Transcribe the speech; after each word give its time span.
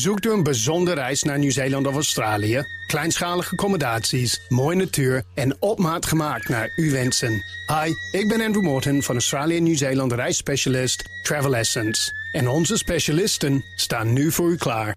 Zoekt 0.00 0.26
u 0.26 0.30
een 0.30 0.42
bijzondere 0.42 1.00
reis 1.00 1.22
naar 1.22 1.38
Nieuw-Zeeland 1.38 1.86
of 1.86 1.94
Australië? 1.94 2.64
Kleinschalige 2.86 3.50
accommodaties, 3.50 4.40
mooie 4.48 4.76
natuur 4.76 5.22
en 5.34 5.56
op 5.62 5.78
maat 5.78 6.06
gemaakt 6.06 6.48
naar 6.48 6.72
uw 6.76 6.90
wensen. 6.90 7.44
Hi, 7.66 8.18
ik 8.18 8.28
ben 8.28 8.40
Andrew 8.40 8.62
Morton 8.62 9.02
van 9.02 9.14
Australië 9.14 9.60
Nieuw-Zeeland 9.60 10.12
reisspecialist 10.12 11.04
Travel 11.22 11.56
Essence. 11.56 12.12
En 12.32 12.48
onze 12.48 12.76
specialisten 12.76 13.64
staan 13.76 14.12
nu 14.12 14.32
voor 14.32 14.50
u 14.50 14.56
klaar. 14.56 14.94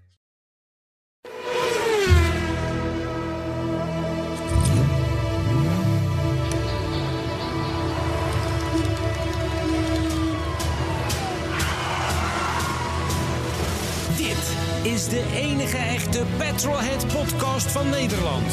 Is 14.98 15.08
de 15.08 15.24
enige 15.34 15.76
echte 15.76 16.22
Petrolhead 16.36 17.06
podcast 17.06 17.66
van 17.72 17.88
Nederland. 17.90 18.52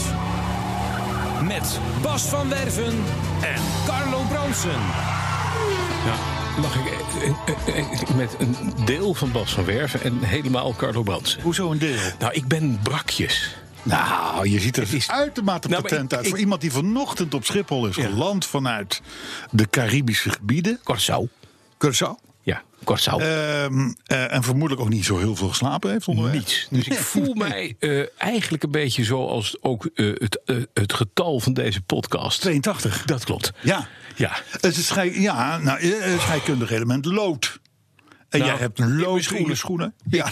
Met 1.43 1.79
Bas 2.01 2.21
van 2.21 2.49
Werven 2.49 2.93
en 3.41 3.61
Carlo 3.85 4.21
Bronsen. 4.29 4.79
Ja, 6.05 6.15
mag 6.61 6.75
ik 6.75 6.85
eh, 6.87 7.29
eh, 7.75 7.79
eh, 7.79 8.15
met 8.15 8.35
een 8.39 8.73
deel 8.85 9.13
van 9.13 9.31
Bas 9.31 9.53
van 9.53 9.65
Werven 9.65 10.01
en 10.03 10.19
helemaal 10.23 10.73
Carlo 10.77 11.03
Brandsen? 11.03 11.41
Hoezo 11.41 11.71
een 11.71 11.77
deel? 11.77 11.99
Nou, 12.19 12.33
ik 12.33 12.47
ben 12.47 12.79
brakjes. 12.83 13.55
Nou, 13.83 14.49
je 14.49 14.59
ziet 14.59 14.77
er 14.77 14.93
is- 14.93 15.09
uitermate 15.09 15.67
Nou, 15.67 15.81
patent 15.81 16.11
ik- 16.11 16.17
uit. 16.17 16.25
ik- 16.25 16.29
Voor 16.31 16.39
iemand 16.39 16.61
die 16.61 16.71
vanochtend 16.71 17.33
op 17.33 17.45
Schiphol 17.45 17.87
is 17.87 17.95
Ja. 17.95 18.03
geland 18.07 18.45
vanuit 18.45 19.01
de 19.51 19.69
Caribische 19.69 20.29
gebieden. 20.29 20.79
Curaçao. 20.79 21.23
Curaçao. 21.85 22.24
Ehm, 23.21 23.91
eh, 24.05 24.33
en 24.33 24.43
vermoedelijk 24.43 24.81
ook 24.81 24.89
niet 24.89 25.05
zo 25.05 25.17
heel 25.17 25.35
veel 25.35 25.47
geslapen 25.47 25.91
heeft 25.91 26.07
onderweg. 26.07 26.33
Niets. 26.33 26.67
Dus 26.69 26.87
ik 26.87 26.93
voel 26.93 27.33
mij 27.47 27.75
eh, 27.79 28.03
eigenlijk 28.17 28.63
een 28.63 28.71
beetje 28.71 29.03
zoals 29.03 29.57
ook 29.61 29.85
eh, 29.85 30.05
het, 30.13 30.39
het 30.73 30.93
getal 30.93 31.39
van 31.39 31.53
deze 31.53 31.81
podcast. 31.81 32.41
82. 32.41 33.05
Dat 33.05 33.23
klopt. 33.23 33.51
Ja. 33.61 33.87
Ja. 34.15 34.31
Het 34.49 34.77
is 34.77 34.87
schei- 34.87 35.21
ja, 35.21 35.57
nou, 35.57 35.79
een 36.03 36.19
scheikundig 36.19 36.71
element 36.71 37.05
lood. 37.05 37.59
En 38.29 38.39
Nou, 38.39 38.51
jij 38.51 38.59
hebt 38.61 38.79
een 38.79 38.97
lood 38.99 39.23
schoenen. 39.23 39.57
schoenen. 39.57 39.93
Ja. 40.09 40.31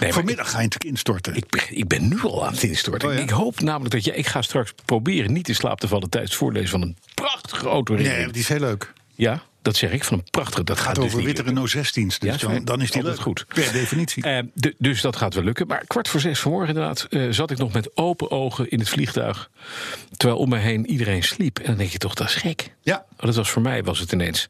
Vanmiddag 0.00 0.46
ga 0.50 0.56
je 0.56 0.62
natuurlijk 0.62 0.84
instorten. 0.90 1.34
Ik, 1.34 1.48
ben- 1.50 1.76
ik 1.78 1.88
ben 1.88 2.08
nu 2.08 2.20
al 2.22 2.46
aan 2.46 2.52
het 2.52 2.62
instorten. 2.62 3.08
Oh 3.08 3.14
ja? 3.14 3.20
Ik 3.20 3.30
hoop 3.30 3.60
namelijk 3.60 3.94
dat 3.94 4.04
jij. 4.04 4.14
Ik 4.14 4.26
ga 4.26 4.42
straks 4.42 4.72
proberen 4.84 5.32
niet 5.32 5.48
in 5.48 5.54
slaap 5.54 5.80
te 5.80 5.88
vallen 5.88 6.08
tijdens 6.10 6.32
het 6.32 6.40
voorlezen 6.42 6.68
van 6.68 6.82
een 6.82 6.96
prachtige 7.14 7.68
autoherinnering. 7.68 8.24
nee, 8.24 8.32
die 8.32 8.42
is 8.42 8.48
heel 8.48 8.58
leuk. 8.60 8.92
Ja, 9.14 9.42
dat 9.62 9.76
zeg 9.76 9.92
ik. 9.92 10.04
Van 10.04 10.18
een 10.18 10.30
prachtige. 10.30 10.64
Dat 10.64 10.76
Het 10.76 10.86
gaat 10.86 10.94
gaat 10.96 11.04
dus 11.04 11.12
over 11.14 11.24
witte. 11.26 11.42
Renault 11.42 11.76
16's. 11.76 12.18
Dus 12.18 12.40
Ja, 12.40 12.58
dan, 12.60 12.80
is 12.82 12.90
die 12.90 13.02
leuk. 13.02 13.20
goed. 13.20 13.44
Per 13.48 13.72
definitie. 13.72 14.22
Eh, 14.22 14.42
de- 14.54 14.74
dus 14.78 15.00
dat 15.00 15.16
gaat 15.16 15.34
wel 15.34 15.44
lukken. 15.44 15.66
Maar 15.66 15.84
kwart 15.86 16.08
voor 16.08 16.20
zes 16.20 16.38
vanmorgen 16.40 16.68
inderdaad 16.68 17.06
eh, 17.10 17.26
zat 17.30 17.50
ik 17.50 17.58
nog 17.58 17.72
met 17.72 17.96
open 17.96 18.30
ogen 18.30 18.68
in 18.70 18.78
het 18.78 18.88
vliegtuig. 18.88 19.50
Terwijl 20.16 20.40
om 20.40 20.48
me 20.48 20.56
heen 20.58 20.86
iedereen 20.86 21.22
sliep. 21.22 21.58
En 21.58 21.64
dan 21.66 21.76
denk 21.76 21.90
je 21.90 21.98
toch, 21.98 22.14
dat 22.14 22.28
is 22.28 22.34
gek. 22.34 22.74
Ja. 22.82 23.04
Dat 23.16 23.34
was 23.34 23.50
voor 23.50 23.62
mij 23.62 23.82
was 23.84 23.98
het 23.98 24.12
ineens 24.12 24.48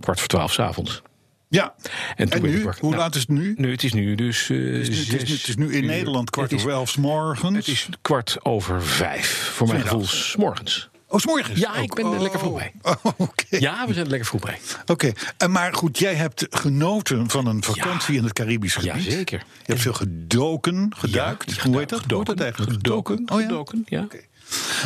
kwart 0.00 0.18
voor 0.18 0.28
twaalf 0.28 0.52
's 0.52 0.58
avonds. 0.58 1.02
Ja. 1.50 1.74
En, 2.16 2.28
nu? 2.42 2.62
Hoe 2.62 2.74
Nou, 2.80 2.96
laat 2.96 3.14
is 3.14 3.20
het 3.20 3.30
nu? 3.30 3.54
Nu, 3.56 3.70
het 3.70 3.84
is 3.84 3.92
nu 3.92 4.14
dus. 4.14 4.50
eh, 4.50 4.56
Het 4.58 4.66
is, 4.66 4.72
nu- 4.72 4.78
het, 4.78 4.88
is, 4.88 5.08
nu- 5.12 5.18
zes 5.18 5.30
het 5.38 5.48
is 5.48 5.56
nu 5.56 5.72
in 5.72 5.82
uur. 5.82 5.88
Nederland 5.88 6.30
kwart 6.30 6.54
over 6.54 6.70
elf 6.70 6.88
's 6.90 6.96
morgens. 6.96 7.56
Het 7.56 7.66
is 7.68 7.88
kwart 8.02 8.36
over 8.44 8.82
vijf. 8.82 9.50
Voor 9.54 9.66
mijn 9.68 9.80
gevoel 9.80 10.04
s 10.06 10.36
morgens. 10.38 10.88
Oh, 11.10 11.18
's 11.20 11.26
morgens? 11.26 11.58
Ja, 11.60 11.74
ik 11.76 11.94
ben 11.94 12.04
er 12.04 12.10
Oh. 12.12 12.20
lekker 12.20 12.38
vroeg 12.40 12.54
bij. 12.56 12.72
Oh, 12.82 13.04
Oké. 13.16 13.44
Ja, 13.48 13.86
we 13.86 13.92
zijn 13.92 14.04
er 14.04 14.10
lekker 14.10 14.28
vroeg 14.28 14.40
bij. 14.40 14.58
Oké. 14.86 15.12
En 15.36 15.50
Maar 15.50 15.74
goed, 15.74 15.98
jij 15.98 16.14
hebt 16.14 16.46
genoten 16.50 17.30
van 17.30 17.46
een 17.46 17.62
vakantie 17.62 18.16
in 18.16 18.24
het 18.24 18.32
Caribisch 18.32 18.74
gebied. 18.74 19.04
Jazeker. 19.04 19.38
Je 19.38 19.62
hebt 19.64 19.80
veel 19.80 19.92
gedoken, 19.92 20.92
geduikt. 20.96 21.54
Ja, 21.54 21.62
Hoe 21.62 21.78
heet 21.78 21.88
dat? 21.88 22.00
gedoken, 22.00 22.16
Hoe 22.16 22.18
heet 22.18 22.36
dat 22.36 22.40
eigenlijk? 22.40 22.72
Gedoken. 22.72 23.22
Oh 23.32 23.40
ja? 23.40 23.46
gedoken, 23.46 23.82
ja. 23.86 24.06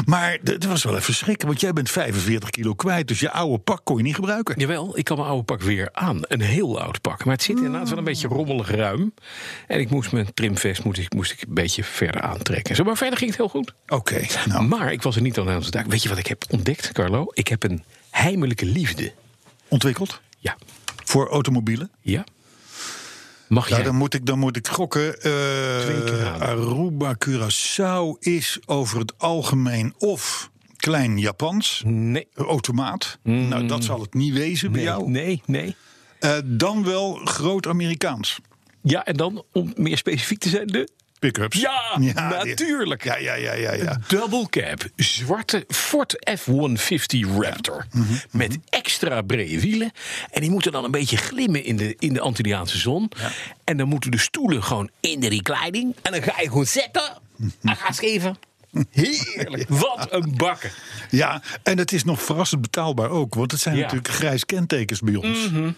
Maar 0.05 0.39
het 0.45 0.65
was 0.65 0.85
wel 0.85 0.97
even 0.97 1.15
schrikken, 1.15 1.47
want 1.49 1.61
jij 1.61 1.73
bent 1.73 1.91
45 1.91 2.51
kilo 2.51 2.75
kwijt. 2.75 3.09
Dus 3.09 3.21
je 3.21 3.31
oude 3.31 3.59
pak 3.59 3.81
kon 3.85 3.97
je 3.97 4.03
niet 4.03 4.15
gebruiken. 4.15 4.59
Jawel, 4.59 4.99
ik 4.99 5.05
kan 5.05 5.17
mijn 5.17 5.29
oude 5.29 5.45
pak 5.45 5.61
weer 5.63 5.89
aan. 5.93 6.19
Een 6.23 6.41
heel 6.41 6.81
oud 6.81 7.01
pak. 7.01 7.25
Maar 7.25 7.35
het 7.35 7.43
zit 7.43 7.57
inderdaad 7.57 7.89
wel 7.89 7.99
een 7.99 8.05
beetje 8.05 8.29
rommelig 8.29 8.71
ruim. 8.71 9.15
En 9.67 9.81
ik 9.81 9.91
moest 9.91 10.13
mijn 10.13 10.35
trimvest 10.35 10.85
moest 10.85 10.99
ik, 10.99 11.15
moest 11.15 11.33
ik 11.33 11.43
een 11.43 11.55
beetje 11.55 11.85
verder 11.85 12.21
aantrekken. 12.21 12.77
Zo, 12.77 12.85
maar 12.85 12.97
verder 12.97 13.19
ging 13.19 13.31
het 13.31 13.39
heel 13.39 13.49
goed. 13.49 13.75
Oké. 13.89 14.21
Nou, 14.47 14.65
Maar 14.65 14.93
ik 14.93 15.03
was 15.03 15.17
er 15.17 15.23
niet 15.23 15.39
aan 15.39 15.49
aan 15.49 15.63
het 15.63 15.73
duiken. 15.73 15.93
Weet 15.93 16.03
je 16.03 16.09
wat 16.09 16.19
ik 16.19 16.27
heb 16.27 16.45
ontdekt, 16.51 16.93
Carlo? 16.93 17.27
Ik 17.33 17.49
heb 17.49 17.63
een 17.63 17.85
heimelijke 18.11 18.65
liefde. 18.67 19.13
ontwikkeld 19.69 20.21
Ja. 20.39 20.57
voor 21.05 21.29
automobielen. 21.29 21.91
Ja? 22.01 22.25
Mag 23.53 23.69
Ja, 23.69 23.75
jij? 23.77 23.85
dan 23.85 23.95
moet 23.97 24.15
ik, 24.15 24.27
dan 24.27 24.39
moet 24.39 24.57
ik 24.57 24.69
gokken. 24.69 25.15
raden. 25.21 26.41
Aruba, 26.41 27.15
Curaçao 27.27 28.19
is 28.19 28.59
over 28.67 28.99
het 28.99 29.19
algemeen 29.19 29.95
of 29.99 30.51
klein 30.77 31.19
Japans, 31.19 31.83
Nee. 31.87 32.29
automaat. 32.35 33.19
Nou, 33.23 33.67
dat 33.67 33.85
zal 33.85 34.01
het 34.01 34.15
niet 34.15 34.33
wezen 34.33 34.73
bij 34.73 34.83
jou. 34.83 35.11
nee, 35.11 35.43
nee. 35.47 35.77
Eh, 36.19 36.37
dan 36.45 36.85
wel 36.85 37.15
groot 37.15 37.67
Amerikaans. 37.67 38.39
Ja, 38.83 39.05
en 39.05 39.17
dan, 39.17 39.45
om 39.53 39.73
meer 39.77 39.97
specifiek 39.97 40.39
te 40.39 40.49
zijn, 40.49 40.67
de... 40.67 40.89
Pick-ups. 41.23 41.61
Ja, 41.61 41.99
natuurlijk. 42.45 43.05
Ja, 43.05 43.17
ja, 43.17 43.35
ja, 43.35 43.53
ja. 43.53 43.73
ja. 43.73 43.99
Double 44.09 44.49
cab, 44.49 44.85
zwarte 44.97 45.65
Ford 45.69 46.17
F-150 46.39 47.29
Raptor. 47.39 47.87
Mhm, 47.93 48.13
Met 48.31 48.59
extra 48.69 49.23
brede 49.23 49.61
wielen. 49.61 49.91
En 50.31 50.41
die 50.41 50.51
moeten 50.51 50.73
dan 50.73 50.85
een 50.85 50.91
beetje 50.91 51.17
glimmen 51.17 51.65
in 51.65 51.77
de, 51.77 51.97
in 51.99 52.13
de 52.13 52.21
Antilliaanse 52.21 52.79
zon. 52.79 53.11
En 53.65 53.77
dan 53.77 53.89
moeten 53.89 54.11
de 54.11 54.19
stoelen 54.19 54.63
gewoon 54.63 54.91
in 55.01 55.21
de 55.21 55.29
reclining. 55.29 55.95
En 56.03 56.13
dan 56.13 56.23
ga 56.23 56.41
je 56.41 56.49
gewoon 56.49 56.67
zitten. 56.67 57.03
Mhm. 57.37 57.51
En 57.63 57.77
ga 57.77 57.93
schrijven. 57.93 58.37
Heerlijk. 58.91 59.69
Wat 59.85 60.07
een 60.11 60.35
bakken. 60.37 60.71
Ja, 61.11 61.43
en 61.63 61.79
het 61.79 61.93
is 61.93 62.05
nog 62.05 62.23
verrassend 62.23 62.61
betaalbaar 62.61 63.11
ook. 63.11 63.35
Want 63.35 63.51
het 63.51 63.61
zijn 63.61 63.77
Ja. 63.77 63.83
natuurlijk 63.83 64.09
grijs 64.09 64.47
kentekens 64.47 65.01
bij 65.01 65.15
ons. 65.15 65.51
Mhm. 65.51 65.71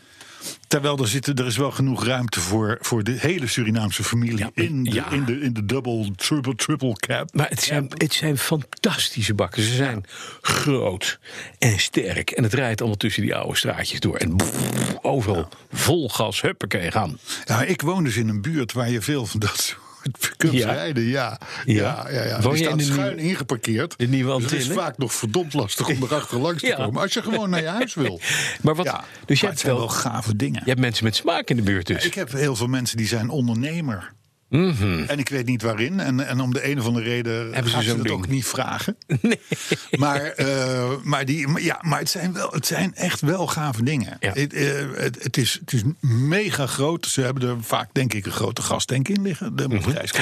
Terwijl 0.69 0.99
er, 0.99 1.09
zitten, 1.09 1.35
er 1.35 1.47
is 1.47 1.57
wel 1.57 1.71
genoeg 1.71 2.05
ruimte 2.05 2.41
voor, 2.41 2.79
voor 2.81 3.05
de 3.05 3.17
hele 3.19 3.47
Surinaamse 3.47 4.05
familie 4.05 4.39
Ja, 4.39 4.51
in, 4.55 4.85
de, 4.85 4.95
ja. 4.95 5.11
in, 5.11 5.25
de, 5.25 5.41
in 5.41 5.53
de 5.53 5.65
double, 5.65 6.11
triple, 6.17 6.55
triple 6.55 6.93
cab. 6.93 7.35
Maar 7.35 7.49
het 7.49 7.63
zijn, 7.63 7.87
het 7.95 8.13
zijn 8.13 8.39
fantastische 8.39 9.35
bakken. 9.35 9.63
Ze 9.63 9.75
zijn 9.75 10.05
groot 10.41 11.19
en 11.59 11.79
sterk. 11.79 12.31
En 12.31 12.43
het 12.43 12.55
rijdt 12.55 12.81
allemaal 12.81 12.99
tussen 12.99 13.23
die 13.23 13.35
oude 13.35 13.57
straatjes 13.57 14.01
door. 14.01 14.17
En 14.17 14.37
brrr, 14.37 14.99
overal 15.03 15.49
vol 15.73 16.09
gas, 16.09 16.41
huppakee, 16.41 16.91
gaan. 16.91 17.19
Ja, 17.45 17.63
ik 17.63 17.83
woon 17.83 18.05
dus 18.05 18.17
in 18.17 18.29
een 18.29 18.43
buurt 18.43 18.73
waar 18.73 18.91
je 18.91 19.01
veel 19.01 19.27
van 19.27 19.41
dat 19.41 19.57
soort 19.61 19.84
pick-ups 20.11 20.53
Ja. 20.57 20.73
rijden. 20.73 21.03
Ja, 21.05 21.39
Ja. 21.65 22.07
ja, 22.11 22.25
ja. 22.25 22.39
Die 22.39 22.57
staan 22.57 22.81
schuin 22.81 23.17
nieuwe- 23.17 23.31
ingeparkeerd. 23.31 23.95
de 23.99 24.07
nieuwe 24.09 24.41
dus 24.41 24.51
het 24.51 24.61
is 24.61 24.69
vaak 24.69 24.99
nog 24.99 25.13
verdomd 25.15 25.55
lastig 25.55 25.89
om 25.89 26.03
erachter 26.03 26.39
langs 26.39 26.63
te 26.63 26.75
komen. 26.77 27.03
Als 27.03 27.13
je 27.13 27.23
gewoon 27.23 27.51
naar 27.51 27.61
je 27.63 27.69
huis 27.69 27.95
wil. 27.95 28.21
Maar 28.63 28.75
wat, 28.75 28.85
dus 28.85 29.41
je 29.41 29.47
het 29.47 29.55
hebt 29.55 29.59
zijn 29.59 29.73
wel, 29.73 29.81
wel 29.81 29.89
gave 29.89 30.37
dingen. 30.37 30.61
je 30.65 30.69
hebt 30.69 30.81
mensen 30.81 31.05
met 31.05 31.17
smaak 31.17 31.49
in 31.51 31.57
de 31.57 31.63
buurt 31.63 31.87
dus. 31.87 32.05
Ik 32.05 32.15
heb 32.15 32.33
heel 32.33 32.57
veel 32.57 32.67
mensen 32.67 32.97
die 32.97 33.07
zijn 33.07 33.29
ondernemer. 33.31 34.13
En 35.07 35.19
ik 35.19 35.29
weet 35.29 35.47
niet 35.47 35.63
waarin. 35.63 36.01
En, 36.01 36.27
en 36.27 36.41
om 36.41 36.53
de 36.53 36.71
een 36.71 36.79
of 36.79 36.87
andere 36.87 37.05
reden 37.05 37.23
Mhm. 37.25 37.53
Hebben 37.53 37.71
ze 37.71 37.77
gaan 37.77 37.85
ze 37.85 37.97
dat 37.97 38.11
ook 38.11 38.29
niet 38.29 38.47
vragen. 38.47 38.97
Maar, 39.91 40.21
eh, 40.21 40.91
maar, 41.03 41.25
die, 41.25 41.49
maar 41.49 41.63
ja, 41.63 41.79
maar 41.81 41.99
het, 41.99 42.11
zijn 42.11 42.33
wel, 42.33 42.51
het 42.51 42.67
zijn 42.67 42.95
echt 42.95 43.21
wel 43.21 43.47
gave 43.47 43.83
dingen. 43.83 44.17
Ja. 44.21 44.33
Het, 44.33 44.53
eh, 44.53 44.73
het, 44.95 45.23
het 45.23 45.37
is, 45.37 45.59
het 45.61 45.73
is 45.73 45.83
mega 46.01 46.67
groot. 46.67 47.07
Ze 47.07 47.21
hebben 47.21 47.49
er 47.49 47.57
vaak 47.61 47.89
denk 47.93 48.15
ik 48.15 48.27
een 48.27 48.33
grote 48.33 48.63
gastank 48.63 49.09
in 49.09 49.23
liggen. 49.23 49.57
De 49.57 49.69
mm 49.69 49.81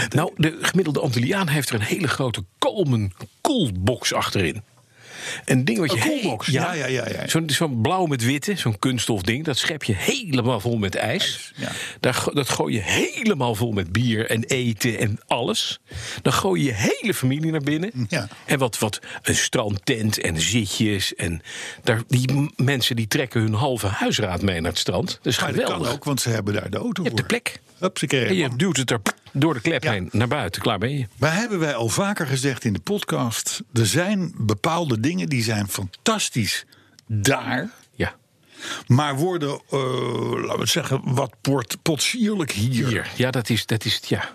Nou, 0.08 0.32
de 0.36 0.58
gemiddelde 0.60 1.00
Antilliaan 1.00 1.48
heeft 1.48 1.68
er 1.68 1.74
een 1.74 1.80
hele 1.80 2.08
grote 2.08 2.44
Coleman 2.58 3.12
koelbox 3.40 4.12
achterin. 4.12 4.62
Een 5.44 5.64
ding 5.64 5.78
wat 5.78 5.92
je... 5.92 6.20
Een 6.22 6.38
ja, 6.44 6.72
ja, 6.72 6.86
ja, 6.86 7.08
ja. 7.08 7.42
Zo'n 7.46 7.80
blauw 7.80 8.06
met 8.06 8.24
witte, 8.24 8.56
zo'n 8.56 8.78
kunststof 8.78 9.22
ding. 9.22 9.44
Dat 9.44 9.58
schep 9.58 9.84
je 9.84 9.94
helemaal 9.96 10.60
vol 10.60 10.76
met 10.76 10.94
ijs. 10.94 11.52
ja. 11.56 11.70
Daar, 12.00 12.24
dat 12.32 12.48
gooi 12.48 12.74
je 12.74 12.80
helemaal 12.80 13.54
vol 13.54 13.72
met 13.72 13.92
bier 13.92 14.30
en 14.30 14.44
eten 14.44 14.98
en 14.98 15.18
alles. 15.26 15.80
Dan 16.22 16.32
gooi 16.32 16.60
je 16.62 16.66
je 16.66 16.74
hele 16.74 17.14
familie 17.14 17.50
naar 17.50 17.60
binnen. 17.60 17.90
Ja. 18.08 18.28
En 18.44 18.58
wat, 18.58 18.78
wat 18.78 19.00
een 19.22 19.36
strandtent 19.36 20.20
en 20.20 20.40
zitjes. 20.40 21.14
En 21.14 21.42
daar, 21.82 22.02
die 22.08 22.50
mensen 22.56 22.96
die 22.96 23.06
trekken 23.08 23.40
hun 23.40 23.54
halve 23.54 23.86
huisraad 23.86 24.42
mee 24.42 24.60
naar 24.60 24.70
het 24.70 24.80
strand. 24.80 25.18
Dat 25.22 25.32
is 25.32 25.38
Maar 25.38 25.52
dat 25.52 25.60
geweldig. 25.60 25.86
kan 25.86 25.96
ook, 25.96 26.04
want 26.04 26.20
ze 26.20 26.28
hebben 26.28 26.54
daar 26.54 26.70
de 26.70 26.76
auto 26.76 27.02
hebt 27.02 27.16
de 27.16 27.22
voor. 27.22 27.30
plek. 27.30 27.60
Hupsakee. 27.82 28.24
En 28.26 28.34
je 28.36 28.56
duwt 28.56 28.76
het 28.76 28.90
er 28.90 29.00
door 29.32 29.54
de 29.54 29.60
klep 29.60 29.82
Ja. 29.82 29.90
heen 29.92 30.08
naar 30.12 30.28
buiten. 30.28 30.62
Klaar 30.62 30.78
ben 30.78 30.98
je. 30.98 31.06
Maar 31.18 31.34
hebben 31.34 31.58
wij 31.58 31.74
al 31.74 31.88
vaker 31.88 32.26
gezegd 32.26 32.64
in 32.64 32.72
de 32.72 32.80
podcast... 32.80 33.62
er 33.72 33.86
zijn 33.86 34.34
bepaalde 34.36 35.00
dingen 35.00 35.28
die 35.28 35.42
zijn 35.42 35.68
fantastisch 35.68 36.64
daar... 37.06 37.70
Ja. 37.94 38.14
maar 38.86 39.16
worden, 39.16 39.60
eh, 39.70 39.78
laten 40.44 40.58
we 40.58 40.66
zeggen, 40.66 41.00
wat 41.14 41.34
port, 41.40 41.76
potsierlijk 41.82 42.50
hier. 42.52 42.88
Hier. 42.88 43.10
Ja, 43.16 43.30
dat 43.30 43.48
is, 43.48 43.66
dat 43.66 43.84
is 43.84 43.94
het, 43.94 44.08
ja. 44.08 44.30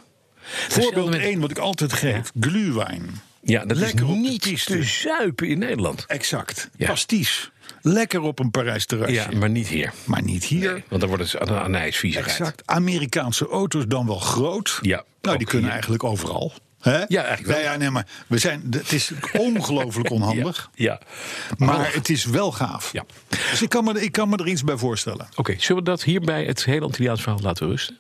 Voorbeeld 0.67 1.09
met- 1.09 1.21
1 1.21 1.39
wat 1.39 1.51
ik 1.51 1.57
altijd 1.57 1.93
geef, 1.93 2.31
glühwein. 2.39 3.21
Ja, 3.41 3.65
dat 3.65 3.77
Lekker 3.77 4.05
is 4.09 4.15
niet 4.15 4.65
te 4.65 4.83
zuipen 4.83 5.47
in 5.47 5.59
Nederland. 5.59 6.05
Exact. 6.05 6.69
Ja. 6.77 6.87
Pasties. 6.87 7.51
Lekker 7.81 8.21
op 8.21 8.39
een 8.39 8.51
Parijs 8.51 8.85
terrasje. 8.85 9.13
Ja, 9.13 9.27
maar 9.37 9.49
niet 9.49 9.67
hier. 9.67 9.93
Maar 10.03 10.23
niet 10.23 10.43
hier. 10.43 10.71
Nee, 10.73 10.83
want 10.87 11.01
dan 11.01 11.09
wordt 11.09 11.31
het 11.31 11.49
aan. 11.49 11.75
Exact. 11.75 12.61
Amerikaanse 12.65 13.47
auto's 13.47 13.85
dan 13.87 14.05
wel 14.05 14.19
groot. 14.19 14.79
Ja, 14.81 15.03
Nou, 15.21 15.37
die 15.37 15.45
kunnen 15.47 15.63
hier. 15.63 15.73
eigenlijk 15.73 16.03
overal. 16.03 16.53
Ja, 16.81 17.23
eigenlijk 17.23 17.45
wel. 17.45 17.55
Nee, 17.55 17.63
ja, 17.65 17.75
nee, 17.75 17.89
maar 17.89 18.07
we 18.27 18.37
zijn, 18.37 18.63
het 18.69 18.91
is 18.91 19.11
ongelooflijk 19.37 20.09
onhandig. 20.17 20.69
Ja. 20.73 20.99
Maar 21.57 21.93
het 21.93 22.09
is 22.09 22.25
wel 22.25 22.51
gaaf. 22.51 22.91
Ja. 22.93 23.05
Dus 23.51 23.61
ik 23.61 23.69
kan, 23.69 23.83
me, 23.83 24.01
ik 24.01 24.11
kan 24.11 24.29
me 24.29 24.37
er 24.37 24.47
iets 24.47 24.63
bij 24.63 24.77
voorstellen. 24.77 25.27
Oké, 25.35 25.55
zullen 25.57 25.83
we 25.83 25.89
dat 25.89 26.03
hierbij 26.03 26.45
het 26.45 26.65
hele 26.65 26.85
Antilliaans 26.85 27.21
verhaal 27.21 27.39
laten 27.41 27.67
rusten? 27.67 27.99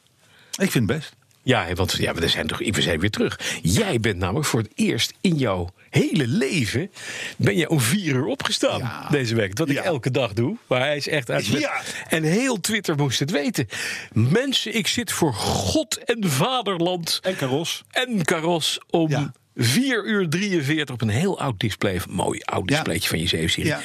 Ik 0.57 0.71
vind 0.71 0.89
het 0.89 0.97
best. 0.99 1.15
Ja, 1.47 1.73
want 1.73 1.91
ja, 1.91 2.13
we, 2.13 2.27
zijn 2.27 2.47
toch, 2.47 2.59
we 2.59 2.81
zijn 2.81 2.99
weer 2.99 3.09
terug. 3.09 3.39
Jij 3.61 3.99
bent 3.99 4.17
namelijk 4.17 4.45
voor 4.45 4.59
het 4.59 4.71
eerst 4.75 5.13
in 5.21 5.35
jouw 5.35 5.69
hele 5.89 6.27
leven... 6.27 6.91
ben 7.37 7.55
je 7.57 7.69
om 7.69 7.79
vier 7.79 8.15
uur 8.15 8.25
opgestaan 8.25 8.79
Ja. 8.79 9.07
deze 9.09 9.35
week. 9.35 9.57
Wat 9.57 9.69
ik 9.69 9.75
Ja. 9.75 9.83
elke 9.83 10.11
dag 10.11 10.33
doe. 10.33 10.57
Maar 10.67 10.79
hij 10.79 10.95
is 10.97 11.07
echt 11.07 11.29
uit. 11.29 11.45
Ja. 11.45 11.81
En 12.09 12.23
heel 12.23 12.59
Twitter 12.59 12.95
moest 12.95 13.19
het 13.19 13.31
weten. 13.31 13.67
Mensen, 14.13 14.75
ik 14.75 14.87
zit 14.87 15.11
voor 15.11 15.33
God 15.33 15.97
en 16.03 16.29
vaderland... 16.29 17.19
En 17.21 17.35
Karos. 17.35 17.83
en 17.91 18.23
Karos 18.23 18.79
om 18.89 19.09
Ja. 19.09 19.31
4 19.55 20.05
uur 20.05 20.29
43 20.29 20.95
op 20.95 21.01
een 21.01 21.09
heel 21.09 21.39
oud 21.39 21.59
display. 21.59 22.01
Mooi 22.09 22.39
oud 22.39 22.67
displaytje 22.67 23.09
van 23.09 23.19
je 23.19 23.25
7-serie. 23.27 23.65
Ja. 23.65 23.79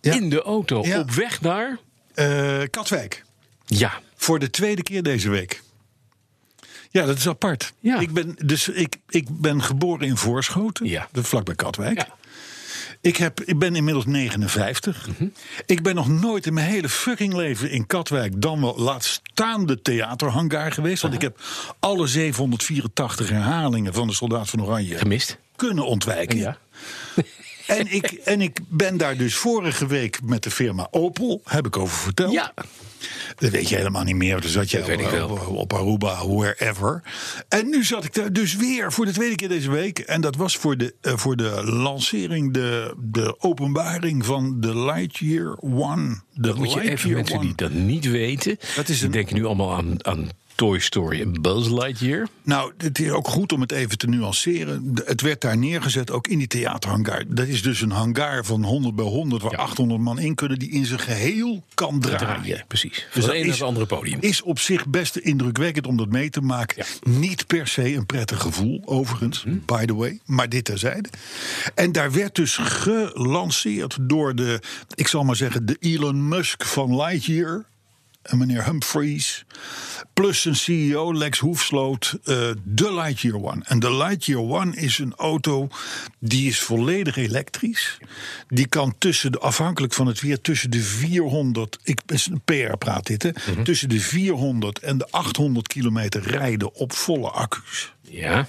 Ja. 0.00 0.14
In 0.14 0.30
de 0.30 0.42
auto, 0.42 0.78
op 0.78 1.10
weg 1.10 1.40
naar... 1.40 1.78
Eh, 2.14 2.60
Katwijk. 2.70 3.24
Ja, 3.66 4.00
Voor 4.16 4.38
de 4.38 4.50
tweede 4.50 4.82
keer 4.82 5.02
deze 5.02 5.30
week. 5.30 5.62
Ja, 6.92 7.04
dat 7.06 7.16
is 7.18 7.28
apart. 7.28 7.72
Ja. 7.80 7.98
Ik, 7.98 8.12
ben, 8.12 8.36
dus 8.44 8.68
ik, 8.68 8.96
ik 9.08 9.26
ben 9.30 9.62
geboren 9.62 10.06
in 10.06 10.16
Voorschoten, 10.16 10.86
Ja. 10.86 11.08
is 11.12 11.26
vlakbij 11.28 11.54
Katwijk. 11.54 11.98
Ja. 11.98 12.08
Ik, 13.00 13.16
heb, 13.16 13.40
ik 13.40 13.58
ben 13.58 13.76
inmiddels 13.76 14.06
59. 14.06 15.08
Mhm. 15.08 15.26
Ik 15.66 15.82
ben 15.82 15.94
nog 15.94 16.08
nooit 16.08 16.46
in 16.46 16.54
mijn 16.54 16.66
hele 16.70 16.88
fucking 16.88 17.34
leven 17.34 17.70
in 17.70 17.86
Katwijk... 17.86 18.40
dan 18.42 18.60
wel 18.60 18.78
laat 18.78 19.04
staan 19.04 19.66
de 19.66 19.82
theaterhangar 19.82 20.72
geweest. 20.72 21.02
Want 21.02 21.14
ik 21.14 21.20
heb 21.20 21.40
alle 21.78 22.06
784 22.06 23.28
herhalingen 23.28 23.94
van 23.94 24.06
de 24.06 24.12
Soldaat 24.12 24.50
van 24.50 24.62
Oranje... 24.62 24.98
gemist. 24.98 25.38
kunnen 25.56 25.86
ontwijken. 25.86 26.36
Ja. 26.38 26.58
En, 27.78 27.92
ik, 27.92 28.12
en 28.12 28.40
ik 28.40 28.58
ben 28.68 28.96
daar 28.96 29.16
dus 29.16 29.34
vorige 29.34 29.86
week 29.86 30.18
met 30.24 30.42
de 30.42 30.50
firma 30.50 30.88
Opel... 30.90 31.40
heb 31.44 31.66
ik 31.66 31.76
over 31.76 31.96
verteld. 31.96 32.32
Ja. 32.32 32.52
Dat 33.38 33.50
weet 33.50 33.68
je 33.68 33.76
helemaal 33.76 34.02
niet 34.02 34.16
meer. 34.16 34.40
Dus 34.40 34.52
zat 34.52 34.70
je 34.70 34.78
ik 34.78 35.30
op, 35.30 35.46
op 35.48 35.72
Aruba, 35.72 36.26
wherever. 36.28 37.02
En 37.48 37.68
nu 37.68 37.84
zat 37.84 38.04
ik 38.04 38.14
daar 38.14 38.32
dus 38.32 38.56
weer 38.56 38.92
voor 38.92 39.04
de 39.06 39.12
tweede 39.12 39.34
keer 39.34 39.48
deze 39.48 39.70
week. 39.70 39.98
En 39.98 40.20
dat 40.20 40.36
was 40.36 40.56
voor 40.56 40.76
de, 40.76 40.94
eh, 41.00 41.16
voor 41.16 41.36
de 41.36 41.62
lancering, 41.64 42.52
de, 42.52 42.94
de 42.98 43.40
openbaring 43.40 44.24
van 44.24 44.60
de 44.60 44.78
Lightyear 44.78 45.56
One. 45.60 46.20
De 46.32 46.40
Dat 46.40 46.56
moet 46.56 46.72
je 46.72 46.80
even 46.90 47.10
mensen 47.12 47.36
One. 47.36 47.44
die 47.46 47.54
dat 47.54 47.72
niet 47.72 48.04
weten. 48.10 48.58
Dat 48.76 48.88
is 48.88 48.96
die 48.96 49.06
een- 49.06 49.12
denken 49.12 49.34
nu 49.34 49.44
allemaal 49.44 49.74
aan, 49.76 50.06
aan 50.06 50.28
Toy 50.54 50.78
Story 50.78 51.20
en 51.20 51.42
Buzz 51.42 51.68
Lightyear. 51.68 52.28
Nou, 52.42 52.72
het 52.76 52.98
is 52.98 53.10
ook 53.10 53.28
goed 53.28 53.52
om 53.52 53.60
het 53.60 53.72
even 53.72 53.98
te 53.98 54.06
nuanceren. 54.06 54.92
Het 55.04 55.20
werd 55.20 55.40
daar 55.40 55.58
neergezet, 55.58 56.10
ook 56.10 56.26
in 56.26 56.38
die 56.38 56.46
theaterhangar. 56.46 57.24
Dat 57.28 57.46
is 57.46 57.62
dus 57.62 57.80
een 57.80 57.90
hangar 57.90 58.44
van 58.44 58.64
100 58.64 58.94
bij 58.94 59.04
100, 59.04 59.42
waar 59.42 59.52
Ja. 59.52 59.58
800 59.58 60.00
man 60.00 60.18
in 60.18 60.34
kunnen, 60.34 60.58
die 60.58 60.70
in 60.70 60.86
zijn 60.86 60.98
geheel 61.00 61.62
kan 61.74 62.00
draaien. 62.00 62.18
Draaien, 62.18 62.64
precies. 62.68 63.06
Dus 63.14 63.24
dat 63.24 63.34
het 63.36 63.62
andere 63.62 63.86
podium. 63.86 64.18
Is 64.20 64.42
op 64.42 64.58
zich 64.58 64.86
best 64.86 65.16
indrukwekkend 65.16 65.86
om 65.86 65.96
dat 65.96 66.08
mee 66.08 66.30
te 66.30 66.40
maken. 66.40 66.84
Niet 67.02 67.46
per 67.46 67.66
se 67.66 67.94
een 67.94 68.06
prettig 68.06 68.40
gevoel, 68.40 68.82
overigens, 68.84 69.42
Hm. 69.42 69.56
by 69.66 69.84
the 69.84 69.94
way. 69.94 70.20
Maar 70.24 70.48
dit 70.48 70.64
terzijde. 70.64 71.08
En 71.74 71.92
daar 71.92 72.12
werd 72.12 72.34
dus 72.34 72.56
gelanceerd 72.56 73.96
door 74.00 74.34
de, 74.34 74.60
ik 74.94 75.08
zal 75.08 75.22
maar 75.24 75.36
zeggen, 75.36 75.66
de 75.66 75.76
Elon 75.80 76.28
Musk 76.28 76.64
van 76.64 76.96
Lightyear. 76.96 77.64
En 78.22 78.38
meneer 78.38 78.64
Humphreys. 78.64 79.44
Plus 80.12 80.40
zijn 80.40 80.56
CEO 80.56 81.14
Lex 81.14 81.38
Hoefsloot. 81.38 82.18
eh, 82.24 82.50
de 82.64 82.94
Lightyear 82.94 83.42
One. 83.42 83.64
En 83.64 83.78
de 83.78 83.96
Lightyear 83.96 84.40
One 84.42 84.76
is 84.76 84.98
een 84.98 85.14
auto 85.16 85.68
die 86.18 86.48
is 86.48 86.60
volledig 86.60 87.16
elektrisch. 87.16 87.98
Die 88.48 88.66
kan 88.66 88.94
tussen 88.98 89.32
de, 89.32 89.38
afhankelijk 89.38 89.92
van 89.92 90.06
het 90.06 90.20
weer, 90.20 90.40
tussen 90.40 90.70
de 90.70 90.80
400. 90.80 91.78
Ik 91.82 92.00
een 92.06 92.42
PR 92.44 92.76
praat 92.76 93.06
dit, 93.06 93.22
hè? 93.22 93.30
Mhm. 93.52 93.62
Tussen 93.62 93.88
de 93.88 94.00
400 94.00 94.78
en 94.78 94.98
de 94.98 95.06
800 95.10 95.68
kilometer 95.68 96.22
rijden 96.22 96.74
op 96.74 96.92
volle 96.92 97.30
accu's. 97.30 97.92
Ja. 98.00 98.46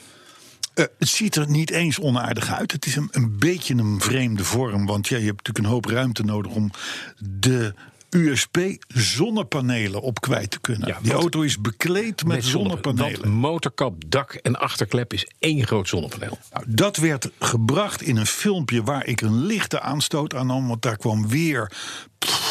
Eh, 0.73 0.85
het 0.99 1.07
ziet 1.07 1.35
er 1.35 1.49
niet 1.49 1.71
eens 1.71 1.99
onaardig 1.99 2.51
uit. 2.51 2.71
Het 2.71 2.85
is 2.85 2.95
een, 2.95 3.07
een 3.11 3.37
beetje 3.39 3.75
een 3.75 4.01
vreemde 4.01 4.43
vorm. 4.43 4.85
Want 4.85 5.07
ja, 5.07 5.17
je 5.17 5.25
hebt 5.25 5.37
natuurlijk 5.37 5.65
een 5.65 5.71
hoop 5.71 5.85
ruimte 5.85 6.23
nodig 6.23 6.51
om 6.51 6.71
de 7.17 7.73
USB-zonnepanelen 8.13 10.01
op 10.01 10.21
kwijt 10.21 10.51
te 10.51 10.59
kunnen. 10.59 10.87
Ja, 10.87 10.97
Die 11.01 11.11
auto 11.13 11.41
is 11.41 11.61
bekleed 11.61 12.25
met, 12.25 12.45
zonnepanelen. 12.45 13.21
Want 13.21 13.33
motorkap, 13.33 14.03
dak 14.07 14.33
en 14.33 14.59
achterklep 14.59 15.13
is 15.13 15.27
één 15.39 15.65
groot 15.65 15.87
zonnepaneel. 15.87 16.37
Nou, 16.51 16.65
dat 16.67 16.97
werd 16.97 17.29
gebracht 17.39 18.01
in 18.01 18.17
een 18.17 18.25
filmpje 18.25 18.83
waar 18.83 19.05
ik 19.05 19.21
een 19.21 19.45
lichte 19.45 19.79
aanstoot 19.79 20.35
aan 20.35 20.47
nam. 20.47 20.67
Want 20.67 20.81
daar 20.81 20.97
kwam 20.97 21.27
weer, 21.27 21.71
pff, 22.19 22.42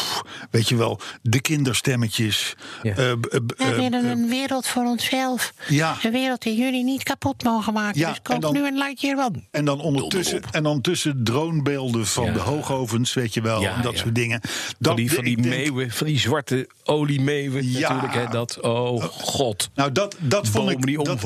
weet 0.51 0.69
je 0.69 0.75
wel, 0.75 0.99
de 1.21 1.41
kinderstemmetjes. 1.41 2.55
Ja. 2.83 2.89
eh, 2.91 2.95
We 2.95 3.43
eh, 3.57 3.69
willen 3.69 4.05
een 4.05 4.29
wereld 4.29 4.67
voor 4.67 4.83
onszelf. 4.83 5.53
Ja. 5.67 5.95
Een 6.03 6.11
wereld 6.11 6.41
die 6.41 6.55
jullie 6.57 6.83
niet 6.83 7.03
kapot 7.03 7.43
mogen 7.43 7.73
maken. 7.73 7.99
Ja, 7.99 8.09
dus 8.09 8.19
koop 8.23 8.41
dan- 8.41 8.53
nu 8.53 8.67
een 8.67 8.77
Lightyear 8.77 9.17
One. 9.25 9.43
En 9.51 9.65
dan 9.65 9.79
ondertussen, 9.81 10.41
en 10.51 10.63
dan 10.63 10.81
tussen 10.81 11.23
dronebeelden 11.23 12.05
van 12.07 12.25
Ja. 12.25 12.31
de 12.33 12.39
hoogovens, 12.39 13.13
weet 13.13 13.33
je 13.33 13.41
wel, 13.41 13.61
Ja, 13.61 13.75
en 13.75 13.81
dat 13.81 13.91
ja. 13.93 13.97
soort 13.99 14.15
dingen. 14.15 14.41
Van 14.79 14.95
die, 14.95 15.13
van 15.13 15.23
die 15.23 15.35
denk- 15.41 15.47
meeuwen, 15.55 15.91
van 15.91 16.07
die 16.07 16.19
zwarte 16.19 16.69
oliemeeuwen 16.83 17.69
Ja. 17.71 17.79
natuurlijk. 17.79 18.13
Hè, 18.13 18.27
dat, 18.27 18.59
oh 18.61 19.03
god. 19.03 19.69
Nou, 19.75 19.91
dat, 19.91 20.15
dat 20.19 20.47
vond 20.47 20.69
ik. 20.69 20.85
die 20.85 20.97
dat- 21.03 21.21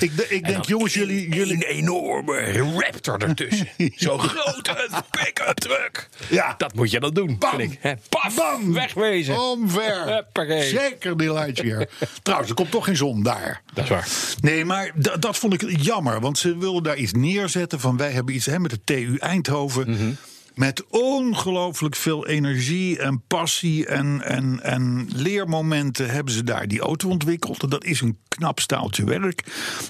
ik, 0.00 0.12
ik 0.28 0.42
En 0.44 0.52
denk, 0.52 0.64
jongens, 0.64 0.94
een- 0.94 1.00
jullie. 1.00 1.34
jullie 1.34 1.54
Een 1.54 1.62
enorme 1.62 2.52
raptor 2.76 3.22
ertussen. 3.22 3.68
Zo'n 3.96 4.18
grote 4.20 4.88
pick-up 5.10 5.54
truck. 5.58 6.08
Ja. 6.30 6.54
Dat 6.58 6.74
moet 6.74 6.90
je 6.90 7.00
dan 7.00 7.14
doen, 7.14 7.38
Bam. 7.38 7.50
vind 7.58 7.72
ik. 7.72 7.78
Hè, 7.82 7.92
Paf, 8.08 8.34
Bam. 8.36 8.57
Wegwezen. 8.66 9.40
Omver. 9.40 10.04
Huppakee. 10.14 10.62
Zeker 10.68 11.16
die 11.16 11.32
Lightyear. 11.32 11.88
Trouwens, 12.22 12.50
er 12.50 12.56
komt 12.56 12.70
toch 12.70 12.84
geen 12.84 12.96
zon 12.96 13.22
daar. 13.22 13.62
Dat 13.74 13.84
is 13.84 13.90
waar. 13.90 14.08
Nee, 14.40 14.64
maar 14.64 14.90
da- 14.94 15.16
dat 15.16 15.36
vond 15.36 15.62
ik 15.62 15.80
jammer. 15.80 16.20
Want 16.20 16.38
ze 16.38 16.58
wilden 16.58 16.82
daar 16.82 16.96
iets 16.96 17.12
neerzetten 17.12 17.80
van... 17.80 17.96
wij 17.96 18.10
hebben 18.10 18.34
iets 18.34 18.46
hè, 18.46 18.58
met 18.58 18.70
de 18.70 18.80
TU 18.84 19.16
Eindhoven... 19.16 19.90
Mhm. 19.90 20.10
Met 20.54 20.84
ongelooflijk 20.88 21.96
veel 21.96 22.26
energie 22.26 22.98
en 22.98 23.22
passie 23.26 23.86
en, 23.86 24.22
en, 24.24 24.60
en 24.62 25.08
leermomenten 25.14 26.10
hebben 26.10 26.32
ze 26.32 26.44
daar 26.44 26.68
die 26.68 26.80
auto 26.80 27.08
ontwikkeld. 27.08 27.62
En 27.62 27.68
dat 27.68 27.84
is 27.84 28.00
een 28.00 28.18
knap 28.38 28.60
staaltje 28.60 29.04
werk. 29.04 29.42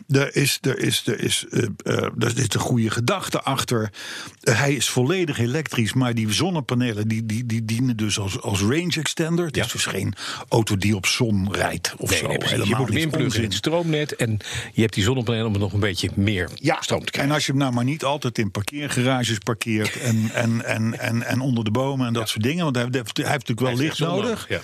Er 0.08 0.36
is, 0.36 0.58
er 0.60 0.78
is, 0.78 1.02
er 1.06 1.20
is, 1.20 1.44
eh, 1.50 1.62
er 2.18 2.38
is 2.38 2.44
een 2.54 2.60
goede 2.60 2.90
gedachte 2.90 3.40
achter. 3.42 3.90
Hij 4.40 4.74
is 4.74 4.88
volledig 4.88 5.38
elektrisch, 5.38 5.92
maar 5.92 6.14
die 6.14 6.32
zonnepanelen 6.32 7.08
die, 7.08 7.26
die, 7.26 7.46
die 7.46 7.64
dienen 7.64 7.96
dus 7.96 8.18
als, 8.18 8.40
als 8.40 8.60
range 8.60 8.94
extender. 8.98 9.46
Het 9.46 9.56
Ja. 9.56 9.64
is 9.64 9.72
dus 9.72 9.86
geen 9.86 10.14
auto 10.48 10.76
die 10.76 10.96
op 10.96 11.06
zon 11.06 11.54
rijdt 11.54 11.94
of 11.98 12.10
Nee, 12.10 12.18
zo. 12.18 12.26
nee. 12.26 12.66
Je 12.66 12.74
moet 12.76 12.88
hem 12.88 12.96
inpluggen 12.96 13.38
in 13.42 13.48
het 13.48 13.54
stroomnet. 13.58 14.16
En 14.16 14.38
je 14.72 14.80
hebt 14.80 14.94
die 14.94 15.04
zonnepanelen 15.04 15.46
om 15.46 15.58
nog 15.58 15.72
een 15.72 15.80
beetje 15.80 16.10
meer 16.14 16.48
Ja, 16.54 16.76
stroom 16.80 17.00
te 17.00 17.06
en 17.06 17.12
krijgen. 17.12 17.34
als 17.34 17.46
je 17.46 17.52
hem 17.52 17.60
nou 17.60 17.72
maar 17.72 17.84
niet 17.84 18.04
altijd 18.04 18.38
in 18.38 18.50
parkeergarages 18.50 19.38
parkeert 19.38 20.00
en, 20.00 20.30
en, 20.34 20.64
en, 20.64 20.98
en, 20.98 21.22
en 21.22 21.40
onder 21.40 21.64
de 21.64 21.70
bomen 21.70 22.06
en 22.06 22.12
dat 22.12 22.28
soort 22.28 22.42
dingen, 22.42 22.64
want 22.64 22.76
hij 22.76 22.84
heeft, 22.90 23.16
hij 23.16 23.30
heeft 23.30 23.48
natuurlijk 23.48 23.76
wel 23.76 23.86
licht 23.86 23.98
nodig, 23.98 24.48
nodig, 24.48 24.62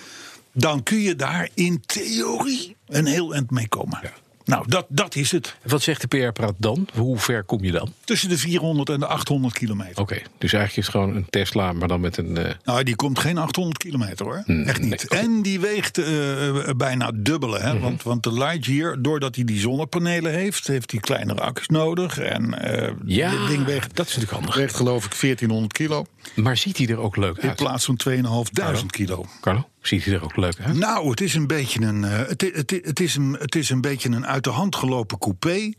dan 0.54 0.82
kun 0.82 1.00
je 1.00 1.16
daar 1.16 1.48
in 1.54 1.82
theorie 1.86 2.76
een 2.86 3.06
heel 3.06 3.34
eind 3.34 3.50
mee 3.50 3.68
komen. 3.68 3.98
Ja. 4.02 4.12
Nou, 4.44 4.64
dat, 4.68 4.86
dat 4.88 5.14
is 5.14 5.30
het. 5.30 5.56
Wat 5.62 5.82
zegt 5.82 6.00
de 6.00 6.06
PR-praat 6.06 6.54
dan? 6.56 6.88
Hoe 6.94 7.18
ver 7.18 7.44
kom 7.44 7.64
je 7.64 7.70
dan? 7.72 7.92
Tussen 8.04 8.28
de 8.28 8.38
400 8.38 8.88
en 8.88 9.00
de 9.00 9.06
800 9.06 9.54
kilometer. 9.54 9.98
Oké, 10.02 10.14
dus 10.38 10.52
eigenlijk 10.52 10.76
is 10.76 10.86
het 10.86 10.94
gewoon 11.02 11.16
een 11.16 11.26
Tesla, 11.30 11.72
maar 11.72 11.88
dan 11.88 12.00
met 12.00 12.16
een... 12.16 12.36
eh, 12.36 12.54
Nou, 12.64 12.82
die 12.82 12.96
komt 12.96 13.18
geen 13.18 13.38
800 13.38 13.78
kilometer 13.78 14.26
hoor. 14.26 14.42
Echt 14.64 14.80
niet. 14.80 15.06
nee. 15.10 15.20
En 15.20 15.42
die 15.42 15.60
weegt 15.60 15.98
eh, 15.98 16.70
bijna 16.76 17.10
dubbele. 17.14 17.58
Hè? 17.58 17.78
want, 17.78 18.02
want 18.02 18.22
de 18.22 18.32
Lightyear, 18.32 19.02
doordat 19.02 19.34
hij 19.34 19.44
die 19.44 19.60
zonnepanelen 19.60 20.32
heeft, 20.32 20.66
heeft 20.66 20.90
hij 20.90 21.00
kleinere 21.00 21.40
accu's 21.40 21.66
nodig. 21.68 22.18
En 22.18 22.62
eh 22.62 22.92
ja, 23.04 23.30
dit 23.30 23.46
ding 23.48 23.64
weegt, 23.64 23.96
dat 23.96 24.06
is 24.06 24.12
natuurlijk 24.14 24.38
handig. 24.40 24.54
weegt 24.54 24.76
geloof 24.76 25.04
ik 25.04 25.20
1400 25.20 25.72
kilo. 25.72 26.06
Maar 26.34 26.56
ziet 26.56 26.76
hij 26.78 26.86
er 26.86 26.98
ook 26.98 27.16
leuk 27.16 27.36
In 27.36 27.48
uit? 27.48 27.56
plaats 27.56 27.84
van 27.84 27.96
2500 27.96 28.90
kilo. 28.92 29.26
Carlo, 29.40 29.68
ziet 29.80 30.04
hij 30.04 30.14
er 30.14 30.22
ook 30.24 30.36
leuk 30.36 30.56
uit? 30.60 30.76
Nou, 30.76 31.10
het 31.10 31.20
is 31.20 31.34
een 31.34 31.46
beetje 31.46 31.80
een, 31.80 32.04
eh, 32.04 32.18
het, 32.28 32.40
het, 32.54 32.70
het, 32.84 33.00
is 33.00 33.14
een, 33.16 33.36
het 33.40 33.54
is 33.54 33.70
een 33.70 33.80
beetje 33.80 34.08
een 34.08 34.26
uit 34.26 34.44
de 34.44 34.50
hand 34.50 34.76
gelopen 34.76 35.18
coupé. 35.18 35.72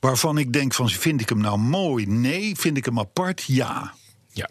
Waarvan 0.00 0.38
ik 0.38 0.52
denk 0.52 0.74
van, 0.74 0.88
vind 0.90 1.20
ik 1.20 1.28
hem 1.28 1.40
nou 1.40 1.58
mooi? 1.58 2.06
Nee. 2.06 2.56
Vind 2.56 2.76
ik 2.76 2.84
hem 2.84 2.98
apart? 2.98 3.44
Ja. 3.46 3.94
Ja. 4.32 4.48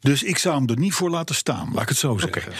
Dus 0.00 0.22
ik 0.22 0.38
zou 0.38 0.54
hem 0.58 0.68
er 0.68 0.78
niet 0.78 0.92
voor 0.94 1.10
laten 1.10 1.34
staan, 1.34 1.68
laat 1.72 1.82
ik 1.82 1.88
het 1.88 1.98
zo 1.98 2.18
zeggen. 2.18 2.52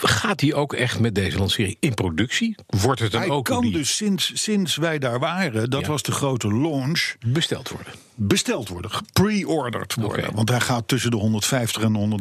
Gaat 0.00 0.40
hij 0.40 0.54
ook 0.54 0.72
echt 0.72 1.00
met 1.00 1.14
deze 1.14 1.38
lancering 1.38 1.76
in 1.80 1.94
productie? 1.94 2.54
Wordt 2.66 3.00
het 3.00 3.12
dan 3.12 3.20
Hij 3.20 3.30
ook 3.30 3.44
kan 3.44 3.60
die 3.62 3.72
dus 3.72 3.96
sinds, 3.96 4.30
sinds 4.42 4.76
wij 4.76 4.98
daar 4.98 5.18
waren, 5.18 5.70
dat 5.70 5.80
Ja. 5.80 5.88
was 5.88 6.02
de 6.02 6.12
grote 6.12 6.48
launch. 6.54 7.14
besteld 7.26 7.68
worden? 7.68 7.92
Besteld 8.14 8.68
worden, 8.68 8.90
pre-ordered 9.12 9.94
worden. 9.94 10.34
Want 10.34 10.48
hij 10.48 10.60
gaat 10.60 10.88
tussen 10.88 11.10
de 11.10 11.16
150 11.16 11.82
en 11.82 12.20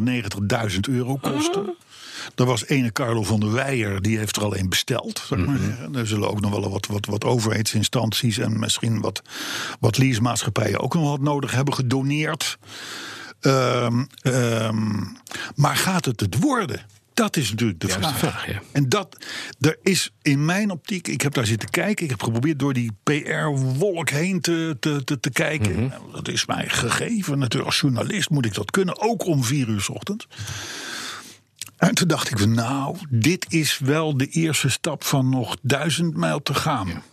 190.000 0.72 0.80
euro 0.90 1.16
kosten. 1.16 1.76
Er 2.36 2.46
was 2.46 2.66
ene 2.66 2.92
Carlo 2.92 3.24
van 3.24 3.40
der 3.40 3.52
Weijer, 3.52 4.02
die 4.02 4.18
heeft 4.18 4.36
er 4.36 4.44
al 4.44 4.58
een 4.58 4.70
besteld. 4.70 5.28
Ik 5.30 5.46
maar 5.46 5.58
zeggen. 5.58 5.96
Er 5.96 6.08
zullen 6.08 6.30
ook 6.30 6.42
nog 6.42 6.52
wel 6.52 6.70
wat, 6.70 6.86
wat, 6.86 7.06
wat 7.06 7.24
overheidsinstanties 7.24 8.38
en 8.38 8.60
misschien 8.60 9.02
wat, 9.02 9.22
wat 9.80 9.98
leasemaatschappijen 9.98 10.80
ook 10.80 10.94
nog 10.94 11.10
wat 11.10 11.22
nodig 11.22 11.52
hebben 11.52 11.74
gedoneerd. 11.74 12.58
Ehm, 13.40 14.04
ehm, 14.22 15.04
maar 15.56 15.76
gaat 15.76 16.06
het 16.06 16.20
het 16.20 16.40
worden? 16.40 16.86
Dat 17.13 17.38
is 17.38 17.50
natuurlijk 17.50 17.79
de 17.79 17.88
Ja, 17.88 17.98
dat 17.98 18.12
vraag. 18.13 18.48
ja. 18.48 18.62
En 18.72 18.89
dat, 18.89 19.25
er 19.60 19.77
is 19.82 20.12
in 20.22 20.46
mijn 20.46 20.72
optiek, 20.72 21.08
ik 21.08 21.22
heb 21.22 21.34
daar 21.34 21.46
zitten 21.46 21.70
kijken, 21.70 22.03
ik 22.03 22.10
heb 22.10 22.24
geprobeerd 22.24 22.60
door 22.60 22.74
die 22.74 22.91
PR-wolk 23.03 24.10
heen 24.10 24.41
te, 24.41 24.77
te, 24.79 25.03
te, 25.03 25.20
te 25.20 25.29
kijken. 25.32 25.72
Mhm. 25.72 25.88
Nou, 25.88 26.12
dat 26.12 26.27
is 26.27 26.46
mij 26.46 26.70
gegeven, 26.70 27.38
natuurlijk 27.39 27.72
als 27.72 27.79
journalist 27.79 28.29
moet 28.29 28.46
ik 28.46 28.53
dat 28.53 28.72
kunnen, 28.72 29.01
ook 29.01 29.25
om 29.25 29.43
vier 29.43 29.67
uur 29.67 29.82
's 29.82 29.89
ochtends. 29.89 30.27
En 31.77 31.93
toen 31.96 32.08
dacht 32.08 32.32
ik, 32.32 32.46
nou, 32.46 32.98
dit 33.10 33.46
is 33.50 33.79
wel 33.79 34.17
de 34.17 34.27
eerste 34.27 34.70
stap 34.70 35.03
van 35.03 35.29
nog 35.29 35.55
duizend 35.62 36.15
mijl 36.17 36.41
te 36.41 36.53
gaan. 36.53 37.03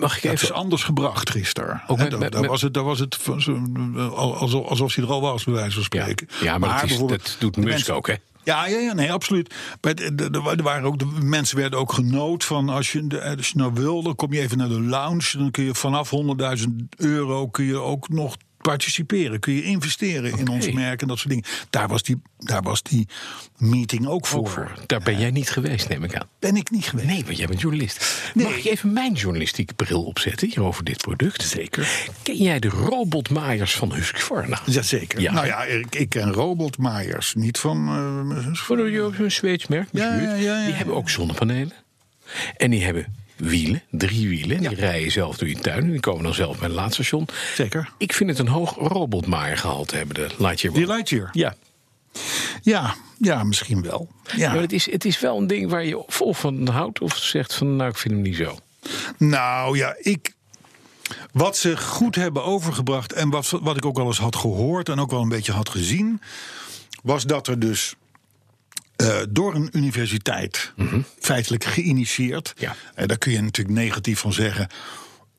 Mag 0.00 0.16
ik 0.16 0.22
is 0.32 0.42
even... 0.42 0.54
anders 0.54 0.82
gebracht 0.84 1.30
gisteren. 1.30 1.82
Ook 1.86 1.98
met- 1.98 2.10
daar, 2.10 2.18
met- 2.18 2.32
daar 2.32 2.40
met- 2.40 2.50
was 2.50 2.62
het, 2.62 2.74
daar 2.74 2.84
was 2.84 2.98
het 2.98 3.18
alsof, 4.14 4.66
alsof 4.66 4.94
hij 4.94 5.04
er 5.04 5.10
al 5.10 5.20
was, 5.20 5.44
bij 5.44 5.54
wijze 5.54 5.74
van 5.74 5.82
spreken. 5.84 6.28
ja 6.40 6.58
maar, 6.58 6.80
dat, 6.80 6.90
is, 6.90 6.98
dat 6.98 7.36
doet 7.38 7.56
Musk 7.56 7.68
mensen- 7.68 7.94
ook, 7.94 8.06
hè? 8.06 8.14
Ja, 8.44 8.66
ja, 8.66 8.78
ja, 8.78 8.92
nee, 8.92 9.12
absoluut. 9.12 9.54
Er 9.80 10.62
waren 10.62 10.84
ook, 10.84 10.98
de 10.98 11.06
mensen 11.22 11.56
werden 11.56 11.78
ook 11.78 11.92
genood 11.92 12.44
van 12.44 12.68
als 12.68 12.92
je, 12.92 13.22
als 13.36 13.48
je 13.48 13.56
nou 13.56 13.72
wil, 13.74 14.02
dan 14.02 14.14
kom 14.14 14.32
je 14.32 14.40
even 14.40 14.58
naar 14.58 14.68
de 14.68 14.80
lounge. 14.80 15.38
Dan 15.38 15.50
kun 15.50 15.64
je 15.64 15.74
vanaf 15.74 16.10
100.000 16.58 16.66
euro 16.96 17.48
kun 17.48 17.64
je 17.64 17.78
ook 17.78 18.08
nog 18.08 18.36
participeren. 18.62 19.40
Kun 19.40 19.52
je 19.54 19.62
investeren 19.62 20.38
in 20.38 20.48
ons 20.48 20.70
merk 20.70 21.02
en 21.02 21.08
dat 21.08 21.18
soort 21.18 21.28
dingen. 21.28 21.44
Daar 21.70 21.88
was 21.88 22.02
die, 22.02 22.22
daar 22.38 22.62
was 22.62 22.82
die 22.82 23.08
meeting 23.56 24.06
ook 24.06 24.26
voor. 24.26 24.38
Ook 24.38 24.48
voor. 24.48 24.72
Daar 24.86 25.00
ben 25.00 25.18
jij 25.18 25.30
niet 25.30 25.50
geweest, 25.50 25.88
neem 25.88 26.04
ik 26.04 26.14
aan. 26.16 26.28
Ben 26.38 26.56
ik 26.56 26.70
niet 26.70 26.84
geweest. 26.84 27.08
Nee, 27.08 27.24
want 27.24 27.36
jij 27.36 27.46
bent 27.46 27.60
journalist. 27.60 28.22
Nee. 28.34 28.46
Mag 28.46 28.56
ik 28.56 28.64
even 28.64 28.92
mijn 28.92 29.12
journalistieke 29.12 29.74
bril 29.74 30.04
opzetten 30.04 30.48
hier 30.48 30.62
over 30.62 30.84
dit 30.84 30.96
product? 30.96 31.42
Zeker. 31.42 31.88
Ken 32.22 32.36
jij 32.36 32.58
de 32.58 32.68
robotmaaiers 32.68 33.74
van 33.74 33.92
Husqvarna? 33.94 34.60
Jazeker. 34.66 35.20
Ja. 35.20 35.32
Nou 35.32 35.46
ja, 35.46 35.64
ik, 35.64 35.94
ik 35.94 36.08
ken 36.08 36.32
robotmaaiers, 36.32 37.34
niet 37.34 37.58
van... 37.58 37.88
eh, 38.36 38.46
Voor 38.52 38.78
een 38.78 39.30
Zweeds 39.30 39.66
merk. 39.66 39.88
Ja, 39.92 40.10
misschien. 40.10 40.28
ja, 40.28 40.34
ja, 40.34 40.58
ja. 40.58 40.64
Die 40.66 40.74
hebben 40.74 40.94
ook 40.94 41.10
zonnepanelen. 41.10 41.72
En 42.56 42.70
die 42.70 42.84
hebben 42.84 43.06
wielen, 43.42 43.82
drie 43.90 44.28
wielen. 44.28 44.58
Die 44.60 44.74
rijden 44.74 45.12
zelf 45.12 45.36
door 45.36 45.48
je 45.48 45.54
tuin. 45.54 45.82
En 45.82 45.90
die 45.90 46.00
komen 46.00 46.22
dan 46.22 46.34
zelf 46.34 46.58
bij 46.58 46.68
een 46.68 46.74
laadstation. 46.74 47.28
Zeker. 47.54 47.92
Ik 47.98 48.12
vind 48.12 48.30
het 48.30 48.38
een 48.38 48.48
hoog 48.48 48.74
robotmaaier 48.74 49.62
hebben, 49.94 50.14
de 50.14 50.26
Lightyear. 50.38 50.74
Die. 50.74 50.86
Lightyear. 50.86 51.28
Ja. 51.32 51.54
Ja, 52.62 52.94
ja, 53.18 53.44
misschien 53.44 53.82
wel. 53.82 54.08
Ja. 54.36 54.52
Maar 54.52 54.60
het 54.60 54.72
is, 54.72 54.90
het 54.90 55.04
is 55.04 55.20
wel 55.20 55.38
een 55.38 55.46
ding 55.46 55.70
waar 55.70 55.84
je 55.84 55.98
of 55.98 56.38
van 56.38 56.68
houdt 56.68 57.00
of 57.00 57.16
zegt 57.16 57.54
van 57.54 57.76
nou 57.76 57.90
ik 57.90 57.96
vind 57.96 58.14
hem 58.14 58.22
niet 58.22 58.36
zo. 58.36 58.58
Nou 59.18 59.76
ja, 59.76 59.96
ik. 59.98 60.34
Wat 61.32 61.56
ze 61.56 61.76
goed 61.76 62.14
hebben 62.14 62.44
overgebracht 62.44 63.12
en 63.12 63.30
wat, 63.30 63.50
wat 63.62 63.76
ik 63.76 63.84
ook 63.84 63.98
al 63.98 64.06
eens 64.06 64.18
had 64.18 64.36
gehoord 64.36 64.88
en 64.88 65.00
ook 65.00 65.10
wel 65.10 65.20
een 65.20 65.28
beetje 65.28 65.52
had 65.52 65.68
gezien, 65.68 66.20
was 67.02 67.24
dat 67.24 67.46
er 67.46 67.58
dus 67.58 67.94
eh, 69.02 69.16
door 69.28 69.54
een 69.54 69.68
universiteit, 69.72 70.72
feitelijk 71.18 71.64
geïnitiëerd, 71.64 72.52
Ja. 72.56 72.76
en 72.94 73.08
daar 73.08 73.18
kun 73.18 73.32
je 73.32 73.40
natuurlijk 73.42 73.76
negatief 73.78 74.18
van 74.18 74.32
zeggen. 74.32 74.68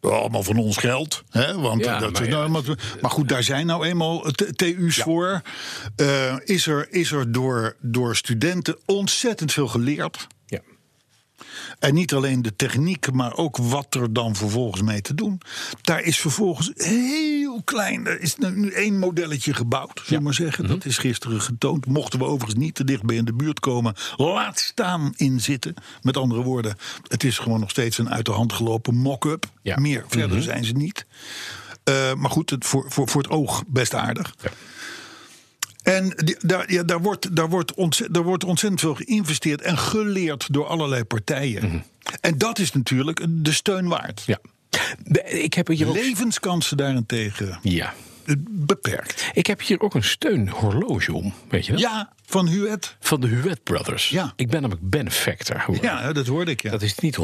Allemaal 0.01 0.43
van 0.43 0.57
ons 0.57 0.77
geld. 0.77 1.23
Hè? 1.29 1.59
Want 1.59 1.83
Ja, 1.83 1.99
dat, 1.99 2.11
maar 2.11 2.27
nou, 2.29 2.49
maar, 2.49 2.61
maar 3.01 3.11
goed, 3.11 3.29
daar 3.29 3.43
zijn 3.43 3.65
nou 3.65 3.85
eenmaal 3.85 4.25
TU's 4.55 4.97
voor. 4.97 5.41
Eh, 5.95 6.35
is 6.43 6.67
er, 6.67 6.87
is 6.91 7.11
er 7.11 7.31
door, 7.31 7.75
door 7.81 8.15
studenten 8.15 8.77
ontzettend 8.85 9.51
veel 9.51 9.67
geleerd. 9.67 10.27
En 11.79 11.93
niet 11.93 12.13
alleen 12.13 12.41
de 12.41 12.55
techniek, 12.55 13.11
maar 13.11 13.35
ook 13.35 13.57
wat 13.57 13.95
er 13.95 14.13
dan 14.13 14.35
vervolgens 14.35 14.81
mee 14.81 15.01
te 15.01 15.13
doen. 15.13 15.41
Daar 15.81 16.01
is 16.01 16.19
vervolgens 16.19 16.71
heel 16.73 17.61
klein. 17.63 18.07
Er 18.07 18.21
is 18.21 18.35
nu 18.35 18.69
één 18.71 18.99
modelletje 18.99 19.53
gebouwd, 19.53 20.01
zullen 20.03 20.17
we 20.17 20.23
maar 20.23 20.33
zeggen. 20.33 20.67
Dat 20.67 20.85
is 20.85 20.97
gisteren 20.97 21.41
getoond. 21.41 21.85
Mochten 21.85 22.19
we 22.19 22.25
overigens 22.25 22.59
niet 22.59 22.75
te 22.75 22.83
dichtbij 22.83 23.15
in 23.15 23.25
de 23.25 23.33
buurt 23.33 23.59
komen, 23.59 23.95
laat 24.15 24.59
staan 24.59 25.13
in 25.15 25.41
zitten. 25.41 25.73
Met 26.01 26.17
andere 26.17 26.41
woorden, 26.41 26.75
het 27.07 27.23
is 27.23 27.37
gewoon 27.37 27.59
nog 27.59 27.69
steeds 27.69 27.97
een 27.97 28.09
uit 28.09 28.25
de 28.25 28.31
hand 28.31 28.53
gelopen 28.53 28.95
mock-up. 28.95 29.45
Ja. 29.61 29.77
Meer 29.79 30.05
verder 30.07 30.41
zijn 30.41 30.65
ze 30.65 30.73
niet. 30.73 31.05
Eh, 31.83 32.13
maar 32.13 32.29
goed, 32.29 32.49
het, 32.49 32.65
voor, 32.65 32.91
voor, 32.91 33.09
voor 33.09 33.21
het 33.21 33.31
oog 33.31 33.63
best 33.67 33.93
aardig. 33.93 34.33
Ja. 34.41 34.49
En 35.83 36.09
die- 36.15 36.37
daar, 36.39 36.71
ja, 36.71 36.83
daar, 36.83 37.01
wordt, 37.01 37.35
daar, 37.35 37.49
wordt 37.49 37.73
ontzettend, 37.73 38.15
daar 38.17 38.23
wordt 38.27 38.43
ontzettend 38.43 38.81
veel 38.81 38.95
geïnvesteerd 38.95 39.61
en 39.61 39.77
geleerd 39.77 40.53
door 40.53 40.65
allerlei 40.65 41.03
partijen. 41.03 41.83
En 42.21 42.37
dat 42.37 42.59
is 42.59 42.71
natuurlijk 42.71 43.25
de 43.29 43.51
steun 43.51 43.87
waard. 43.87 44.23
ja. 44.25 44.39
De- 45.03 45.23
ik 45.23 45.53
heb 45.53 45.67
hier 45.67 45.87
ook. 45.87 45.93
Levenskansen 45.95 46.77
daarentegen 46.77 47.59
Ja. 47.61 47.93
beperkt. 48.49 49.29
Ik 49.33 49.47
heb 49.47 49.61
hier 49.61 49.79
ook 49.81 49.93
een 49.93 50.03
steunhorloge 50.03 51.13
om. 51.13 51.33
Weet 51.49 51.65
je 51.65 51.71
dat? 51.71 51.81
Ja, 51.81 52.13
van 52.33 52.47
Huet. 52.47 52.95
Van 52.99 53.21
de 53.21 53.27
Huet 53.27 53.63
Brothers. 53.63 54.09
Ja. 54.09 54.33
Ik 54.35 54.49
ben 54.49 54.61
namelijk 54.61 54.89
benefactor. 54.89 55.59
geworden. 55.59 55.89
Ja, 55.89 56.13
dat 56.13 56.27
hoorde 56.27 56.51
ik. 56.51 56.61
Ja. 56.61 56.71
Dat 56.71 56.81
is 56.81 56.97
niet 56.97 57.17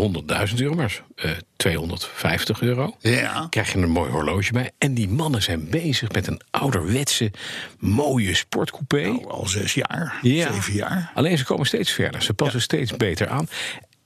100.000 0.52 0.56
euro, 0.58 0.76
maar 0.76 1.04
eh 1.16 1.32
250 1.56 2.62
euro. 2.62 2.96
Ja. 3.00 3.48
Krijg 3.50 3.72
je 3.74 3.78
een 3.78 3.90
mooi 3.90 4.12
horloge 4.12 4.52
bij. 4.52 4.72
En 4.78 4.94
die 4.94 5.10
mannen 5.10 5.42
zijn 5.42 5.70
bezig 5.70 6.12
met 6.12 6.28
een 6.28 6.42
ouderwetse, 6.52 7.32
mooie 7.80 8.34
sportcoupé. 8.36 9.02
Nou, 9.02 9.28
al 9.30 9.48
zes 9.48 9.74
jaar, 9.74 10.18
Ja. 10.22 10.54
zeven 10.54 10.74
jaar. 10.74 11.12
Alleen 11.14 11.38
ze 11.38 11.46
komen 11.46 11.66
steeds 11.66 11.92
verder. 11.92 12.22
Ze 12.22 12.34
passen 12.34 12.62
steeds 12.62 12.98
beter 12.98 13.28
aan. 13.30 13.48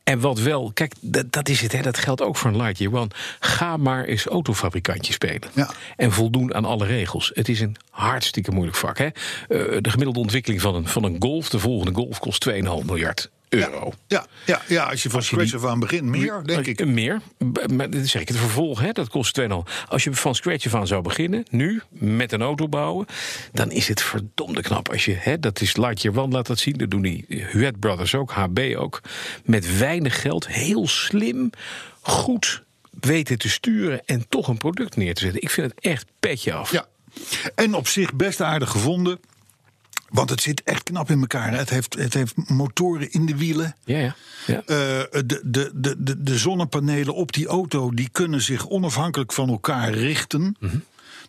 En 0.03 0.19
wat 0.19 0.39
wel, 0.39 0.71
kijk, 0.73 0.93
dat, 1.01 1.31
dat 1.31 1.49
is 1.49 1.61
het, 1.61 1.71
hè, 1.71 1.81
dat 1.81 1.97
geldt 1.97 2.21
ook 2.21 2.37
voor 2.37 2.49
een 2.49 2.57
Lightyear 2.57 2.93
One. 2.93 3.07
Ga 3.39 3.77
maar 3.77 4.05
eens 4.05 4.25
autofabrikantje 4.25 5.13
spelen. 5.13 5.49
Ja. 5.53 5.71
En 5.95 6.11
voldoen 6.11 6.53
aan 6.53 6.65
alle 6.65 6.85
regels. 6.85 7.31
Het 7.33 7.49
is 7.49 7.59
een 7.59 7.75
hartstikke 7.89 8.51
moeilijk 8.51 8.77
vak. 8.77 8.97
Hè? 8.97 9.05
Eh, 9.05 9.11
de 9.81 9.89
gemiddelde 9.89 10.19
ontwikkeling 10.19 10.61
van 10.61 10.75
een, 10.75 10.87
van 10.87 11.03
een 11.03 11.15
Golf, 11.19 11.49
de 11.49 11.59
volgende 11.59 11.93
Golf, 11.93 12.19
kost 12.19 12.49
2,5 12.49 12.53
miljard 12.85 13.29
euro. 13.53 13.93
Ja, 14.07 14.25
ja, 14.45 14.61
ja, 14.67 14.83
als 14.83 15.03
je 15.03 15.09
van 15.09 15.19
je 15.19 15.25
scratch 15.25 15.53
af 15.55 15.65
aan 15.65 15.79
begint, 15.79 16.03
meer, 16.03 16.41
denk 16.45 16.65
je- 16.65 16.71
ik. 16.71 16.85
Meer. 16.85 17.21
Maar 17.71 17.89
dat 17.89 18.01
is 18.01 18.11
zeker 18.11 18.27
het 18.27 18.37
vervolg, 18.43 18.79
hè? 18.79 18.91
dat 18.91 19.09
kost 19.09 19.39
2,5. 19.41 19.45
Als 19.87 20.03
je 20.03 20.13
van 20.13 20.35
scratch 20.35 20.65
af 20.65 20.75
aan 20.75 20.87
zou 20.87 21.01
beginnen, 21.01 21.45
nu, 21.49 21.81
met 21.89 22.31
een 22.31 22.41
auto 22.41 22.67
bouwen... 22.69 23.05
dan 23.51 23.71
is 23.71 23.87
het 23.87 24.01
verdomde 24.01 24.61
knap. 24.61 24.89
Als 24.91 25.05
je, 25.05 25.15
hè, 25.19 25.39
dat 25.39 25.61
is 25.61 25.75
Lightyear 25.77 26.17
One, 26.17 26.33
laat 26.33 26.47
dat 26.47 26.59
zien. 26.59 26.77
Dat 26.77 26.91
doen 26.91 27.01
die 27.01 27.25
Huet 27.27 27.79
Brothers 27.79 28.15
ook, 28.15 28.31
HB 28.31 28.73
ook. 28.77 29.01
Met 29.43 29.77
weinig 29.77 30.21
geld, 30.21 30.47
heel 30.47 30.87
slim, 30.87 31.49
goed 32.01 32.63
weten 32.99 33.37
te 33.37 33.49
sturen... 33.49 34.01
en 34.05 34.25
toch 34.29 34.47
een 34.47 34.57
product 34.57 34.95
neer 34.95 35.13
te 35.13 35.21
zetten. 35.21 35.41
Ik 35.41 35.49
vind 35.49 35.71
het 35.71 35.79
echt 35.85 36.05
petje 36.19 36.53
af. 36.53 36.71
Ja. 36.71 36.85
En 37.55 37.73
op 37.73 37.87
zich 37.87 38.13
best 38.13 38.41
aardig 38.41 38.69
gevonden. 38.69 39.19
Want 40.13 40.29
het 40.29 40.41
zit 40.41 40.63
echt 40.63 40.83
knap 40.83 41.09
in 41.09 41.19
elkaar. 41.19 41.51
hè. 41.51 41.57
Het 41.57 41.69
heeft, 41.69 41.93
het 41.93 42.13
heeft 42.13 42.49
motoren 42.49 43.11
in 43.11 43.25
de 43.25 43.37
wielen. 43.37 43.75
ja. 43.85 43.97
ja. 43.97 44.15
ja. 44.45 44.61
Eh, 44.65 45.21
de, 45.25 45.41
de, 45.43 45.71
de, 45.73 45.95
de, 45.97 46.23
de 46.23 46.37
zonnepanelen 46.37 47.13
op 47.15 47.33
die 47.33 47.47
auto 47.47 47.91
die 47.91 48.09
kunnen 48.11 48.41
zich 48.41 48.67
onafhankelijk 48.67 49.33
van 49.33 49.49
elkaar 49.49 49.91
richten. 49.93 50.55
Mhm. 50.59 50.77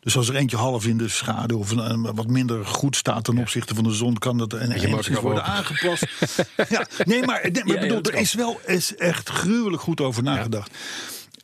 Dus 0.01 0.17
als 0.17 0.29
er 0.29 0.35
eentje 0.35 0.57
half 0.57 0.87
in 0.87 0.97
de 0.97 1.09
schaduw 1.09 1.59
of 1.59 1.73
wat 2.15 2.27
minder 2.27 2.67
goed 2.67 2.97
staat 2.97 3.25
ten 3.25 3.39
opzichte 3.39 3.75
van 3.75 3.85
de 3.85 3.93
zon, 3.93 4.19
kan 4.19 4.39
dat 4.39 4.53
en 4.53 4.73
enigszins 4.73 5.19
worden 5.21 5.43
open. 5.43 5.55
aangepast. 5.55 6.07
ja, 6.69 6.87
nee, 7.05 7.23
maar, 7.25 7.49
nee, 7.53 7.65
maar 7.65 7.75
Ja, 7.75 7.81
bedoel, 7.81 8.03
er 8.03 8.15
is 8.15 8.35
wel 8.35 8.61
is 8.67 8.95
echt 8.97 9.29
gruwelijk 9.29 9.83
goed 9.83 10.01
over 10.01 10.23
nagedacht. 10.23 10.71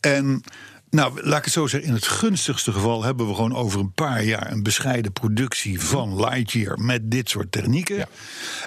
En 0.00 0.42
nou, 0.90 1.22
laat 1.26 1.38
ik 1.38 1.44
het 1.44 1.52
zo 1.52 1.66
zeggen, 1.66 1.88
in 1.88 1.94
het 1.94 2.06
gunstigste 2.06 2.72
geval 2.72 3.02
hebben 3.04 3.28
we 3.28 3.34
gewoon 3.34 3.54
over 3.56 3.80
een 3.80 3.92
paar 3.92 4.22
jaar 4.24 4.52
een 4.52 4.62
bescheiden 4.62 5.12
productie 5.12 5.80
van 5.80 6.16
Lightyear 6.20 6.78
met 6.80 7.10
dit 7.10 7.28
soort 7.28 7.52
technieken. 7.52 7.96
Ja. 7.96 8.06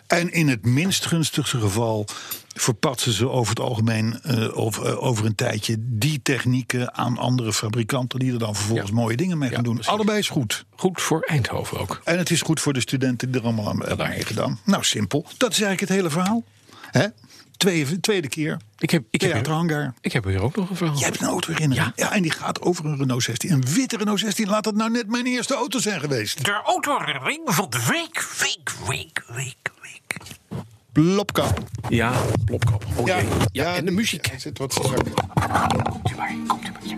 En 0.08 0.32
in 0.32 0.48
het 0.48 0.66
minst 0.66 1.06
gunstigste 1.06 1.58
geval 1.60 2.06
verpatsen 2.56 3.14
ze 3.14 3.30
over 3.30 3.50
het 3.50 3.60
algemeen 3.60 4.22
eh, 4.22 4.56
of, 4.58 4.80
eh, 4.84 5.04
over 5.04 5.26
een 5.26 5.36
tijdje 5.36 5.76
die 5.80 6.22
technieken 6.22 6.94
aan 6.94 7.18
andere 7.18 7.54
fabrikanten 7.54 8.20
die 8.20 8.32
er 8.34 8.40
dan 8.40 8.56
vervolgens 8.56 8.90
Ja. 8.90 8.96
mooie 8.96 9.18
dingen 9.18 9.38
mee 9.38 9.50
Ja, 9.50 9.56
gaan 9.56 9.64
doen. 9.64 9.74
precies. 9.74 9.92
Allebei 9.94 10.18
is 10.20 10.30
goed. 10.30 10.66
Goed 10.76 11.02
voor 11.02 11.22
Eindhoven 11.22 11.80
ook. 11.80 12.02
En 12.04 12.18
het 12.18 12.30
is 12.32 12.42
goed 12.42 12.60
voor 12.60 12.74
de 12.74 12.80
studenten 12.82 13.32
die 13.32 13.40
er 13.42 13.46
allemaal 13.48 13.70
aan 13.70 13.84
hebben 13.86 14.08
meegedaan. 14.10 14.60
Nou, 14.66 14.84
simpel. 14.84 15.26
Dat 15.38 15.52
is 15.52 15.62
eigenlijk 15.62 15.80
het 15.80 15.90
hele 15.90 16.10
verhaal. 16.10 16.44
Hè? 16.92 17.08
Tweede, 17.64 18.00
tweede 18.00 18.28
keer. 18.28 18.58
Ik 18.78 18.90
heb, 18.90 19.04
ik, 19.10 19.22
heb 19.22 19.32
hier, 19.32 19.42
Theaterhangar. 19.44 19.94
ik 20.02 20.14
heb 20.14 20.24
hier 20.24 20.42
ook 20.42 20.56
nog 20.56 20.70
een 20.70 20.76
verhaal. 20.76 20.98
Jij 20.98 21.08
hebt 21.08 21.22
een 21.22 21.28
auto 21.28 21.52
herinneren. 21.52 21.94
Ja. 21.96 22.04
Ja. 22.06 22.14
en 22.14 22.22
die 22.22 22.32
gaat 22.32 22.62
over 22.62 22.86
een 22.86 22.98
Renault 22.98 23.24
16. 23.24 23.52
Een 23.52 23.66
witte 23.74 23.98
Renault 23.98 24.20
16. 24.20 24.48
Laat 24.48 24.64
dat 24.64 24.76
nou 24.76 24.92
net 24.92 25.08
mijn 25.08 25.26
eerste 25.26 25.56
auto 25.56 25.80
zijn 25.80 26.00
geweest. 26.00 26.46
De 26.46 26.62
autoherinnering 26.66 27.42
van 27.46 27.70
de 27.70 27.86
week, 27.90 28.28
week, 28.40 28.74
week, 28.88 29.24
week, 29.28 29.72
week. 29.82 30.18
Plopkap. 30.92 31.64
Ja, 31.90 32.12
plopkap. 32.46 32.86
Oh, 32.96 33.08
ja, 33.52 33.76
en 33.76 33.86
de 33.86 33.92
muziek. 33.92 34.28
Er 34.28 34.40
zit 34.40 34.58
wat. 34.58 34.74
Komt 34.74 36.12
u 36.12 36.16
maar, 36.16 36.36
komt 36.48 36.70
u 36.70 36.72
maar. 36.72 36.84
Ja, 36.84 36.96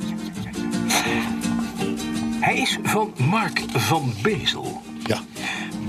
Hij 2.40 2.58
is 2.58 2.78
van 2.84 3.14
Mark 3.18 3.62
van 3.74 4.14
Bezel. 4.22 4.82
Ja. 5.04 5.22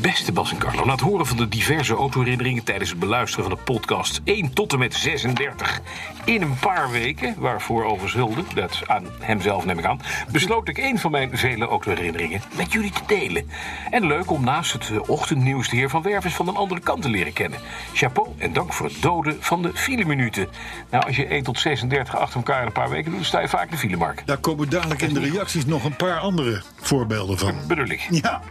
Beste 0.00 0.33
Bas 0.33 0.50
en 0.50 0.59
Carlo, 0.59 0.85
na 0.85 0.93
het 0.93 1.00
horen 1.00 1.26
van 1.26 1.37
de 1.37 1.49
diverse 1.49 1.95
autoherinneringen 1.95 2.65
tijdens 2.65 2.91
het 2.91 2.99
beluisteren 2.99 3.45
van 3.49 3.57
de 3.57 3.62
podcast 3.65 4.21
1 4.25 4.53
tot 4.53 4.73
en 4.73 4.79
met 4.79 4.95
36 4.95 5.81
in 6.25 6.43
een 6.43 6.59
paar 6.59 6.91
weken, 6.91 7.35
waarvoor 7.38 7.85
overigens 7.85 8.12
hulde, 8.12 8.43
dat 8.55 8.83
aan 8.87 9.05
hemzelf 9.21 9.65
neem 9.65 9.79
ik 9.79 9.85
aan, 9.85 10.00
besloot 10.33 10.69
ik 10.69 10.79
een 10.79 10.99
van 10.99 11.11
mijn 11.11 11.38
vele 11.38 11.67
autoherinneringen 11.67 12.43
met 12.57 12.73
jullie 12.73 12.91
te 12.91 13.00
delen. 13.07 13.50
En 13.91 14.07
leuk 14.07 14.31
om 14.31 14.45
naast 14.45 14.73
het 14.73 14.91
eh, 14.91 15.09
ochtendnieuws 15.09 15.69
de 15.69 15.76
heer 15.76 15.91
Van 15.91 16.03
Werf 16.03 16.25
eens 16.25 16.35
van 16.35 16.49
een 16.49 16.57
andere 16.57 16.81
kant 16.81 17.03
te 17.03 17.09
leren 17.09 17.33
kennen. 17.33 17.59
Chapeau 17.93 18.29
en 18.38 18.53
dank 18.53 18.73
voor 18.73 18.87
het 18.87 19.03
doden 19.03 19.37
van 19.41 19.62
de 19.62 19.71
fileminuten. 19.75 20.49
Nou, 20.91 21.07
als 21.07 21.17
je 21.17 21.26
1 21.26 21.43
tot 21.43 21.59
36 21.59 22.17
achter 22.17 22.37
elkaar 22.37 22.61
in 22.61 22.67
een 22.67 22.73
paar 22.73 22.91
weken 22.91 23.05
doet, 23.05 23.15
dan 23.15 23.25
sta 23.25 23.41
je 23.41 23.49
vaak 23.49 23.65
in 23.65 23.71
de 23.71 23.76
filemark. 23.76 24.23
Daar 24.26 24.38
komen 24.38 24.71
dadelijk 24.71 25.03
in 25.03 25.15
de 25.15 25.21
reacties 25.21 25.67
nog 25.67 25.85
een 25.85 25.97
paar 25.97 26.19
andere 26.19 26.62
voorbeelden 26.81 27.38
van. 27.38 27.55
Bedoel 27.67 27.88
ik. 27.88 28.07
Ja. 28.11 28.43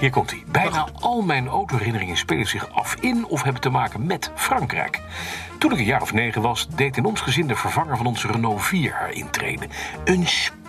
Hier 0.00 0.10
komt 0.10 0.30
hij. 0.30 0.42
Bijna 0.46 0.88
al 1.00 1.22
mijn 1.22 1.48
autoherinneringen 1.48 2.16
spelen 2.16 2.46
zich 2.46 2.72
af 2.72 2.94
in 3.00 3.26
of 3.26 3.42
hebben 3.42 3.62
te 3.62 3.70
maken 3.70 4.06
met 4.06 4.30
Frankrijk. 4.34 5.00
Toen 5.58 5.72
ik 5.72 5.78
een 5.78 5.84
jaar 5.84 6.02
of 6.02 6.12
negen 6.12 6.42
was, 6.42 6.68
deed 6.68 6.96
in 6.96 7.04
ons 7.04 7.20
gezin 7.20 7.46
de 7.46 7.56
vervanger 7.56 7.96
van 7.96 8.06
onze 8.06 8.26
Renault 8.32 8.62
4 8.62 8.92
haar 8.92 9.12
intrede. 9.12 9.68
Een 10.04 10.26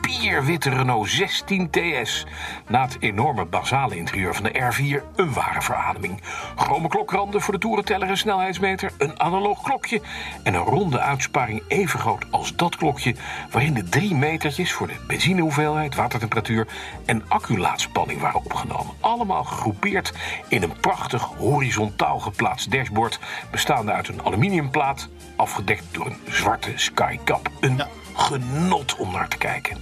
spierwitte 0.08 0.70
Renault 0.70 1.10
16 1.10 1.70
TS. 1.70 2.26
Na 2.68 2.82
het 2.82 2.98
enorme 3.00 3.46
basale 3.46 3.96
interieur 3.96 4.36
van 4.36 4.44
de 4.44 4.52
R4 4.52 5.16
een 5.16 5.34
ware 5.34 5.62
verademing. 5.62 6.22
Chrome 6.56 6.88
klokranden 6.88 7.42
voor 7.42 7.54
de 7.54 7.60
toerenteller 7.60 8.10
en 8.10 8.18
snelheidsmeter, 8.18 8.92
een 8.98 9.20
analoog 9.20 9.62
klokje 9.62 10.02
en 10.44 10.54
een 10.54 10.64
ronde 10.64 11.00
uitsparing 11.00 11.64
even 11.68 12.00
groot 12.00 12.26
als 12.32 12.56
dat 12.56 12.76
klokje, 12.76 13.16
waarin 13.52 13.74
de 13.74 13.84
drie 13.84 14.16
metertjes 14.16 14.74
voor 14.74 14.88
de 14.88 14.96
benzinehoeveelheid, 15.08 15.96
watertemperatuur 15.96 16.68
en 17.06 17.24
acculaatsspanning 17.28 18.22
waren 18.22 18.44
opgenomen. 18.44 18.94
Allemaal 19.00 19.44
gegroepeerd 19.44 20.14
in 20.48 20.64
een 20.64 20.80
prachtig 20.80 21.24
horizontaal 21.24 22.20
geplaatst 22.20 22.72
dashboard, 22.72 23.20
bestaande 23.52 23.92
uit 23.92 24.08
een 24.08 24.22
aluminiumplaat, 24.24 25.10
afgedekt 25.36 25.84
door 25.92 26.06
een 26.06 26.18
zwarte 26.28 26.72
skycap. 26.76 27.50
Een 27.60 27.82
genot 28.18 28.96
om 28.96 29.12
naar 29.12 29.28
te 29.28 29.38
kijken. 29.38 29.78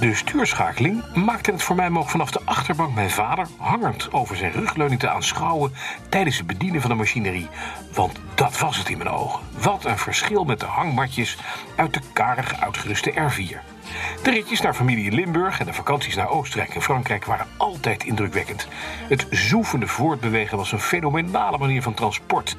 De 0.00 0.14
stuurschakeling 0.14 1.14
maakte 1.14 1.50
het 1.50 1.62
voor 1.62 1.76
mij 1.76 1.90
mogelijk 1.90 2.10
vanaf 2.10 2.30
de 2.30 2.40
achterbank 2.44 2.94
mijn 2.94 3.10
vader 3.10 3.46
hangend 3.58 4.12
over 4.12 4.36
zijn 4.36 4.52
rugleuning 4.52 5.00
te 5.00 5.08
aanschouwen 5.08 5.72
tijdens 6.08 6.36
het 6.36 6.46
bedienen 6.46 6.80
van 6.80 6.90
de 6.90 6.96
machinerie. 6.96 7.48
Want 7.92 8.20
dat 8.34 8.58
was 8.58 8.76
het 8.76 8.88
in 8.88 8.98
mijn 8.98 9.10
ogen. 9.10 9.40
Wat 9.60 9.84
een 9.84 9.98
verschil 9.98 10.44
met 10.44 10.60
de 10.60 10.66
hangmatjes 10.66 11.38
uit 11.76 11.94
de 11.94 12.00
karig 12.12 12.60
uitgeruste 12.60 13.12
R4. 13.12 13.73
De 14.22 14.30
ritjes 14.30 14.60
naar 14.60 14.74
familie 14.74 15.04
in 15.04 15.14
Limburg 15.14 15.60
en 15.60 15.66
de 15.66 15.72
vakanties 15.72 16.14
naar 16.14 16.28
Oostenrijk 16.28 16.74
en 16.74 16.82
Frankrijk 16.82 17.24
waren 17.24 17.46
altijd 17.56 18.04
indrukwekkend. 18.04 18.68
Het 19.08 19.26
zoefende 19.30 19.86
voortbewegen 19.86 20.56
was 20.56 20.72
een 20.72 20.80
fenomenale 20.80 21.58
manier 21.58 21.82
van 21.82 21.94
transport. 21.94 22.56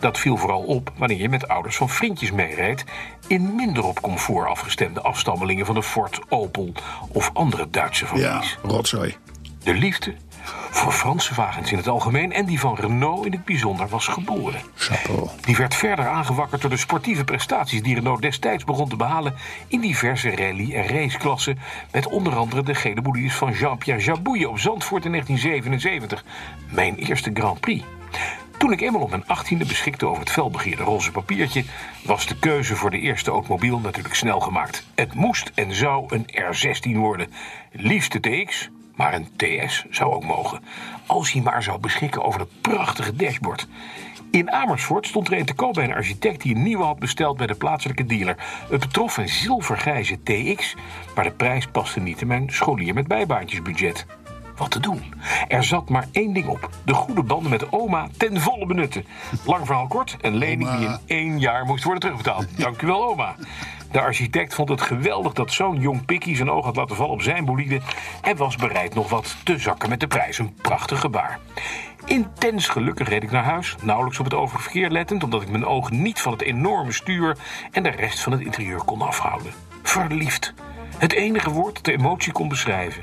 Dat 0.00 0.18
viel 0.18 0.36
vooral 0.36 0.62
op 0.62 0.92
wanneer 0.96 1.18
je 1.18 1.28
met 1.28 1.48
ouders 1.48 1.76
van 1.76 1.88
vriendjes 1.88 2.30
meereed... 2.32 2.84
in 3.26 3.54
minder 3.54 3.84
op 3.84 4.00
comfort 4.00 4.48
afgestemde 4.48 5.00
afstammelingen 5.00 5.66
van 5.66 5.74
de 5.74 5.82
Ford, 5.82 6.20
Opel 6.28 6.72
of 7.12 7.30
andere 7.32 7.70
Duitse 7.70 8.04
Ja, 8.04 8.10
families. 8.10 8.58
rotzooi. 8.62 9.16
De 9.62 9.74
liefde 9.74 10.14
voor 10.70 10.92
Franse 10.92 11.34
wagens 11.34 11.72
in 11.72 11.76
het 11.76 11.88
algemeen 11.88 12.32
en 12.32 12.46
die 12.46 12.60
van 12.60 12.74
Renault 12.74 13.26
in 13.26 13.32
het 13.32 13.44
bijzonder 13.44 13.88
was 13.88 14.06
geboren. 14.06 14.60
Chapeau. 14.74 15.28
Die 15.40 15.56
werd 15.56 15.74
verder 15.74 16.08
aangewakkerd 16.08 16.60
door 16.60 16.70
de 16.70 16.76
sportieve 16.76 17.24
prestaties 17.24 17.82
die 17.82 17.94
Renault 17.94 18.22
destijds 18.22 18.64
begon 18.64 18.88
te 18.88 18.96
behalen 18.96 19.34
in 19.68 19.80
diverse 19.80 20.36
rally- 20.36 20.74
en 20.74 20.86
raceklassen. 20.86 21.58
Met 21.92 22.06
onder 22.06 22.36
andere 22.36 22.62
de 22.62 22.74
gele 22.74 23.02
bolides 23.02 23.34
van 23.34 23.52
Jean-Pierre 23.52 24.02
Jabouille 24.02 24.48
op 24.48 24.58
Zandvoort 24.58 25.04
in 25.04 25.10
1977. 25.10 26.24
Mijn 26.70 26.96
eerste 26.96 27.30
Grand 27.34 27.60
Prix. 27.60 27.84
Toen 28.58 28.72
ik 28.72 28.80
eenmaal 28.80 29.02
op 29.02 29.10
mijn 29.10 29.26
achttiende 29.26 29.64
beschikte 29.64 30.06
over 30.06 30.20
het 30.20 30.30
felbegeerde 30.30 30.82
roze 30.82 31.10
papiertje, 31.10 31.64
was 32.04 32.26
de 32.26 32.38
keuze 32.38 32.76
voor 32.76 32.90
de 32.90 32.98
eerste 32.98 33.30
automobiel 33.30 33.78
natuurlijk 33.78 34.14
snel 34.14 34.40
gemaakt. 34.40 34.86
Het 34.94 35.14
moest 35.14 35.52
en 35.54 35.74
zou 35.74 36.06
een 36.08 36.26
R16 36.26 36.92
worden. 36.92 37.32
Liefst 37.72 38.12
de 38.12 38.20
TX, 38.20 38.70
maar 38.98 39.14
een 39.14 39.28
TS 39.36 39.84
zou 39.90 40.12
ook 40.12 40.24
mogen. 40.24 40.60
Als 41.06 41.32
hij 41.32 41.42
maar 41.42 41.62
zou 41.62 41.78
beschikken 41.78 42.24
over 42.24 42.40
het 42.40 42.60
prachtige 42.60 43.16
dashboard. 43.16 43.68
In 44.30 44.52
Amersfoort 44.52 45.06
stond 45.06 45.26
er 45.26 45.38
een 45.38 45.44
te 45.44 45.54
koop 45.54 45.74
bij 45.74 45.84
een 45.84 45.94
architect 45.94 46.42
die 46.42 46.54
een 46.54 46.62
nieuwe 46.62 46.84
had 46.84 46.98
besteld 46.98 47.36
bij 47.36 47.46
de 47.46 47.54
plaatselijke 47.54 48.06
dealer. 48.06 48.36
Het 48.70 48.80
betrof 48.80 49.16
een 49.16 49.28
zilvergrijze 49.28 50.22
TX, 50.22 50.74
maar 51.14 51.24
de 51.24 51.30
prijs 51.30 51.66
paste 51.66 52.00
niet 52.00 52.20
in 52.20 52.26
mijn 52.26 52.50
scholier 52.50 52.94
met 52.94 53.08
bijbaantjesbudget. 53.08 54.06
Wat 54.56 54.70
te 54.70 54.80
doen? 54.80 55.14
Er 55.48 55.64
zat 55.64 55.88
maar 55.88 56.08
één 56.12 56.32
ding 56.32 56.46
op. 56.46 56.70
De 56.84 56.94
goede 56.94 57.22
banden 57.22 57.50
met 57.50 57.72
oma 57.72 58.08
ten 58.16 58.40
volle 58.40 58.66
benutten. 58.66 59.04
Lang 59.44 59.66
verhaal 59.66 59.86
kort, 59.86 60.16
een 60.20 60.36
lening 60.36 60.70
die 60.70 60.86
in 60.86 60.98
één 61.06 61.38
jaar 61.40 61.64
moest 61.64 61.84
worden 61.84 62.02
terugbetaald. 62.02 62.46
Dank 62.64 62.82
u 62.82 62.86
wel, 62.86 63.08
oma. 63.08 63.34
De 63.90 64.00
architect 64.00 64.54
vond 64.54 64.68
het 64.68 64.80
geweldig 64.80 65.32
dat 65.32 65.52
zo'n 65.52 65.80
jong 65.80 66.04
pikkie 66.04 66.36
zijn 66.36 66.50
oog 66.50 66.64
had 66.64 66.76
laten 66.76 66.96
vallen 66.96 67.12
op 67.12 67.22
zijn 67.22 67.44
bolide... 67.44 67.80
en 68.22 68.36
was 68.36 68.56
bereid 68.56 68.94
nog 68.94 69.10
wat 69.10 69.36
te 69.44 69.58
zakken 69.58 69.88
met 69.88 70.00
de 70.00 70.06
prijs. 70.06 70.38
Een 70.38 70.54
prachtig 70.62 71.00
gebaar. 71.00 71.38
Intens 72.04 72.68
gelukkig 72.68 73.08
reed 73.08 73.22
ik 73.22 73.30
naar 73.30 73.44
huis, 73.44 73.76
nauwelijks 73.82 74.18
op 74.18 74.24
het 74.24 74.34
overige 74.34 74.62
verkeer 74.62 74.90
lettend... 74.90 75.24
omdat 75.24 75.42
ik 75.42 75.50
mijn 75.50 75.66
ogen 75.66 76.02
niet 76.02 76.20
van 76.20 76.32
het 76.32 76.42
enorme 76.42 76.92
stuur 76.92 77.36
en 77.70 77.82
de 77.82 77.90
rest 77.90 78.20
van 78.20 78.32
het 78.32 78.40
interieur 78.40 78.82
kon 78.84 79.02
afhouden. 79.02 79.52
Verliefd. 79.82 80.54
Het 80.98 81.12
enige 81.12 81.50
woord 81.50 81.74
dat 81.74 81.84
de 81.84 81.92
emotie 81.92 82.32
kon 82.32 82.48
beschrijven. 82.48 83.02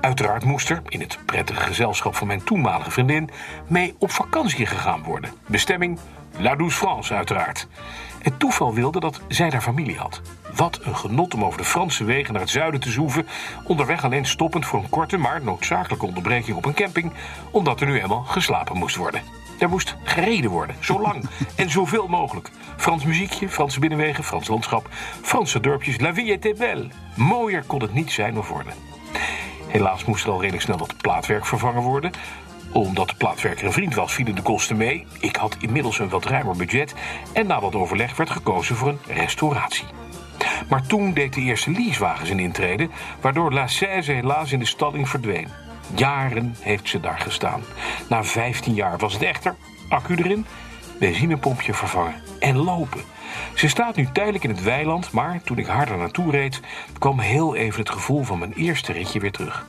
Uiteraard 0.00 0.44
moest 0.44 0.70
er, 0.70 0.82
in 0.88 1.00
het 1.00 1.18
prettige 1.24 1.60
gezelschap 1.60 2.14
van 2.14 2.26
mijn 2.26 2.44
toenmalige 2.44 2.90
vriendin, 2.90 3.30
mee 3.68 3.94
op 3.98 4.10
vakantie 4.10 4.66
gegaan 4.66 5.02
worden. 5.02 5.30
Bestemming 5.46 5.98
La 6.38 6.56
Douce 6.56 6.76
France, 6.76 7.14
uiteraard. 7.14 7.68
Het 8.24 8.38
toeval 8.38 8.74
wilde 8.74 9.00
dat 9.00 9.20
zij 9.28 9.50
daar 9.50 9.60
familie 9.60 9.96
had. 9.96 10.20
Wat 10.54 10.80
een 10.82 10.96
genot 10.96 11.34
om 11.34 11.44
over 11.44 11.58
de 11.58 11.64
Franse 11.64 12.04
wegen 12.04 12.32
naar 12.32 12.42
het 12.42 12.50
zuiden 12.50 12.80
te 12.80 12.90
zoeven. 12.90 13.26
Onderweg 13.64 14.04
alleen 14.04 14.26
stoppend 14.26 14.66
voor 14.66 14.78
een 14.78 14.88
korte, 14.88 15.16
maar 15.16 15.42
noodzakelijke 15.42 16.06
onderbreking 16.06 16.56
op 16.56 16.64
een 16.64 16.74
camping. 16.74 17.12
Omdat 17.50 17.80
er 17.80 17.86
nu 17.86 18.00
eenmaal 18.00 18.22
geslapen 18.22 18.76
moest 18.76 18.96
worden. 18.96 19.22
Er 19.58 19.68
moest 19.68 19.96
gereden 20.04 20.50
worden, 20.50 20.76
zo 20.80 21.00
lang 21.00 21.28
en 21.56 21.70
zoveel 21.70 22.06
mogelijk. 22.08 22.50
Frans 22.76 23.04
muziekje, 23.04 23.48
Franse 23.48 23.80
binnenwegen, 23.80 24.24
Frans 24.24 24.48
landschap, 24.48 24.88
Franse 25.22 25.60
dorpjes. 25.60 26.00
La 26.00 26.14
vie 26.14 26.32
était 26.32 26.58
belle. 26.58 26.88
Mooier 27.14 27.62
kon 27.66 27.82
het 27.82 27.94
niet 27.94 28.12
zijn 28.12 28.38
of 28.38 28.48
worden. 28.48 28.72
Helaas 29.66 30.04
moest 30.04 30.24
er 30.24 30.30
al 30.30 30.40
redelijk 30.40 30.62
snel 30.62 30.78
wat 30.78 30.96
plaatwerk 30.96 31.46
vervangen 31.46 31.82
worden. 31.82 32.12
Omdat 32.74 33.08
de 33.08 33.14
plaatwerker 33.14 33.66
een 33.66 33.72
vriend 33.72 33.94
was, 33.94 34.12
vielen 34.12 34.34
de 34.34 34.42
kosten 34.42 34.76
mee. 34.76 35.06
Ik 35.20 35.36
had 35.36 35.56
inmiddels 35.60 35.98
een 35.98 36.08
wat 36.08 36.24
ruimer 36.24 36.56
budget. 36.56 36.94
En 37.32 37.46
na 37.46 37.60
wat 37.60 37.74
overleg 37.74 38.16
werd 38.16 38.30
gekozen 38.30 38.76
voor 38.76 38.88
een 38.88 38.98
restauratie. 39.06 39.84
Maar 40.68 40.86
toen 40.86 41.12
deed 41.12 41.32
de 41.32 41.40
eerste 41.40 41.70
leasewagen 41.70 42.26
zijn 42.26 42.38
intrede, 42.38 42.88
waardoor 43.20 43.52
La 43.52 43.66
16 43.66 44.14
helaas 44.14 44.52
in 44.52 44.58
de 44.58 44.64
stalling 44.64 45.08
verdween. 45.08 45.48
Jaren 45.94 46.56
heeft 46.60 46.88
ze 46.88 47.00
daar 47.00 47.18
gestaan. 47.18 47.62
Na 48.08 48.24
15 48.24 48.74
jaar 48.74 48.98
was 48.98 49.12
het 49.12 49.22
echter, 49.22 49.56
accu 49.88 50.14
erin, 50.14 50.46
benzinepompje 50.98 51.74
vervangen 51.74 52.14
en 52.38 52.56
lopen. 52.56 53.00
Ze 53.54 53.68
staat 53.68 53.96
nu 53.96 54.08
tijdelijk 54.12 54.44
in 54.44 54.50
het 54.50 54.62
weiland, 54.62 55.10
maar 55.12 55.40
toen 55.44 55.58
ik 55.58 55.66
haar 55.66 55.90
er 55.90 55.96
naartoe 55.96 56.30
reed, 56.30 56.60
kwam 56.98 57.18
heel 57.18 57.54
even 57.54 57.80
het 57.80 57.90
gevoel 57.90 58.22
van 58.22 58.38
mijn 58.38 58.52
eerste 58.52 58.92
ritje 58.92 59.20
weer 59.20 59.32
terug. 59.32 59.66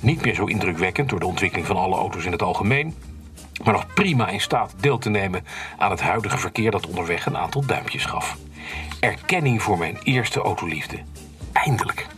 Niet 0.00 0.22
meer 0.22 0.34
zo 0.34 0.44
indrukwekkend 0.44 1.08
door 1.08 1.20
de 1.20 1.26
ontwikkeling 1.26 1.66
van 1.66 1.76
alle 1.76 1.96
auto's 1.96 2.24
in 2.24 2.32
het 2.32 2.42
algemeen, 2.42 2.94
maar 3.64 3.72
nog 3.72 3.94
prima 3.94 4.28
in 4.28 4.40
staat 4.40 4.74
deel 4.80 4.98
te 4.98 5.10
nemen 5.10 5.44
aan 5.78 5.90
het 5.90 6.00
huidige 6.00 6.38
verkeer 6.38 6.70
dat 6.70 6.86
onderweg 6.86 7.26
een 7.26 7.36
aantal 7.36 7.66
duimpjes 7.66 8.04
gaf. 8.04 8.36
Erkenning 9.00 9.62
voor 9.62 9.78
mijn 9.78 9.98
eerste 10.02 10.40
autoliefde. 10.40 10.98
Eindelijk. 11.52 12.15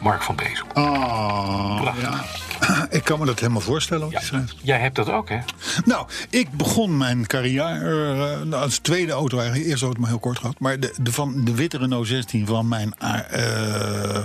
Mark 0.00 0.22
van 0.22 0.36
Bezel. 0.36 0.66
Oh, 0.74 1.80
Prachtig. 1.80 2.02
ja. 2.02 2.86
Ik 2.98 3.04
kan 3.04 3.18
me 3.18 3.26
dat 3.26 3.40
helemaal 3.40 3.60
voorstellen 3.60 4.10
wat 4.10 4.20
je 4.20 4.26
schrijft. 4.26 4.54
Jij 4.62 4.78
hebt 4.78 4.96
dat 4.96 5.08
ook, 5.10 5.28
hè? 5.28 5.38
Nou, 5.84 6.06
ik 6.30 6.50
begon 6.50 6.96
mijn 6.96 7.26
carrière 7.26 8.42
eh, 8.50 8.60
als 8.62 8.78
tweede 8.78 9.12
auto 9.12 9.38
eigenlijk. 9.38 9.68
Eerste 9.68 9.84
auto 9.84 10.00
maar 10.00 10.08
heel 10.10 10.18
kort 10.18 10.38
gehad. 10.38 10.58
Maar 10.60 10.80
de, 10.80 10.94
de, 11.00 11.12
van 11.12 11.44
de 11.44 11.54
witte 11.54 11.78
Renault 11.78 12.06
16 12.06 12.46
van 12.46 12.68
mijn... 12.68 12.94
eh, 12.98 14.24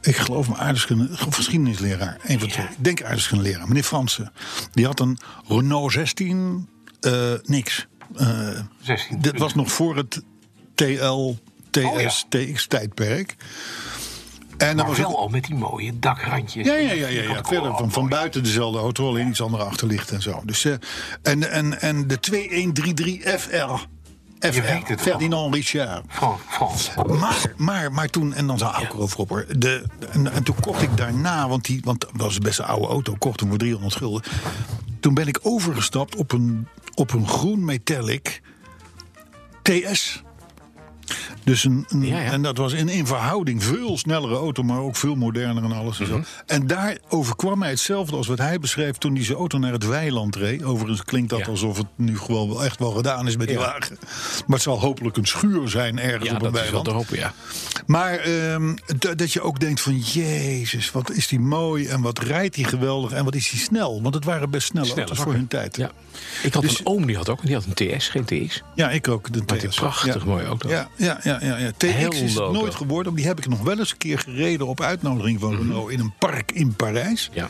ik 0.00 0.16
geloof 0.16 0.48
mijn 0.48 0.60
aardrijkskunde, 0.60 1.08
geschiedenisleraar. 1.12 2.16
Een 2.22 2.38
van 2.38 2.48
de 2.48 2.54
twee. 2.54 2.66
Ik 2.66 2.84
denk 2.84 3.02
aardrijkskundeleraar. 3.02 3.68
Meneer 3.68 3.82
Fransen. 3.82 4.32
Die 4.72 4.86
had 4.86 5.00
een 5.00 5.18
Renault 5.48 5.92
16 5.92 6.68
eh, 7.00 7.32
niks. 7.44 7.86
Eh, 8.16 8.28
16. 8.80 9.20
dit 9.20 9.38
was 9.38 9.54
nog 9.54 9.72
voor 9.72 9.96
het 9.96 10.22
TL, 10.74 11.32
TS, 11.70 11.78
Oh 11.84 12.00
ja. 12.00 12.10
TX 12.28 12.66
tijdperk. 12.66 13.36
En 14.56 14.66
dan 14.66 14.76
Maar 14.76 14.86
was 14.86 14.98
wel 14.98 15.08
het, 15.08 15.16
al 15.16 15.28
met 15.28 15.44
die 15.44 15.54
mooie 15.54 15.98
dakrandjes. 15.98 16.66
ja, 16.66 16.74
ja, 16.74 16.92
ja, 16.92 17.08
ja, 17.08 17.22
ja. 17.22 17.44
Verder 17.44 17.76
van, 17.76 17.90
van 17.90 18.08
buiten 18.08 18.42
dezelfde 18.42 18.78
auto, 18.78 19.08
alleen 19.08 19.28
iets 19.28 19.42
andere 19.42 19.62
achterlicht 19.62 20.10
en 20.10 20.22
zo. 20.22 20.42
Dus, 20.44 20.64
eh, 20.64 20.72
en, 21.22 21.50
en, 21.50 21.80
en 21.80 22.06
de 22.06 22.20
2133 22.20 23.40
FR 23.40 23.86
FR. 24.52 24.94
Ferdinand 24.96 25.54
Richard. 25.54 26.04
Van, 26.08 26.38
van. 26.48 27.18
Maar, 27.18 27.52
maar, 27.56 27.92
maar 27.92 28.08
toen, 28.08 28.34
en 28.34 28.46
dan 28.46 28.58
zou 28.58 28.82
ik 28.82 28.92
erover 28.92 29.18
op 29.18 29.28
hoor. 29.28 29.46
De, 29.58 29.84
en, 30.12 30.32
en 30.32 30.42
toen 30.42 30.56
kocht 30.60 30.82
ik 30.82 30.96
daarna, 30.96 31.48
want, 31.48 31.64
die, 31.64 31.80
want 31.84 32.00
dat 32.00 32.10
was 32.12 32.38
best 32.38 32.58
een 32.58 32.64
oude 32.64 32.86
auto, 32.86 33.14
kocht 33.18 33.40
hem 33.40 33.48
voor 33.48 33.58
300 33.58 33.96
gulden. 33.96 34.22
Toen 35.00 35.14
ben 35.14 35.28
ik 35.28 35.38
overgestapt 35.42 36.16
op 36.16 36.32
een, 36.32 36.68
op 36.94 37.12
een 37.12 37.28
groen 37.28 37.64
metallic 37.64 38.42
TS. 39.62 40.22
Dus 41.44 41.64
een, 41.64 41.84
een- 41.88 42.06
Ja, 42.06 42.20
ja. 42.20 42.30
En 42.32 42.42
dat 42.42 42.56
was 42.56 42.72
in, 42.72 42.88
in 42.88 43.06
verhouding 43.06 43.62
veel 43.64 43.98
snellere 43.98 44.34
auto, 44.34 44.62
maar 44.62 44.78
ook 44.78 44.96
veel 44.96 45.14
moderner 45.14 45.64
en 45.64 45.72
alles. 45.72 46.00
En, 46.00 46.06
zo. 46.06 46.12
Mhm. 46.16 46.24
en 46.46 46.66
daar 46.66 46.98
overkwam 47.08 47.58
mij 47.58 47.70
hetzelfde 47.70 48.16
als 48.16 48.26
wat 48.26 48.38
hij 48.38 48.58
beschreef 48.58 48.96
toen 48.96 49.14
hij 49.14 49.24
zijn 49.24 49.38
auto 49.38 49.58
naar 49.58 49.72
het 49.72 49.86
weiland 49.86 50.36
reed. 50.36 50.62
Overigens 50.64 51.04
klinkt 51.04 51.30
dat 51.30 51.38
Ja. 51.38 51.46
alsof 51.46 51.76
het 51.76 51.86
nu 51.96 52.18
gewoon 52.18 52.48
wel 52.48 52.64
echt 52.64 52.78
wel 52.78 52.90
gedaan 52.90 53.26
is 53.26 53.36
met 53.36 53.48
die 53.48 53.58
wagen. 53.58 53.98
Maar 54.00 54.42
het 54.56 54.62
zal 54.62 54.80
hopelijk 54.80 55.16
een 55.16 55.26
schuur 55.26 55.68
zijn 55.68 55.98
ergens 55.98 56.30
op 56.30 56.42
een 56.42 56.52
dat 56.52 56.62
is 56.64 56.70
wel 56.70 56.82
te 56.82 56.90
hopen, 56.90 57.18
ja. 57.18 57.32
Maar 57.86 58.12
ehm, 58.18 58.74
dat 59.16 59.32
je 59.32 59.40
ook 59.40 59.60
denkt 59.60 59.80
van... 59.80 59.98
Jezus, 59.98 60.90
wat 60.90 61.10
is 61.10 61.26
die 61.28 61.40
mooi 61.40 61.86
en 61.86 62.00
wat 62.00 62.18
rijdt 62.18 62.54
die 62.54 62.64
geweldig 62.64 63.12
en 63.12 63.24
wat 63.24 63.34
is 63.34 63.50
die 63.50 63.60
snel. 63.60 64.02
Want 64.02 64.14
het 64.14 64.24
waren 64.24 64.50
best 64.50 64.66
snelle, 64.66 64.86
Snelle 64.86 65.00
auto's 65.06 65.24
voor 65.24 65.32
hun 65.32 65.48
tijd. 65.48 65.76
Ja. 65.76 65.90
Ik 66.42 66.54
had 66.54 66.62
Dus- 66.62 66.78
een 66.78 66.86
oom, 66.86 67.06
die 67.06 67.16
had 67.16 67.28
ook, 67.28 67.42
die 67.46 67.54
had 67.54 67.64
een 67.74 67.98
TS, 67.98 68.08
geen 68.08 68.24
TX. 68.24 68.62
Ja, 68.74 68.90
ik 68.90 69.08
ook. 69.08 69.32
De 69.32 69.44
TS. 69.68 69.76
prachtig 69.76 70.24
mooie 70.26 70.44
auto. 70.44 70.68
Ja, 70.68 70.88
ja, 70.96 71.20
ja, 71.22 71.38
ja, 71.42 71.56
ja. 71.56 71.70
TX 71.76 71.92
Heel 71.92 72.12
is 72.12 72.34
het 72.34 72.50
nooit 72.52 72.74
geworden. 72.74 73.12
maar 73.12 73.20
Die 73.20 73.26
heb 73.26 73.38
ik 73.38 73.48
nog 73.48 73.60
wel 73.60 73.78
eens 73.78 73.90
een 73.90 73.96
keer 73.98 74.18
gereden 74.18 74.66
op 74.66 74.80
uitnodiging 74.80 75.40
van 75.40 75.56
Renault... 75.56 75.90
in 75.90 76.00
een 76.00 76.12
park 76.18 76.52
in 76.52 76.74
Parijs. 76.74 77.30
Ja. 77.32 77.48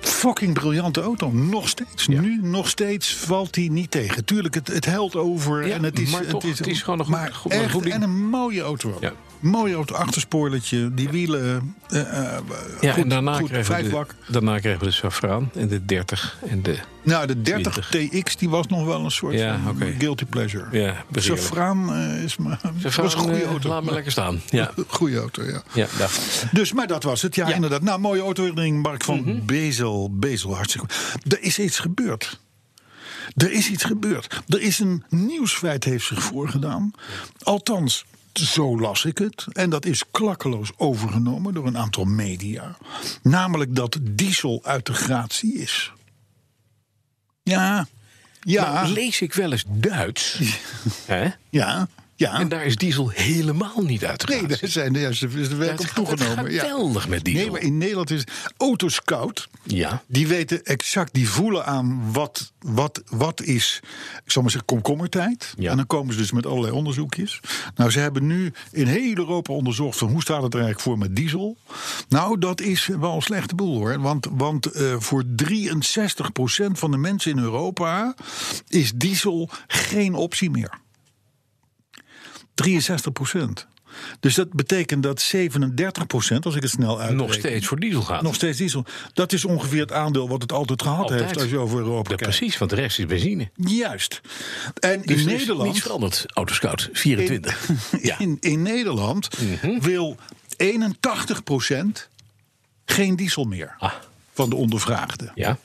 Fucking 0.00 0.54
briljante 0.54 1.00
auto. 1.00 1.30
Nog 1.30 1.68
steeds. 1.68 2.04
Ja. 2.10 2.20
Nu 2.20 2.40
nog 2.42 2.68
steeds 2.68 3.14
valt 3.14 3.54
die 3.54 3.70
niet 3.70 3.90
tegen. 3.90 4.24
Tuurlijk, 4.24 4.54
het, 4.54 4.66
het 4.68 4.84
over. 5.16 5.66
Ja, 5.66 5.74
en 5.74 5.82
het 5.84 5.98
is, 5.98 6.10
maar 6.10 6.26
toch, 6.26 6.42
het 6.42 6.66
is 6.66 6.82
gewoon 6.82 6.98
een 6.98 7.04
goed- 7.04 7.14
maar 7.14 7.32
goed- 7.34 7.52
echt. 7.52 7.86
En 7.88 8.02
een 8.02 8.28
mooie 8.28 8.60
auto. 8.60 8.92
ook. 8.92 9.12
Ja. 9.42 9.48
Mooie 9.48 9.74
auto, 9.74 9.94
achterspoorletje, 9.94 10.94
die 10.94 11.08
wielen. 11.08 11.74
eh, 11.88 12.00
eh, 12.00 12.38
Ja, 12.80 12.92
goed, 12.92 13.02
en 13.02 13.08
daarna 13.08 13.34
goed, 13.36 13.48
kregen, 13.48 13.90
de, 13.90 14.06
daarna 14.32 14.58
kregen 14.58 14.78
we 14.80 14.84
de 14.84 14.90
Safraan 14.90 15.50
en 15.54 15.68
de 15.68 15.84
30 15.84 16.38
en 16.48 16.62
de... 16.62 16.78
Nou, 17.02 17.26
de 17.26 17.42
30 17.42 17.88
TX 17.90 18.36
die 18.36 18.48
was 18.48 18.66
nog 18.66 18.84
wel 18.84 19.04
een 19.04 19.10
soort 19.10 19.34
Ja, 19.34 19.60
guilty 19.98 20.24
pleasure. 20.24 20.78
Ja. 20.78 21.04
Safraan 21.12 21.92
eh, 21.94 22.22
is 22.22 22.36
maar 22.36 22.60
Safraan, 22.82 23.04
was 23.04 23.14
een 23.14 23.20
goede 23.20 23.42
eh, 23.42 23.48
auto. 23.48 23.68
Laat 23.68 23.84
me 23.84 23.92
lekker 23.92 24.12
staan. 24.12 24.40
Ja, 24.48 24.70
Goede 24.86 25.16
auto, 25.18 25.42
ja. 25.44 25.62
ja. 25.74 25.86
Dus, 26.52 26.72
maar 26.72 26.86
dat 26.86 27.02
was 27.02 27.22
het. 27.22 27.34
Ja, 27.34 27.48
Ja. 27.48 27.54
inderdaad. 27.54 27.82
Nou, 27.82 28.00
mooie 28.00 28.20
autoherinnering, 28.20 28.82
Mark 28.82 29.04
van 29.04 29.20
Mhm. 29.20 29.44
Bezel. 29.44 30.10
Bezel, 30.18 30.54
hartstikke 30.54 30.86
goed. 30.94 31.32
Er 31.32 31.42
is 31.42 31.58
iets 31.58 31.78
gebeurd. 31.78 32.40
Er 33.36 33.52
is 33.52 33.68
iets 33.70 33.84
gebeurd. 33.84 34.42
Er 34.48 34.60
is 34.60 34.78
een 34.78 35.04
nieuwsfeit 35.08 35.84
heeft 35.84 36.06
zich 36.06 36.22
voorgedaan. 36.22 36.90
Althans, 37.42 38.04
zo 38.38 38.80
las 38.80 39.04
ik 39.04 39.18
het. 39.18 39.46
En 39.52 39.70
dat 39.70 39.84
is 39.84 40.04
klakkeloos 40.10 40.70
overgenomen 40.76 41.54
door 41.54 41.66
een 41.66 41.78
aantal 41.78 42.04
media. 42.04 42.76
Namelijk 43.22 43.74
dat 43.76 43.98
diesel 44.02 44.60
uit 44.64 44.86
de 44.86 44.92
gratie 44.92 45.54
is. 45.54 45.92
Ja, 47.42 47.86
ja, 48.40 48.72
Maar 48.72 48.88
lees 48.88 49.20
ik 49.20 49.34
wel 49.34 49.52
eens 49.52 49.64
Duits? 49.68 50.40
Hè? 51.06 51.28
ja, 51.50 51.88
ja. 52.20 52.38
En 52.38 52.48
daar 52.48 52.64
is 52.64 52.76
diesel 52.76 53.08
helemaal 53.08 53.82
niet 53.82 54.04
uit. 54.04 54.28
Nee, 54.28 54.46
daar 54.46 54.58
zijn 54.62 54.92
de 54.92 55.00
juiste 55.00 55.28
de 55.28 55.54
werk 55.54 55.80
op 55.80 55.86
toegenomen. 55.86 56.52
Ja. 56.52 56.60
geweldig 56.60 57.08
met 57.08 57.24
diesel. 57.24 57.40
Nee, 57.40 57.50
maar 57.50 57.60
in 57.60 57.78
Nederland 57.78 58.10
is 58.10 58.24
Autoscout. 58.56 59.48
Ja. 59.62 60.02
Die 60.06 60.26
weten 60.26 60.64
exact, 60.64 61.14
die 61.14 61.28
voelen 61.28 61.66
aan 61.66 62.12
wat, 62.12 62.52
wat, 62.58 63.02
wat 63.08 63.42
is, 63.42 63.80
ik 64.24 64.30
zal 64.30 64.42
maar 64.42 64.50
zeggen, 64.50 64.68
komkommertijd. 64.68 65.54
Ja. 65.58 65.70
En 65.70 65.76
dan 65.76 65.86
komen 65.86 66.12
ze 66.12 66.18
dus 66.18 66.32
met 66.32 66.46
allerlei 66.46 66.72
onderzoekjes. 66.72 67.40
Nou, 67.74 67.90
ze 67.90 67.98
hebben 67.98 68.26
nu 68.26 68.52
in 68.72 68.86
heel 68.86 69.16
Europa 69.16 69.52
onderzocht 69.52 69.98
van 69.98 70.08
hoe 70.08 70.22
staat 70.22 70.42
het 70.42 70.54
er 70.54 70.60
eigenlijk 70.60 70.88
voor 70.88 70.98
met 70.98 71.16
diesel. 71.16 71.56
Nou, 72.08 72.38
dat 72.38 72.60
is 72.60 72.86
wel 72.86 73.14
een 73.14 73.22
slechte 73.22 73.54
boel 73.54 73.76
hoor. 73.76 74.00
Want, 74.00 74.26
want 74.30 74.66
eh, 74.66 74.94
voor 74.98 75.24
63% 75.24 75.26
van 76.72 76.90
de 76.90 76.96
mensen 76.96 77.30
in 77.30 77.38
Europa 77.38 78.14
is 78.68 78.92
diesel 78.92 79.48
geen 79.66 80.14
optie 80.14 80.50
meer. 80.50 80.78
63% 82.68 83.66
Dus 84.20 84.34
dat 84.34 84.52
betekent 84.52 85.02
dat 85.02 85.32
37% 85.36 85.42
als 86.40 86.54
ik 86.54 86.62
het 86.62 86.70
snel 86.70 86.90
uitreken... 87.00 87.16
Nog 87.16 87.34
steeds 87.34 87.66
voor 87.66 87.78
diesel 87.80 88.02
gaat. 88.02 88.22
Nog 88.22 88.34
steeds 88.34 88.58
diesel. 88.58 88.84
Dat 89.12 89.32
is 89.32 89.44
ongeveer 89.44 89.80
het 89.80 89.92
aandeel 89.92 90.28
wat 90.28 90.42
het 90.42 90.52
altijd 90.52 90.82
gehad 90.82 90.98
Altijd. 90.98 91.20
heeft 91.20 91.36
als 91.40 91.50
je 91.50 91.58
over 91.58 91.78
Europa 91.78 92.10
Ja, 92.10 92.16
kijkt. 92.16 92.22
precies, 92.36 92.58
want 92.58 92.70
de 92.70 92.76
rest 92.76 92.98
is 92.98 93.06
benzine. 93.06 93.50
Juist. 93.54 94.20
En 94.80 95.02
Dus 95.02 95.20
in 95.22 95.28
er 95.28 95.36
Nederland. 95.36 95.68
niets 95.68 95.80
veranderd. 95.82 96.24
Autoscout 96.28 96.88
24. 96.92 97.68
ja. 98.02 98.18
In, 98.18 98.36
in 98.40 98.62
Nederland 98.62 99.28
Mhm. 99.40 99.80
wil 99.80 100.16
81% 100.56 102.08
geen 102.84 103.16
diesel 103.16 103.44
meer. 103.44 103.74
Ah. 103.78 103.92
Van 104.40 104.50
de 104.50 104.56
ondervraagden. 104.56 105.32
Ja, 105.34 105.58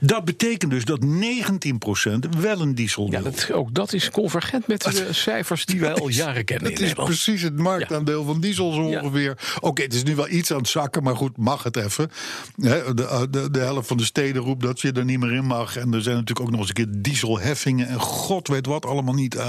Dat 0.00 0.24
betekent 0.24 0.70
dus 0.70 0.84
dat 0.84 1.00
19% 1.00 2.38
wel 2.40 2.60
een 2.60 2.74
diesel 2.74 3.04
ja 3.10 3.22
wil. 3.22 3.22
dat, 3.22 3.52
ook 3.52 3.74
dat 3.74 3.92
is 3.92 4.10
convergent 4.10 4.66
met 4.66 4.82
de 4.82 5.12
cijfers 5.26 5.66
die 5.66 5.80
wij 5.80 5.94
al 5.94 6.08
jaren 6.08 6.44
kennen 6.44 6.70
Het 6.70 6.80
is 6.80 6.92
precies 6.92 7.42
het 7.42 7.56
marktaandeel 7.58 8.24
van 8.24 8.40
diesel 8.40 8.72
zo 8.72 8.88
Ja. 8.88 9.00
ongeveer. 9.00 9.38
Oké, 9.60 9.82
het 9.82 9.94
is 9.94 10.02
nu 10.02 10.14
wel 10.14 10.28
iets 10.28 10.50
aan 10.52 10.58
het 10.58 10.68
zakken, 10.68 11.02
maar 11.02 11.16
goed, 11.16 11.36
mag 11.36 11.62
het 11.62 11.76
even. 11.76 12.10
De, 12.56 13.26
de, 13.30 13.50
de 13.50 13.58
helft 13.58 13.88
van 13.88 13.96
de 13.96 14.04
steden 14.04 14.42
roept 14.42 14.62
dat 14.62 14.80
je 14.80 14.92
er 14.92 15.04
niet 15.04 15.18
meer 15.18 15.32
in 15.32 15.44
mag. 15.44 15.76
En 15.76 15.94
er 15.94 16.02
zijn 16.02 16.16
natuurlijk 16.16 16.46
ook 16.46 16.50
nog 16.50 16.60
eens 16.60 16.68
een 16.68 16.74
keer 16.74 16.86
dieselheffingen... 17.02 17.88
en 17.88 18.00
god 18.00 18.48
weet 18.48 18.66
wat 18.66 18.86
allemaal 18.86 19.14
niet 19.14 19.34
eh, 19.34 19.46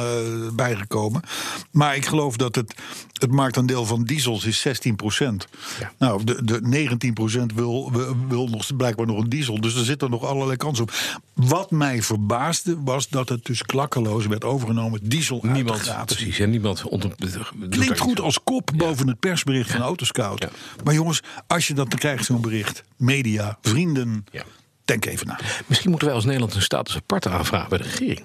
bijgekomen. 0.54 1.22
Maar 1.72 1.96
ik 1.96 2.06
geloof 2.06 2.38
dat 2.38 2.56
het, 2.56 2.74
het 3.13 3.32
marktaandeel 3.32 3.86
van 3.86 4.04
diesels 4.04 4.46
is 4.46 4.60
16 4.60 4.96
Ja. 5.80 5.92
Nou, 5.98 6.24
de, 6.24 6.44
de 6.44 6.88
19% 7.50 7.56
wil, 7.56 7.92
wil, 7.92 8.16
wil 8.28 8.48
nog 8.48 8.63
blijkbaar 8.75 9.06
nog 9.06 9.17
een 9.17 9.30
diesel. 9.30 9.62
Dus 9.62 9.75
er 9.75 9.86
zitten 9.86 10.10
nog 10.10 10.23
allerlei 10.23 10.58
kansen 10.58 10.84
op. 10.84 10.93
Wat 11.34 11.71
mij 11.71 12.01
verbaasde 12.01 12.77
was 12.84 13.10
dat 13.10 13.30
het 13.30 13.45
dus 13.45 13.63
klakkeloos 13.63 14.25
werd 14.25 14.43
overgenomen. 14.43 14.99
Diesel 15.03 15.39
Niemand, 15.43 15.95
precies. 16.06 16.39
En 16.39 16.49
niemand 16.49 16.84
Klinkt 17.69 17.99
goed 17.99 18.19
als 18.19 18.43
kop 18.43 18.71
boven 18.75 19.08
het 19.08 19.19
persbericht 19.19 19.71
van 19.71 19.82
Autoscout. 19.82 20.41
Ja. 20.41 20.49
Maar 20.84 20.93
jongens, 20.93 21.21
als 21.47 21.67
je 21.67 21.73
dat 21.73 21.95
krijgt, 21.95 22.25
zo'n 22.25 22.41
bericht, 22.41 22.84
media, 22.97 23.58
vrienden, 23.62 24.25
denk 24.86 25.06
even 25.06 25.27
na. 25.27 25.39
Misschien 25.65 25.89
moeten 25.89 26.08
wij 26.08 26.15
als 26.17 26.25
Nederland 26.25 26.56
een 26.56 26.62
status 26.62 26.95
apart 26.95 27.27
aanvragen 27.27 27.69
bij 27.69 27.77
de 27.77 27.84
regering. 27.84 28.23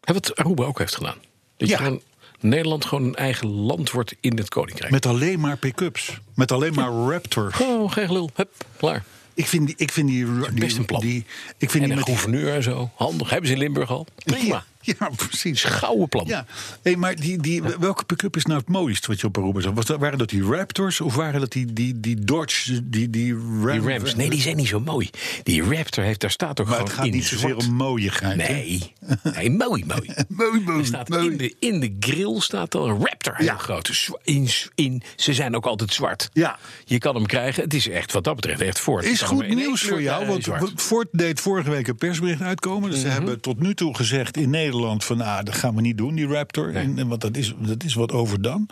Wat 0.00 0.36
Aruba 0.36 0.64
ook 0.64 0.78
heeft 0.78 0.94
gedaan. 0.94 1.16
Dat 1.56 1.68
Ja. 1.68 1.84
je 1.84 2.00
Nederland 2.40 2.84
gewoon 2.84 3.04
een 3.04 3.14
eigen 3.14 3.48
land 3.48 3.90
wordt 3.90 4.14
in 4.20 4.36
het 4.36 4.48
koninkrijk. 4.48 4.92
Met 4.92 5.06
alleen 5.06 5.40
maar 5.40 5.56
pick-ups. 5.56 6.18
Met 6.34 6.52
alleen 6.52 6.74
maar 6.74 6.90
Raptors. 6.90 7.60
Oh, 7.60 7.92
geen 7.92 8.06
gelul. 8.06 8.30
Hup, 8.34 8.50
klaar. 8.76 9.04
Ik 9.36 9.46
vind 9.46 9.66
die. 9.66 9.74
Ik 9.78 9.92
vind 9.92 10.08
die, 10.08 10.24
die, 10.40 10.52
best 10.60 10.76
een 10.76 10.84
plan. 10.84 11.00
die 11.00 11.24
ik 11.58 11.70
vind 11.70 11.72
En 11.72 11.80
die 11.80 11.82
een 11.90 11.96
met 11.96 12.04
die- 12.06 12.14
gouverneur 12.14 12.54
en 12.54 12.62
zo. 12.62 12.90
Handig. 12.94 13.30
Hebben 13.30 13.46
ze 13.48 13.52
in 13.54 13.60
Limburg 13.60 13.90
al. 13.90 14.06
Prima. 14.24 14.64
Ja, 14.98 15.10
precies. 15.16 15.64
Gouden 15.64 16.08
plan. 16.08 16.24
Ja, 16.26 16.46
hey, 16.82 16.96
maar 16.96 17.14
die, 17.16 17.38
die, 17.40 17.62
welke 17.62 18.04
pick-up 18.04 18.36
is 18.36 18.44
nou 18.44 18.58
het 18.58 18.68
mooist 18.68 19.06
wat 19.06 19.20
je 19.20 19.26
op 19.26 19.38
Aruba 19.38 19.60
zag? 19.60 19.72
Was 19.72 19.84
dat, 19.84 19.98
waren 20.00 20.18
dat 20.18 20.28
die 20.28 20.42
Raptors 20.42 21.00
of 21.00 21.14
waren 21.14 21.40
dat 21.40 21.52
die, 21.52 21.72
die, 21.72 22.00
die 22.00 22.24
Dodge, 22.24 22.88
die, 22.88 23.10
die, 23.10 23.32
Ram, 23.34 23.80
Die 23.80 23.92
Rams. 23.92 24.14
Nee, 24.14 24.30
die 24.30 24.40
zijn 24.40 24.56
niet 24.56 24.68
zo 24.68 24.80
mooi. 24.80 25.10
Die 25.42 25.62
Raptor 25.62 26.04
heeft, 26.04 26.20
daar 26.20 26.30
staat 26.30 26.60
ook 26.60 26.66
Maar 26.66 26.74
gewoon 26.76 26.90
het 26.90 26.98
gaat 26.98 27.06
in 27.06 27.12
niet 27.12 27.24
zozeer 27.26 27.56
om 27.56 27.72
mooiigheid. 27.72 28.36
Nee. 28.36 28.92
nee, 29.36 29.50
mooi, 29.50 29.84
mooi. 29.86 30.10
Mooi, 30.28 30.60
mooi, 30.60 30.78
Er 30.78 30.86
staat 30.86 31.08
mooi. 31.08 31.30
in, 31.30 31.36
de, 31.36 31.54
in 31.58 31.80
de 31.80 31.96
grill 32.00 32.40
staat 32.40 32.74
al 32.74 32.88
een 32.88 32.98
Raptor 33.06 33.34
heel 33.36 33.46
Ja. 33.46 33.56
groot. 33.56 34.10
In, 34.24 34.48
in, 34.74 35.02
ze 35.16 35.34
zijn 35.34 35.56
ook 35.56 35.66
altijd 35.66 35.92
zwart. 35.92 36.28
Ja. 36.32 36.58
Je 36.84 36.98
kan 36.98 37.14
hem 37.14 37.26
krijgen. 37.26 37.62
Het 37.62 37.74
is 37.74 37.88
echt 37.88 38.12
wat 38.12 38.24
dat 38.24 38.34
betreft 38.34 38.60
echt 38.60 38.78
Ford. 38.80 39.04
Is 39.04 39.20
goed 39.22 39.44
in 39.44 39.56
nieuws 39.56 39.82
voor 39.82 40.02
jou, 40.02 40.26
want. 40.26 40.48
Ford 40.76 41.08
deed 41.12 41.40
vorige 41.40 41.70
week 41.70 41.86
een 41.88 41.96
persbericht 41.96 42.40
uitkomen. 42.40 42.90
Dus 42.90 43.00
ze 43.00 43.08
hebben 43.08 43.40
tot 43.40 43.60
nu 43.60 43.74
toe 43.74 43.94
gezegd 43.96 44.36
in 44.36 44.50
Nederland 44.50 44.74
van... 44.98 45.20
ah, 45.20 45.44
dat 45.44 45.54
gaan 45.54 45.74
we 45.74 45.80
niet 45.80 45.98
doen, 45.98 46.14
die 46.14 46.26
Raptor. 46.26 46.72
Nee. 46.72 46.82
En, 46.82 46.98
en 46.98 47.08
want 47.08 47.20
dat 47.20 47.36
is, 47.36 47.54
dat 47.58 47.82
is 47.82 47.94
wat 47.94 48.12
overdone. 48.12 48.66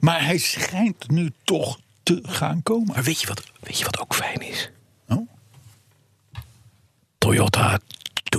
Maar 0.00 0.24
hij 0.24 0.38
schijnt 0.38 1.10
nu 1.10 1.32
toch 1.44 1.78
te 2.02 2.20
gaan 2.22 2.62
komen. 2.62 2.94
Maar 2.94 3.02
weet 3.02 3.20
je, 3.20 3.26
wat, 3.26 3.42
weet 3.60 3.78
je 3.78 3.84
wat 3.84 4.00
ook 4.00 4.14
fijn 4.14 4.40
is? 4.40 4.70
Oh? 5.08 5.28
Toyota 7.18 7.78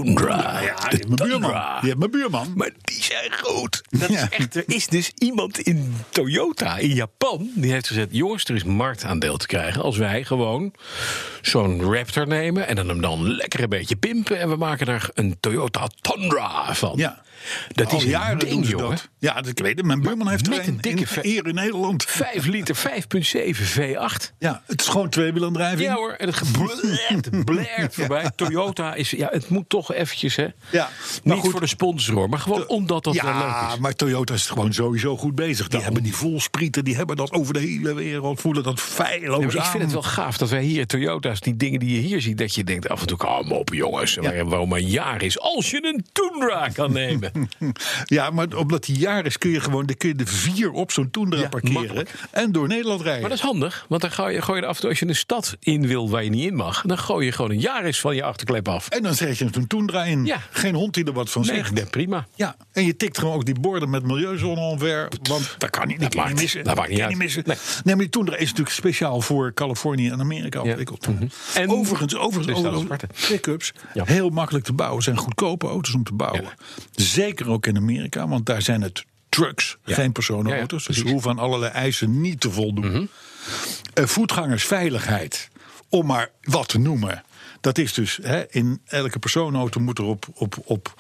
Tundra. 0.04 0.62
Ja, 0.62 0.76
de 0.90 0.98
mijn 1.08 1.30
buurman. 1.30 1.62
Heeft 1.82 1.98
mijn 1.98 2.12
buurman. 2.12 2.52
Maar 2.56 2.70
die 2.82 3.04
zijn 3.04 3.32
groot. 3.32 3.82
Dat 3.90 4.10
Ja. 4.10 4.22
is 4.22 4.30
echt, 4.30 4.56
er 4.56 4.64
is 4.68 4.88
dus 4.88 5.12
iemand 5.18 5.60
in 5.60 5.96
Toyota 6.10 6.78
in 6.78 6.94
Japan 6.94 7.50
die 7.56 7.72
heeft 7.72 7.88
gezegd: 7.88 8.08
jongens, 8.12 8.44
er 8.46 8.56
is 8.56 8.64
marktaandeel 8.64 9.38
te 9.38 9.48
krijgen 9.48 9.82
als 9.82 9.98
wij 9.98 10.24
gewoon 10.24 10.74
zo'n 11.42 11.82
Raptor 11.94 12.28
nemen 12.28 12.68
en 12.68 12.76
dan 12.76 12.88
hem 12.88 13.02
dan 13.02 13.28
lekker 13.36 13.64
een 13.64 13.70
beetje 13.70 13.96
pimpen 13.96 14.40
en 14.40 14.50
we 14.50 14.56
maken 14.56 14.88
er 14.88 15.10
een 15.14 15.38
Toyota 15.40 15.88
Tundra 16.02 16.74
van. 16.76 16.94
Ja. 16.98 17.24
Dat 17.68 17.92
Al 17.92 17.98
is 17.98 18.04
een 18.04 18.10
jaren 18.10 18.40
ding, 18.40 18.52
doen 18.52 18.64
ze 18.66 18.70
jongen. 18.72 18.90
dat. 18.90 19.10
Ja, 19.20 19.34
dat 19.34 19.48
ik 19.48 19.60
weet 19.60 19.78
het. 19.78 19.86
Mijn 19.86 20.02
buurman 20.02 20.30
heeft 20.30 20.48
er 20.48 20.68
een 20.68 20.78
dikke 20.82 21.22
in, 21.22 21.30
hier 21.30 21.48
in 21.48 21.56
Nederland. 21.56 22.04
5 22.04 22.46
liter, 22.46 22.76
5,7 22.76 23.80
V8. 23.80 24.34
Ja, 24.40 24.62
het 24.66 24.82
is 24.82 24.88
gewoon 24.88 25.10
tweewielaandrijving. 25.10 25.82
Ja 25.90 25.94
hoor, 25.96 26.12
en 26.12 26.28
het 26.28 27.46
blaert 27.46 27.96
voorbij. 27.96 28.32
Toyota 28.36 28.94
is, 28.96 29.10
ja, 29.10 29.28
het 29.32 29.50
moet 29.50 29.70
toch 29.70 29.94
eventjes, 29.94 30.36
hè. 30.36 30.48
Ja, 30.72 30.90
Niet 31.24 31.40
goed. 31.40 31.52
voor 31.52 31.60
de 31.60 31.68
sponsor, 31.68 32.16
hoor, 32.16 32.30
maar 32.30 32.40
gewoon 32.40 32.68
omdat 32.68 33.04
dat 33.04 33.16
wel 33.16 33.34
leuk 33.34 33.42
Ja, 33.42 33.72
is. 33.74 33.78
maar 33.80 33.94
Toyota 33.94 34.34
is 34.34 34.46
gewoon 34.46 34.74
sowieso 34.74 35.18
goed 35.18 35.36
bezig. 35.36 35.68
Die 35.68 35.82
hebben 35.82 36.04
die 36.04 36.16
volsprieten, 36.16 36.84
die 36.84 36.96
hebben 36.96 37.16
dat 37.16 37.32
over 37.32 37.54
de 37.54 37.60
hele 37.60 37.94
wereld. 37.94 38.42
Voelen 38.42 38.64
dat 38.64 38.80
feilloos 38.82 39.40
Ja, 39.40 39.46
maar 39.46 39.56
ik 39.56 39.62
aan. 39.62 39.72
vind 39.72 39.84
het 39.84 39.92
wel 39.92 40.02
gaaf 40.04 40.38
dat 40.38 40.50
wij 40.50 40.62
hier 40.64 40.88
Toyota's, 40.88 41.40
die 41.40 41.56
dingen 41.56 41.80
die 41.80 41.96
je 41.96 42.08
hier 42.08 42.22
ziet, 42.22 42.38
dat 42.38 42.56
je 42.56 42.64
denkt 42.64 42.90
af 42.90 43.02
en 43.02 43.08
toe, 43.08 43.18
kom 43.18 43.52
op 43.52 43.74
jongens, 43.74 44.16
waarom 44.46 44.74
een 44.74 44.88
jaar 44.88 45.22
is, 45.22 45.40
als 45.40 45.70
je 45.72 45.80
een 45.94 46.06
Tundra 46.12 46.68
kan 46.70 46.92
nemen. 47.02 47.32
Ja, 48.06 48.30
maar 48.30 48.48
omdat 48.56 48.86
die 48.86 48.98
jaar 48.98 49.26
is, 49.26 49.38
kun 49.38 49.50
je 49.50 49.60
gewoon 49.60 49.86
dan 49.86 49.98
kun 49.98 50.10
je 50.10 50.16
de 50.16 50.26
vier 50.26 50.72
op 50.72 50.92
zo'n 50.92 51.10
Tundra 51.12 51.40
Ja, 51.40 51.48
parkeren. 51.50 51.74
makkelijk. 51.74 52.14
En 52.32 52.52
door 52.52 52.68
Nederland 52.68 53.02
rijden. 53.02 53.22
Maar 53.22 53.30
dat 53.30 53.38
is 53.40 53.44
handig, 53.46 53.86
want 53.90 54.02
dan 54.02 54.12
gooi 54.12 54.34
je, 54.34 54.42
gooi 54.42 54.58
je 54.58 54.64
er 54.64 54.70
af 54.70 54.76
en 54.76 54.82
toe, 54.82 54.90
als 54.90 55.00
je 55.00 55.08
een 55.08 55.16
stad 55.16 55.56
in 55.60 55.88
wil 55.88 56.10
waar 56.10 56.24
je 56.24 56.30
niet 56.30 56.46
in 56.48 56.56
mag, 56.56 56.82
dan 56.86 56.98
gooi 56.98 57.26
je 57.26 57.32
gewoon 57.32 57.52
een 57.52 57.60
Jaris 57.60 58.00
van 58.00 58.16
je 58.16 58.24
achterklep 58.24 58.68
af. 58.68 58.90
En 58.90 59.04
dan 59.04 59.14
zet 59.16 59.38
je 59.38 59.48
een 59.52 59.68
Tundra 59.68 60.04
in. 60.04 60.26
Ja. 60.26 60.38
Geen 60.52 60.76
hond 60.76 60.94
die 60.94 61.04
er 61.06 61.14
wat 61.14 61.30
van 61.30 61.42
Nee, 61.46 61.56
zegt. 61.56 61.74
nee, 61.74 61.86
prima. 61.86 62.28
Ja, 62.36 62.56
en 62.72 62.86
je 62.86 62.96
tikt 62.96 63.18
gewoon 63.18 63.34
ook 63.34 63.46
die 63.46 63.60
borden 63.60 63.90
met 63.90 64.04
milieuzone 64.04 64.60
omver. 64.60 65.08
Want 65.24 65.56
dat 65.58 65.70
kan 65.70 65.88
niet, 65.88 66.00
dat 66.00 66.12
Dat 66.12 66.16
maakt- 66.22 66.30
niet 66.34 66.42
missen. 66.42 66.64
dat 66.64 66.76
maakt 66.76 66.90
niet 66.90 67.02
uit. 67.02 67.16
missen. 67.18 67.44
Nee. 67.46 67.56
Nee. 67.84 67.96
maar 67.96 68.04
die 68.04 68.14
Tundra 68.14 68.36
is 68.36 68.50
natuurlijk 68.50 68.76
speciaal 68.76 69.22
voor 69.22 69.54
Californië 69.54 70.10
en 70.10 70.20
Amerika 70.20 70.62
ontwikkeld. 70.62 71.08
En- 71.54 71.70
overigens, 71.70 72.16
overigens, 72.16 72.62
Dus 72.62 72.72
overigens 72.72 73.28
pick-ups, 73.28 73.72
heel 73.94 74.30
makkelijk 74.30 74.66
te 74.66 74.74
bouwen. 74.74 75.04
zijn 75.04 75.18
goedkope 75.18 75.68
auto's 75.68 75.94
om 75.94 76.04
te 76.04 76.14
bouwen. 76.14 76.44
Zeker 77.16 77.50
ook 77.50 77.66
in 77.66 77.78
Amerika, 77.78 78.28
want 78.28 78.46
daar 78.46 78.62
zijn 78.62 78.82
het 78.82 79.06
trucks, 79.30 79.78
Ja. 79.86 79.94
geen 79.96 80.12
personenauto's. 80.12 80.86
Ja, 80.86 80.94
ja, 80.94 80.96
dus 80.96 81.06
ze 81.08 81.12
hoeven 81.12 81.32
aan 81.32 81.40
allerlei 81.40 81.72
eisen 81.72 82.22
niet 82.22 82.40
te 82.40 82.52
voldoen. 82.52 82.88
Mhm. 82.92 83.06
Eh, 83.94 84.06
voetgangersveiligheid, 84.06 85.50
om 85.90 86.06
maar 86.06 86.30
wat 86.42 86.68
te 86.68 86.78
noemen. 86.80 87.24
Dat 87.62 87.78
is 87.78 87.94
dus, 87.94 88.20
hè, 88.22 88.44
in 88.50 88.82
elke 88.86 89.20
personenauto 89.20 89.80
moet 89.80 89.98
er 89.98 90.04
op, 90.04 90.26
op, 90.34 90.56
op, 90.66 90.94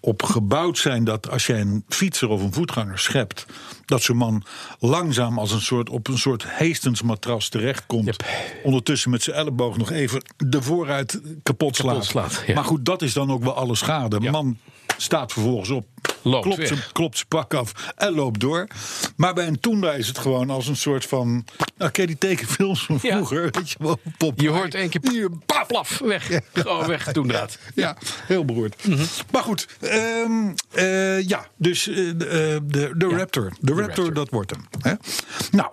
op 0.00 0.22
gebouwd 0.22 0.78
zijn 0.78 1.04
dat 1.04 1.30
als 1.30 1.46
jij 1.46 1.60
een 1.60 1.84
fietser 1.88 2.28
of 2.28 2.42
een 2.42 2.52
voetganger 2.52 2.98
schept, 2.98 3.46
dat 3.84 4.02
zo'n 4.02 4.16
man 4.16 4.44
langzaam 4.78 5.38
als 5.38 5.52
een 5.52 5.60
soort, 5.60 5.90
op 5.90 6.08
een 6.08 6.18
soort 6.18 6.44
heestensmatras 6.46 7.48
terechtkomt. 7.48 8.04
Yep. 8.04 8.24
Ondertussen 8.62 9.10
met 9.10 9.22
zijn 9.22 9.36
elleboog 9.36 9.76
nog 9.76 9.90
even 9.90 10.22
de 10.36 10.62
vooruit 10.62 11.20
kapot 11.42 11.76
slaat. 11.76 11.90
Kapot 11.92 12.08
slaat, 12.08 12.42
ja. 12.46 12.54
Maar 12.54 12.64
goed, 12.64 12.84
dat 12.84 13.02
is 13.02 13.12
dan 13.12 13.30
ook 13.30 13.42
wel 13.42 13.54
alle 13.54 13.74
schade. 13.76 14.20
Ja. 14.20 14.30
Man 14.30 14.58
staat 15.02 15.32
vervolgens 15.32 15.70
op, 15.70 15.86
Loopt 16.22 16.44
klopt, 16.44 16.68
zijn, 16.68 16.80
klopt 16.92 17.16
zijn 17.16 17.28
pak 17.28 17.54
af 17.54 17.92
en 17.96 18.12
loopt 18.14 18.40
door. 18.40 18.66
Maar 19.16 19.34
bij 19.34 19.46
een 19.46 19.60
Tundra 19.60 19.92
is 19.92 20.08
het 20.08 20.18
gewoon 20.18 20.50
als 20.50 20.66
een 20.66 20.76
soort 20.76 21.04
van... 21.06 21.44
Nou, 21.76 21.90
ken 21.90 22.02
je 22.02 22.08
die 22.08 22.18
tekenfilms 22.18 22.84
van 22.84 22.98
Ja. 23.02 23.14
vroeger? 23.14 23.42
Weet 23.50 23.70
je 23.70 23.76
wel, 23.78 23.98
Popeye. 24.18 24.42
Je 24.50 24.56
hoort 24.58 24.74
één 24.74 24.88
keer 24.88 25.00
Hier, 25.10 25.30
paf, 25.46 25.66
plaf, 25.66 25.98
weg. 25.98 26.40
Gewoon 26.52 26.86
weg, 26.86 27.04
Toendraad. 27.12 27.58
ja, 27.74 27.96
heel 28.26 28.44
beroerd. 28.44 28.86
Mhm. 28.86 29.04
Maar 29.30 29.42
goed, 29.42 29.66
ehm, 29.80 30.32
eh, 30.70 31.28
ja, 31.28 31.46
dus 31.56 31.88
eh, 31.88 31.94
de, 31.94 32.26
eh, 32.26 32.58
de, 32.62 32.92
de 32.96 33.08
Raptor. 33.08 33.52
De 33.60 33.72
Raptor, 33.72 33.86
Raptor. 33.86 34.14
dat 34.14 34.30
wordt 34.30 34.50
hem. 34.50 34.64
Hè? 34.80 34.92
Nou, 35.50 35.70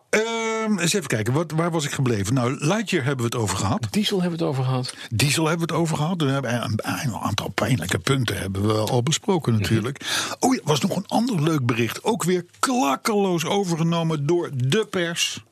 ehm, 0.65 0.79
eens 0.79 0.93
even 0.93 1.07
kijken, 1.07 1.33
wat, 1.33 1.51
waar 1.51 1.71
was 1.71 1.85
ik 1.85 1.91
gebleven? 1.91 2.33
Nou, 2.33 2.57
Lightyear 2.59 3.05
hebben 3.05 3.25
we 3.29 3.35
het 3.35 3.43
over 3.43 3.57
gehad. 3.57 3.87
Diesel 3.89 4.21
hebben 4.21 4.39
we 4.39 4.45
het 4.45 4.53
over 4.53 4.63
gehad. 4.63 4.95
Diesel 5.13 5.47
hebben 5.47 5.67
we 5.67 5.73
het 5.73 5.81
over 5.81 5.97
gehad. 5.97 6.21
We 6.21 6.29
hebben 6.29 6.63
een, 6.63 6.79
een 6.83 7.15
aantal 7.15 7.49
pijnlijke 7.49 7.99
punten 7.99 8.37
hebben 8.37 8.67
we 8.67 8.73
al 8.73 9.03
besproken 9.03 9.53
natuurlijk. 9.53 10.05
Oh 10.39 10.55
ja, 10.55 10.61
was 10.63 10.79
nog 10.79 10.95
een 10.95 11.07
ander 11.07 11.43
leuk 11.43 11.65
bericht. 11.65 12.03
Ook 12.03 12.23
weer 12.23 12.45
klakkeloos 12.59 13.45
overgenomen 13.45 14.25
door 14.25 14.49
de 14.53 14.85
pers. 14.89 15.43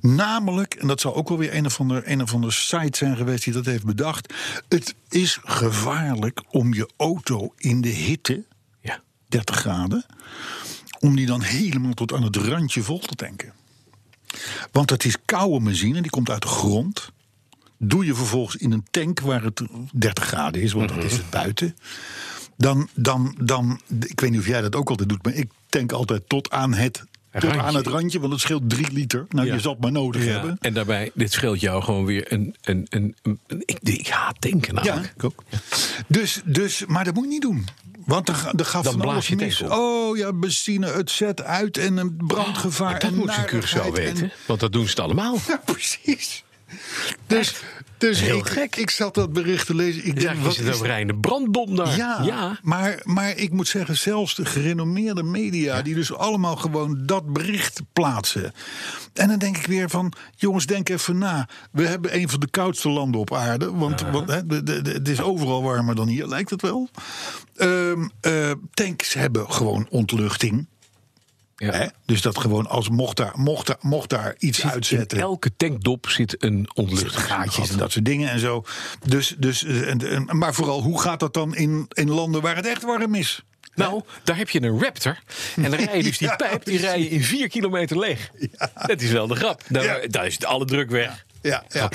Namelijk, 0.00 0.74
en 0.74 0.86
dat 0.86 1.00
zou 1.00 1.14
ook 1.14 1.28
wel 1.28 1.38
weer 1.38 1.54
een 1.54 1.66
of 1.66 1.80
ander, 1.80 2.02
een 2.10 2.22
of 2.22 2.34
ander 2.34 2.52
site 2.52 2.98
zijn 2.98 3.16
geweest 3.16 3.44
die 3.44 3.52
dat 3.52 3.64
heeft 3.64 3.84
bedacht. 3.84 4.34
Het 4.68 4.94
is 5.08 5.38
gevaarlijk 5.44 6.42
om 6.50 6.74
je 6.74 6.88
auto 6.96 7.52
in 7.56 7.80
de 7.80 7.88
hitte, 7.88 8.44
Ja. 8.80 9.00
30 9.28 9.56
graden, 9.56 10.04
om 11.00 11.16
die 11.16 11.26
dan 11.26 11.42
helemaal 11.42 11.94
tot 11.94 12.12
aan 12.12 12.22
het 12.22 12.36
randje 12.36 12.82
vol 12.82 12.98
te 12.98 13.14
tanken. 13.14 13.52
Want 14.72 14.90
het 14.90 15.04
is 15.04 15.16
koude 15.24 15.64
benzine, 15.64 16.00
die 16.02 16.10
komt 16.10 16.30
uit 16.30 16.42
de 16.42 16.48
grond. 16.48 17.10
Doe 17.78 18.04
je 18.06 18.14
vervolgens 18.14 18.56
in 18.56 18.72
een 18.72 18.86
tank 18.90 19.20
waar 19.20 19.42
het 19.42 19.62
30 19.92 20.24
graden 20.24 20.62
is, 20.62 20.72
want 20.72 20.88
dat 20.88 21.04
is 21.04 21.12
het 21.12 21.30
buiten. 21.30 21.76
Dan, 22.56 22.88
dan, 22.94 23.34
dan, 23.40 23.80
ik 24.06 24.20
weet 24.20 24.30
niet 24.30 24.40
of 24.40 24.46
jij 24.46 24.60
dat 24.60 24.74
ook 24.76 24.88
altijd 24.90 25.08
doet, 25.08 25.22
maar 25.24 25.34
ik 25.34 25.50
tank 25.68 25.92
altijd 25.92 26.28
tot 26.28 26.50
aan 26.50 26.74
het, 26.74 26.92
tot 27.32 27.42
Randje. 27.42 27.60
aan 27.62 27.74
het 27.74 27.86
randje, 27.86 28.20
want 28.20 28.32
het 28.32 28.40
scheelt 28.40 28.70
3 28.70 28.92
liter. 28.92 29.26
Nou, 29.28 29.46
Ja. 29.46 29.54
je 29.54 29.60
zal 29.60 29.72
het 29.72 29.80
maar 29.80 29.92
nodig 29.92 30.24
Ja, 30.24 30.30
hebben. 30.30 30.56
En 30.60 30.74
daarbij, 30.74 31.10
dit 31.14 31.32
scheelt 31.32 31.60
jou 31.60 31.82
gewoon 31.82 32.04
weer 32.04 32.32
een. 32.32 32.54
een, 32.60 32.86
een, 32.90 33.14
een- 33.22 33.62
ik, 33.64 33.78
ik 33.82 34.08
haat 34.08 34.36
denken 34.42 34.74
Ja, 34.74 34.82
namelijk. 34.82 35.12
ik 35.16 35.24
ook. 35.24 35.42
Dus, 36.06 36.40
dus, 36.44 36.84
maar 36.86 37.04
dat 37.04 37.14
moet 37.14 37.24
je 37.24 37.30
niet 37.30 37.42
doen. 37.42 37.66
Want 38.08 38.28
er, 38.28 38.50
er 38.56 38.64
gaat 38.64 38.84
Dan 38.84 38.96
blaas 38.98 39.28
je 39.28 39.36
mis. 39.36 39.62
Oh 39.62 40.16
ja, 40.16 40.32
benzine, 40.32 40.86
het 40.86 41.10
zet 41.10 41.42
uit 41.42 41.76
en 41.76 41.96
een 41.96 42.16
brandgevaar. 42.26 42.90
Maar 42.90 43.00
dat 43.00 43.10
en 43.10 43.16
moet 43.16 43.34
je 43.34 43.40
Curaçao 43.46 43.50
narigheid 43.74 43.92
weten. 43.92 44.22
en- 44.22 44.32
Want 44.46 44.60
dat 44.60 44.72
doen 44.72 44.84
ze 44.84 44.90
het 44.90 45.00
allemaal. 45.00 45.36
Ja, 45.48 45.60
precies. 45.64 46.44
Dus, 47.26 47.54
dus 47.98 48.20
Heel 48.20 48.38
ik, 48.38 48.46
gek. 48.48 48.76
ik 48.76 48.90
zat 48.90 49.14
dat 49.14 49.32
bericht 49.32 49.66
te 49.66 49.74
lezen. 49.74 50.06
Ik 50.06 50.20
denk, 50.20 50.38
wat 50.38 50.52
is 50.52 50.58
het 50.58 50.80
een 50.80 50.86
reine 50.86 51.16
brandbom 51.16 51.76
daar. 51.76 51.96
ja, 51.96 52.22
ja. 52.22 52.58
Maar, 52.62 53.00
maar 53.04 53.36
ik 53.36 53.52
moet 53.52 53.68
zeggen, 53.68 53.96
zelfs 53.96 54.34
de 54.34 54.44
gerenommeerde 54.44 55.22
media... 55.22 55.82
die 55.82 55.94
dus 55.94 56.14
allemaal 56.14 56.56
gewoon 56.56 56.98
dat 57.06 57.32
bericht 57.32 57.80
plaatsen. 57.92 58.52
En 59.12 59.28
dan 59.28 59.38
denk 59.38 59.56
ik 59.56 59.66
weer 59.66 59.90
van, 59.90 60.12
jongens, 60.36 60.66
denk 60.66 60.88
even 60.88 61.18
na. 61.18 61.48
We 61.72 61.86
hebben 61.86 62.14
een 62.16 62.28
van 62.28 62.40
de 62.40 62.50
koudste 62.50 62.88
landen 62.88 63.20
op 63.20 63.34
aarde. 63.34 63.72
Want, 63.72 64.00
want 64.12 64.28
hè, 64.30 64.46
de, 64.46 64.62
de, 64.62 64.82
de- 64.82 64.90
het 64.92 65.08
is 65.08 65.20
overal 65.20 65.62
warmer 65.62 65.94
dan 65.94 66.08
hier, 66.08 66.26
lijkt 66.26 66.50
het 66.50 66.62
wel. 66.62 66.88
Ehm, 67.56 68.08
eh, 68.20 68.50
tanks 68.74 69.14
hebben 69.14 69.52
gewoon 69.52 69.86
ontluchting. 69.90 70.68
Ja. 71.60 71.72
Hè? 71.72 71.86
Dus 72.06 72.22
dat 72.22 72.38
gewoon 72.38 72.66
als 72.66 72.88
mocht 72.88 73.16
daar, 73.16 73.32
mocht 73.34 73.66
daar, 73.66 73.76
mocht 73.80 74.08
daar 74.08 74.34
iets 74.38 74.60
In 74.62 74.70
uitzetten 74.70 75.18
elke 75.18 75.50
tankdop 75.56 76.08
zit 76.08 76.36
een 76.44 76.68
ontluchtingsgaatje. 76.74 77.32
gaatjes 77.34 77.70
en 77.70 77.76
dat 77.78 77.92
soort 77.92 78.04
dingen 78.04 78.30
en 78.30 78.38
zo. 78.38 78.64
Dus, 79.06 79.34
dus, 79.38 79.64
eh, 79.64 80.18
maar 80.26 80.54
vooral, 80.54 80.82
hoe 80.82 81.00
gaat 81.00 81.20
dat 81.20 81.34
dan 81.34 81.54
in, 81.56 81.86
in 81.88 82.10
landen 82.10 82.42
waar 82.42 82.56
het 82.56 82.66
echt 82.66 82.82
warm 82.82 83.14
is? 83.14 83.42
Nou, 83.74 84.02
daar 84.24 84.36
heb 84.36 84.50
je 84.50 84.62
een 84.62 84.80
Raptor. 84.82 85.18
En 85.56 85.62
dan 85.70 85.74
rij 85.74 85.96
je 85.96 86.02
dus 86.02 86.18
die 86.18 86.28
Ja, 86.28 86.36
pijp, 86.36 86.64
die 86.64 86.78
rij 86.78 86.98
je 86.98 87.08
in 87.08 87.22
vier 87.24 87.48
kilometer 87.48 87.98
leeg. 87.98 88.30
Dat 88.86 89.00
is 89.00 89.10
wel 89.10 89.26
de 89.26 89.34
grap. 89.34 89.62
Daar, 89.68 89.84
Ja. 89.84 90.06
daar 90.08 90.26
is 90.26 90.44
alle 90.44 90.64
druk 90.64 90.90
weg. 90.90 91.24
Ja, 91.42 91.64
ja. 91.68 91.90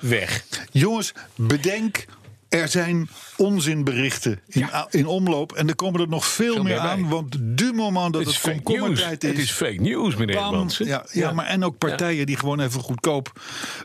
Weg. 0.00 0.44
Jongens, 0.70 1.12
bedenk, 1.34 2.04
er 2.50 2.68
zijn 2.68 3.08
onzinberichten 3.36 4.40
in, 4.46 4.60
Ja. 4.60 4.86
in 4.90 5.06
omloop. 5.06 5.52
En 5.52 5.68
er 5.68 5.74
komen 5.74 6.00
er 6.00 6.08
nog 6.08 6.26
veel, 6.26 6.54
Veel 6.54 6.62
meer 6.62 6.76
bij. 6.80 6.84
aan. 6.90 7.08
Want 7.08 7.36
du 7.40 7.72
moment 7.72 8.12
dat 8.12 8.24
Het 8.24 8.42
het, 8.42 8.62
komkommertijd 8.62 9.22
news. 9.22 9.32
is... 9.32 9.38
Het 9.38 9.48
is 9.48 9.50
fake 9.52 9.80
news, 9.80 10.16
meneer 10.16 10.34
Mansen. 10.40 10.86
ja, 10.86 11.06
ja, 11.12 11.32
maar 11.32 11.46
en 11.46 11.64
ook 11.64 11.78
partijen 11.78 12.26
die 12.26 12.36
gewoon 12.36 12.60
even 12.60 12.80
goedkoop 12.80 13.40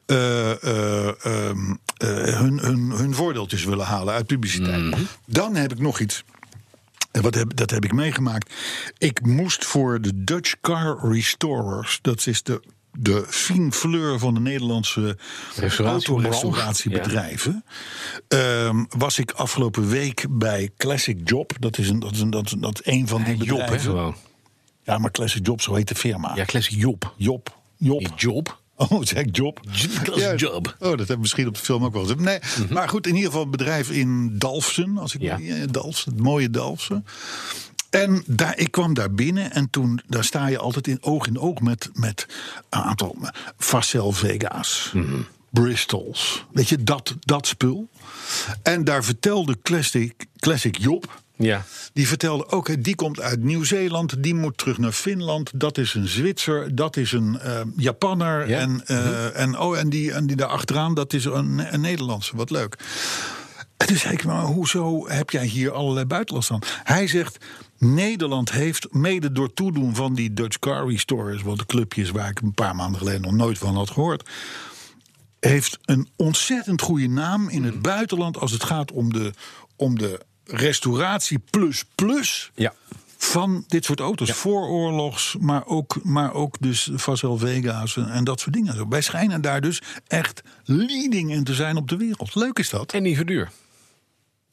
eh, 0.05 0.51
eh, 0.63 1.07
ehm, 1.25 1.73
eh, 1.97 2.09
hun, 2.39 2.59
hun, 2.59 2.79
hun 2.91 3.13
voordeeltjes 3.13 3.63
willen 3.63 3.85
halen 3.85 4.13
uit 4.13 4.25
publiciteit. 4.27 4.81
Mhm. 4.83 5.01
Dan 5.25 5.55
heb 5.55 5.71
ik 5.71 5.79
nog 5.79 5.99
iets. 5.99 6.23
En 7.11 7.21
wat 7.21 7.35
heb, 7.35 7.55
dat 7.55 7.69
heb 7.69 7.83
ik 7.85 7.93
meegemaakt. 7.93 8.53
Ik 8.97 9.25
moest 9.25 9.65
voor 9.65 10.01
de 10.01 10.23
Dutch 10.23 10.55
Car 10.61 11.11
Restorers, 11.11 11.99
dat 12.01 12.27
is 12.27 12.43
de, 12.43 12.61
de 12.97 13.25
fine 13.29 13.71
fleur 13.71 14.19
van 14.19 14.33
de 14.33 14.39
Nederlandse 14.39 15.17
autorestauratiebedrijven, 15.77 17.63
ehm, 18.27 18.83
was 18.97 19.19
ik 19.19 19.31
afgelopen 19.31 19.89
week 19.89 20.25
bij 20.29 20.69
Classic 20.77 21.29
Job. 21.29 21.51
Dat 21.59 21.77
is 21.77 21.89
een, 21.89 21.99
dat 21.99 22.11
is 22.11 22.19
een, 22.19 22.29
dat 22.29 22.45
is 22.45 22.51
een, 22.51 22.59
dat 22.61 22.81
is 22.83 22.93
een 22.93 23.07
van 23.07 23.23
die 23.23 23.35
Job, 23.35 23.47
hè, 23.47 23.63
bedrijven. 23.63 23.79
gewoon. 23.91 24.15
ja, 24.83 24.97
maar 24.97 25.11
Classic 25.11 25.45
Job, 25.45 25.61
zo 25.61 25.73
heet 25.75 25.87
de 25.87 25.95
firma. 25.95 26.35
Ja, 26.35 26.45
classic 26.45 26.79
Job. 26.79 27.13
Job. 27.17 27.57
Job. 27.77 27.99
Niet 27.99 28.21
Job. 28.21 28.63
Oh, 28.77 29.01
zeg 29.03 29.25
Job? 29.31 29.59
Classic 30.03 30.39
Job. 30.39 30.67
Oh, 30.67 30.73
dat 30.79 30.97
hebben 30.97 31.07
we 31.15 31.21
misschien 31.21 31.47
op 31.47 31.53
de 31.53 31.59
film 31.59 31.83
ook 31.85 31.93
wel 31.93 32.01
gezien. 32.01 32.21
Nee, 32.23 32.39
maar 32.69 32.89
goed, 32.89 33.07
in 33.07 33.13
ieder 33.15 33.29
geval 33.29 33.43
een 33.45 33.51
bedrijf 33.51 33.89
in 33.89 34.37
Dalfsen. 34.37 34.97
Als 34.97 35.15
ik 35.15 35.21
Ja. 35.21 35.37
ja. 35.37 35.65
Dalfsen, 35.65 36.11
het 36.11 36.21
mooie 36.21 36.49
Dalfsen. 36.49 37.05
En 37.95 38.23
daar, 38.25 38.57
ik 38.57 38.71
kwam 38.71 38.93
daar 38.93 39.11
binnen 39.11 39.51
en 39.51 39.69
toen, 39.69 40.01
daar 40.07 40.23
sta 40.23 40.47
je 40.47 40.57
altijd 40.57 40.87
in 40.87 41.03
oog 41.03 41.27
in 41.27 41.39
oog 41.39 41.59
met, 41.59 41.89
met 41.93 42.25
een 42.69 42.81
aantal 42.81 43.17
Facel 43.57 44.11
Vega's, 44.11 44.93
Bristols. 45.49 46.45
Weet 46.51 46.69
je, 46.69 46.83
dat, 46.83 47.15
dat 47.19 47.47
spul. 47.47 47.89
En 48.63 48.83
daar 48.83 49.03
vertelde 49.03 49.57
Classic, 49.63 50.25
Classic 50.39 50.77
Job, 50.77 51.21
Ja. 51.35 51.63
die 51.93 52.07
vertelde 52.07 52.47
ook, 52.47 52.67
hè, 52.67 52.81
die 52.81 52.95
komt 52.95 53.19
uit 53.19 53.43
Nieuw-Zeeland, 53.43 54.23
die 54.23 54.35
moet 54.35 54.57
terug 54.57 54.77
naar 54.77 54.91
Finland. 54.91 55.51
Dat 55.55 55.77
is 55.77 55.93
een 55.93 56.07
Zwitser, 56.07 56.75
dat 56.75 56.97
is 56.97 57.11
een 57.11 57.39
eh, 57.39 57.61
Japanner. 57.77 58.49
Ja. 58.49 58.59
En, 58.59 58.81
eh, 58.85 59.39
en, 59.39 59.59
oh, 59.59 59.77
en, 59.77 59.89
die, 59.89 60.11
en 60.11 60.27
die 60.27 60.35
daar 60.35 60.47
achteraan, 60.47 60.93
dat 60.93 61.13
is 61.13 61.25
een, 61.25 61.73
een 61.73 61.81
Nederlandse. 61.81 62.35
Wat 62.35 62.49
leuk. 62.49 62.77
En 63.77 63.87
toen 63.87 63.97
zei 63.97 64.13
ik, 64.13 64.25
maar 64.25 64.41
hoezo 64.43 65.07
heb 65.09 65.29
jij 65.29 65.45
hier 65.45 65.71
allerlei 65.71 66.05
buitenlanders 66.05 66.51
aan? 66.53 66.79
Hij 66.83 67.07
zegt, 67.07 67.37
Nederland 67.77 68.51
heeft 68.51 68.87
mede 68.93 69.31
door 69.31 69.53
toedoen 69.53 69.95
van 69.95 70.13
die 70.13 70.33
Dutch 70.33 70.59
Car 70.59 70.89
Restorers... 70.89 71.41
wat 71.41 71.57
de 71.57 71.65
clubjes 71.65 72.09
waar 72.09 72.29
ik 72.29 72.39
een 72.41 72.53
paar 72.53 72.75
maanden 72.75 72.99
geleden 72.99 73.21
nog 73.21 73.31
nooit 73.33 73.57
van 73.57 73.75
had 73.75 73.89
gehoord... 73.89 74.29
heeft 75.39 75.79
een 75.85 76.09
ontzettend 76.15 76.81
goede 76.81 77.07
naam 77.07 77.49
in 77.49 77.63
het 77.63 77.81
buitenland... 77.81 78.37
als 78.37 78.51
het 78.51 78.63
gaat 78.63 78.91
om 78.91 79.13
de, 79.13 79.33
om 79.75 79.97
de 79.97 80.19
restauratie 80.45 81.39
plus 81.49 81.85
plus 81.95 82.51
Ja. 82.55 82.73
van 83.17 83.63
dit 83.67 83.85
soort 83.85 83.99
auto's. 83.99 84.31
Vooroorlogs, 84.31 85.35
maar 85.39 85.65
ook, 85.65 86.03
maar 86.03 86.33
ook 86.33 86.57
dus 86.59 86.89
Vazel 86.93 87.37
Vega's 87.37 87.97
en, 87.97 88.09
en 88.09 88.23
dat 88.23 88.39
soort 88.39 88.53
dingen. 88.55 88.89
Wij 88.89 89.01
schijnen 89.01 89.41
daar 89.41 89.61
dus 89.61 89.81
echt 90.07 90.41
leading 90.63 91.31
in 91.31 91.43
te 91.43 91.53
zijn 91.53 91.77
op 91.77 91.89
de 91.89 91.97
wereld. 91.97 92.35
Leuk 92.35 92.59
is 92.59 92.69
dat. 92.69 92.93
En 92.93 93.03
niet 93.03 93.17
zo 93.17 93.23
duur. 93.23 93.51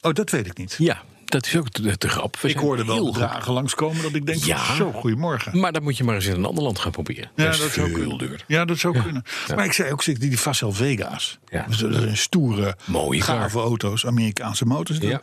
Oh, 0.01 0.13
dat 0.13 0.29
weet 0.29 0.45
ik 0.45 0.57
niet. 0.57 0.75
Ja, 0.77 1.03
dat 1.33 1.45
is 1.45 1.57
ook 1.57 1.73
de, 1.73 1.97
de 1.97 2.09
grap. 2.09 2.37
We 2.39 2.49
Ik 2.49 2.57
hoorde 2.57 2.85
wel 2.85 2.95
heel 2.95 3.11
bedragen 3.11 3.53
langskomen 3.53 4.01
dat 4.01 4.13
ik 4.13 4.25
denk, 4.25 4.43
Ja. 4.43 4.75
zo, 4.75 4.91
goedemorgen. 4.91 5.59
Maar 5.59 5.71
dan 5.71 5.83
moet 5.83 5.97
je 5.97 6.03
maar 6.03 6.15
eens 6.15 6.25
in 6.25 6.35
een 6.35 6.45
ander 6.45 6.63
land 6.63 6.79
gaan 6.79 6.91
proberen. 6.91 7.31
Ja, 7.35 7.43
dat 7.43 7.53
is 7.53 7.59
dat 7.59 7.69
veel 7.69 7.89
kunnen. 7.91 8.17
duurder. 8.17 8.43
Ja, 8.47 8.65
dat 8.65 8.77
zou 8.77 9.01
kunnen. 9.01 9.23
Maar 9.55 9.65
ik 9.65 9.71
zei 9.73 9.91
ook, 9.91 10.03
zeg, 10.03 10.17
die, 10.17 10.29
die 10.29 10.39
Vazel 10.39 10.71
Vega's. 10.71 11.39
Ja. 11.45 11.65
Dat 11.67 11.77
zijn 11.77 12.17
stoere, 12.17 12.77
Mooie 12.85 13.21
gave 13.21 13.59
auto's, 13.59 14.05
Amerikaanse 14.05 14.65
motors. 14.65 14.97
Ja. 14.97 15.21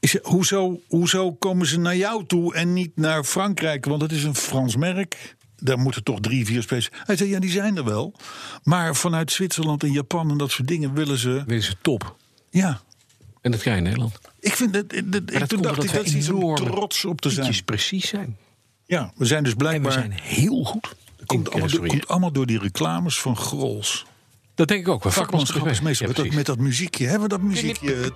Is, 0.00 0.18
hoezo, 0.22 0.80
hoezo 0.88 1.32
komen 1.32 1.66
ze 1.66 1.78
naar 1.78 1.96
jou 1.96 2.26
toe 2.26 2.54
en 2.54 2.72
niet 2.72 2.90
naar 2.94 3.24
Frankrijk? 3.24 3.84
Want 3.84 4.02
het 4.02 4.12
is 4.12 4.24
een 4.24 4.34
Frans 4.34 4.76
merk. 4.76 5.36
Daar 5.56 5.78
moeten 5.78 6.02
toch 6.04 6.20
drie, 6.20 6.46
vier 6.46 6.62
spaces. 6.62 6.90
Hij 7.04 7.16
zei, 7.16 7.30
ja, 7.30 7.38
die 7.40 7.50
zijn 7.50 7.76
er 7.76 7.84
wel. 7.84 8.14
Maar 8.62 8.96
vanuit 8.96 9.32
Zwitserland 9.32 9.82
en 9.82 9.92
Japan 9.92 10.30
en 10.30 10.38
dat 10.38 10.50
soort 10.50 10.68
dingen 10.68 10.94
willen 10.94 11.18
ze... 11.18 11.42
Is 11.46 11.68
het 11.68 11.76
top. 11.82 12.16
Ja, 12.50 12.80
En 13.40 13.50
dat 13.50 13.60
krijg 13.60 13.76
je 13.76 13.82
in 13.82 13.88
Nederland. 13.88 14.18
Ik 14.40 14.56
vind 14.56 14.74
het... 14.74 14.92
het- 14.92 15.14
het- 15.14 15.32
Maar 15.32 15.42
ik, 15.42 15.48
toen 15.48 15.60
komt 15.60 15.62
dacht 15.62 15.82
ik, 15.84 15.92
dat 15.92 16.02
wij 16.04 16.12
iets 16.14 16.28
om 16.30 16.54
trots 16.54 17.04
op 17.04 17.20
te 17.20 17.30
zijn. 17.30 17.54
Precies 17.64 18.08
zijn. 18.08 18.36
Ja, 18.86 19.12
we 19.16 19.24
zijn 19.24 19.42
dus 19.42 19.52
En 19.52 19.58
we 19.58 19.64
blijkbaar... 19.64 19.92
zijn 19.92 20.12
heel 20.12 20.64
goed. 20.64 20.94
Het 21.16 21.26
komt, 21.26 21.50
allemaal 21.50 21.52
door, 21.52 21.60
restaureren. 21.60 21.98
komt 21.98 22.08
allemaal 22.10 22.32
door 22.32 22.46
die 22.46 22.58
reclames 22.58 23.20
van 23.20 23.36
Grols. 23.36 24.06
Dat 24.54 24.68
denk 24.68 24.80
ik 24.80 24.88
ook. 24.88 25.02
wel. 25.02 25.12
Vakmanschap 25.12 25.66
is 25.66 25.80
meestal 25.80 26.06
met, 26.06 26.16
dat, 26.16 26.30
met 26.30 26.46
dat 26.46 26.58
muziekje. 26.58 27.04
Hebben 27.06 27.22
we 27.22 27.28
dat 27.28 27.42
muziekje? 27.42 28.12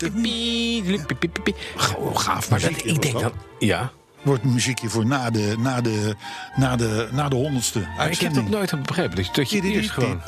Gaaf. 2.15 2.51
Maar 2.51 2.61
dat, 2.61 2.71
ik 2.71 3.03
denk 3.03 3.13
dat. 3.13 3.23
dat... 3.23 3.33
Ja, 3.59 3.93
wordt 4.25 4.45
muziekje 4.45 4.89
voor 4.89 5.07
na 5.07 5.31
de, 5.31 5.55
na 5.59 5.81
de, 5.81 6.17
na 6.57 6.77
de, 6.77 7.09
na 7.13 7.29
de 7.29 7.37
honderdste 7.37 7.79
maar 7.79 7.89
ik 7.89 7.97
heb 7.97 8.07
uitzending. 8.07 8.49
dat 8.49 8.71
nooit 8.71 8.87
begrepen. 8.87 9.17
Dat 9.17 9.27
je, 9.27 9.33
dat 9.33 9.51
je 9.51 9.63
eerst 9.63 9.91
gewoon... 9.91 10.21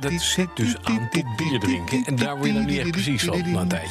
dat 0.00 0.20
zit 0.20 0.48
dus 0.54 0.74
aan 0.82 1.08
tot 1.10 1.36
bier 1.36 1.60
drinken. 1.60 2.04
En 2.04 2.16
daar 2.16 2.36
word 2.36 2.52
je 2.52 2.58
niet 2.58 2.78
echt 2.78 2.90
precies 2.90 3.24
van 3.24 3.50
na 3.52 3.60
een 3.60 3.68
tijdje. 3.68 3.88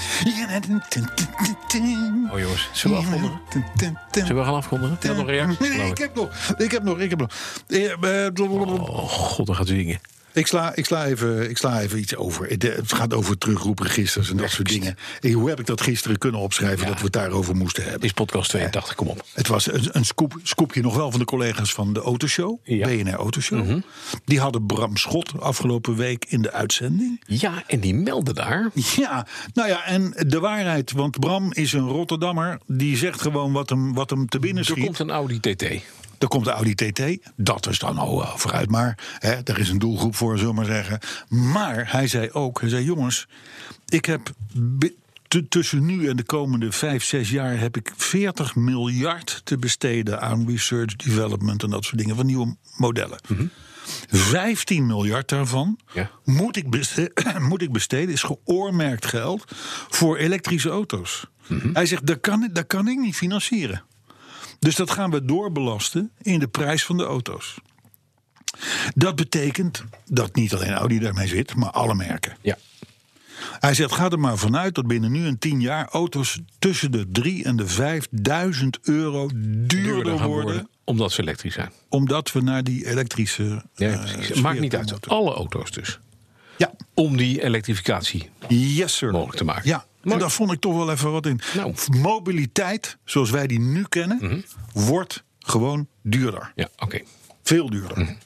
Oh 2.31 2.39
jongens, 2.39 2.69
zullen 2.73 2.97
we 2.97 3.03
afkondigen? 3.03 3.39
Zullen 4.11 4.35
we 4.35 4.43
gaan 4.43 4.53
afkondigen? 4.53 4.97
Je 5.01 5.07
had 5.07 5.17
nog 5.17 5.27
reacties, 5.27 5.59
Nee, 5.59 5.89
ik 5.89 5.97
heb 5.97 6.15
nog. 6.15 6.53
Ik 6.57 6.71
heb 6.71 6.83
nog. 6.83 6.99
Ik 6.99 7.09
heb 7.09 7.19
nog. 7.19 7.29
Oh 8.89 9.09
god, 9.09 9.45
dan 9.45 9.55
gaat 9.55 9.67
zingen. 9.67 9.99
Ik 10.39 10.47
sla, 10.47 10.75
ik, 10.75 10.85
sla 10.85 11.05
even, 11.05 11.49
ik 11.49 11.57
sla 11.57 11.81
even 11.81 11.99
iets 11.99 12.15
over. 12.15 12.47
Het, 12.47 12.63
het 12.63 12.93
gaat 12.93 13.13
over 13.13 13.37
terugroepregisters 13.37 14.29
en 14.29 14.37
dat 14.37 14.49
soort 14.49 14.67
dingen. 14.67 14.97
En 15.19 15.31
hoe 15.31 15.49
heb 15.49 15.59
ik 15.59 15.65
dat 15.65 15.81
gisteren 15.81 16.17
kunnen 16.17 16.39
opschrijven 16.41 16.87
dat 16.87 16.97
we 16.97 17.03
het 17.03 17.13
daarover 17.13 17.55
moesten 17.55 17.83
hebben? 17.83 18.01
Is 18.01 18.11
podcast 18.13 18.49
82, 18.49 18.95
kom 18.95 19.07
op. 19.07 19.25
Het 19.33 19.47
was 19.47 19.71
een, 19.71 19.89
een 19.91 20.05
scoop, 20.05 20.39
scoopje 20.43 20.81
nog 20.81 20.95
wel 20.95 21.11
van 21.11 21.19
de 21.19 21.25
collega's 21.25 21.73
van 21.73 21.93
de 21.93 21.99
Autoshow, 21.99 22.57
Ja. 22.63 22.87
BNR 22.87 23.13
Autoshow. 23.13 23.81
Die 24.25 24.39
hadden 24.39 24.65
Bram 24.65 24.97
Schot 24.97 25.39
afgelopen 25.39 25.95
week 25.95 26.25
in 26.29 26.41
de 26.41 26.51
uitzending. 26.51 27.21
Ja, 27.25 27.63
en 27.67 27.79
die 27.79 27.93
melden 27.95 28.35
daar. 28.35 28.69
Ja, 28.95 29.27
nou 29.53 29.67
ja, 29.69 29.85
en 29.85 30.13
de 30.27 30.39
waarheid, 30.39 30.91
want 30.91 31.19
Bram 31.19 31.53
is 31.53 31.73
een 31.73 31.87
Rotterdammer. 31.87 32.59
Die 32.67 32.97
zegt 32.97 33.21
gewoon 33.21 33.51
wat 33.51 33.69
hem, 33.69 33.93
wat 33.93 34.09
hem 34.09 34.27
te 34.27 34.39
binnen 34.39 34.63
Er 34.63 34.69
schiet. 34.69 34.83
komt 34.85 34.99
een 34.99 35.09
Audi 35.09 35.39
TT. 35.39 35.65
Er 36.19 36.27
komt 36.27 36.45
de 36.45 36.51
Audi 36.51 36.75
TT. 36.75 37.01
Dat 37.35 37.67
is 37.67 37.79
dan 37.79 37.97
al 37.97 38.17
wel 38.17 38.37
vooruit. 38.37 38.69
Maar 38.69 38.97
hè, 39.19 39.31
er 39.43 39.59
is 39.59 39.69
een 39.69 39.79
doelgroep 39.79 40.15
voor, 40.15 40.37
zullen 40.37 40.53
we 40.53 40.59
maar 40.61 40.69
zeggen. 40.69 40.99
Maar 41.29 41.91
hij 41.91 42.07
zei 42.07 42.31
ook, 42.31 42.59
hij 42.59 42.69
zei 42.69 42.83
jongens, 42.83 43.27
ik 43.87 44.05
heb 44.05 44.31
tussen 45.49 45.85
nu 45.85 46.07
en 46.09 46.15
de 46.15 46.23
komende 46.23 46.71
vijf, 46.71 47.03
zes 47.03 47.29
jaar 47.29 47.59
heb 47.59 47.77
ik 47.77 47.91
40 47.97 48.55
miljard 48.55 49.41
te 49.43 49.57
besteden 49.57 50.21
aan 50.21 50.47
research, 50.49 50.95
development 50.95 51.63
en 51.63 51.69
dat 51.69 51.83
soort 51.85 51.97
dingen 51.97 52.15
van 52.15 52.25
nieuwe 52.25 52.55
modellen. 52.77 53.19
15 54.07 54.85
miljard 54.85 55.29
daarvan 55.29 55.79
Ja. 55.93 56.09
moet, 56.23 56.55
ik 56.55 56.69
besteden, 56.69 57.43
moet 57.49 57.61
ik 57.61 57.71
besteden, 57.71 58.13
is 58.13 58.23
geoormerkt 58.23 59.05
geld 59.05 59.43
voor 59.89 60.17
elektrische 60.17 60.69
auto's. 60.69 61.25
Hij 61.73 61.85
zegt, 61.85 62.05
dat 62.07 62.19
kan, 62.19 62.49
dat 62.53 62.67
kan 62.67 62.87
ik 62.87 62.97
niet 62.99 63.15
financieren. 63.15 63.83
Dus 64.59 64.75
dat 64.75 64.91
gaan 64.91 65.11
we 65.11 65.25
doorbelasten 65.25 66.11
in 66.21 66.39
de 66.39 66.47
prijs 66.47 66.85
van 66.85 66.97
de 66.97 67.03
auto's. 67.03 67.55
Dat 68.95 69.15
betekent 69.15 69.83
dat 70.05 70.35
niet 70.35 70.53
alleen 70.53 70.73
Audi 70.73 70.99
daarmee 70.99 71.27
zit, 71.27 71.55
maar 71.55 71.69
alle 71.71 71.95
merken. 71.95 72.37
Ja. 72.41 72.57
Hij 73.59 73.73
zegt, 73.73 73.91
ga 73.91 74.09
er 74.09 74.19
maar 74.19 74.37
vanuit 74.37 74.75
dat 74.75 74.87
binnen 74.87 75.11
nu 75.11 75.27
en 75.27 75.39
tien 75.39 75.61
jaar 75.61 75.87
auto's 75.87 76.39
tussen 76.59 76.91
de 76.91 77.07
3 77.11 77.43
en 77.43 77.55
de 77.55 77.67
5000 77.67 78.79
euro 78.81 79.29
duurder, 79.33 80.11
worden, 80.11 80.27
worden, 80.27 80.69
omdat 80.83 81.11
ze 81.11 81.21
elektrisch 81.21 81.53
zijn. 81.53 81.71
Omdat 81.89 82.31
we 82.31 82.41
naar 82.41 82.63
die 82.63 82.85
elektrische. 82.87 83.63
Ja, 83.75 83.97
precies. 83.97 84.25
sfeer 84.25 84.41
Maakt 84.41 84.59
niet 84.59 84.75
uit. 84.75 85.07
Alle 85.07 85.33
auto's 85.33 85.71
dus. 85.71 85.99
Ja, 86.57 86.71
Om 86.93 87.17
die 87.17 87.43
elektrificatie 87.43 88.29
yes 88.47 88.97
sir. 88.97 89.11
mogelijk 89.11 89.37
te 89.37 89.43
maken. 89.43 89.69
Ja, 89.69 89.85
en 90.01 90.07
Mooi. 90.09 90.19
daar 90.19 90.31
vond 90.31 90.51
ik 90.51 90.59
toch 90.59 90.75
wel 90.75 90.91
even 90.91 91.11
wat 91.11 91.25
in. 91.25 91.39
Nou. 91.55 91.73
Mobiliteit, 91.97 92.97
zoals 93.05 93.29
wij 93.29 93.47
die 93.47 93.59
nu 93.59 93.85
kennen, 93.89 94.45
wordt 94.73 95.23
gewoon 95.39 95.87
duurder. 96.03 96.51
Ja, 96.55 96.69
oké. 96.77 96.99
Veel 97.43 97.69
duurder. 97.69 98.17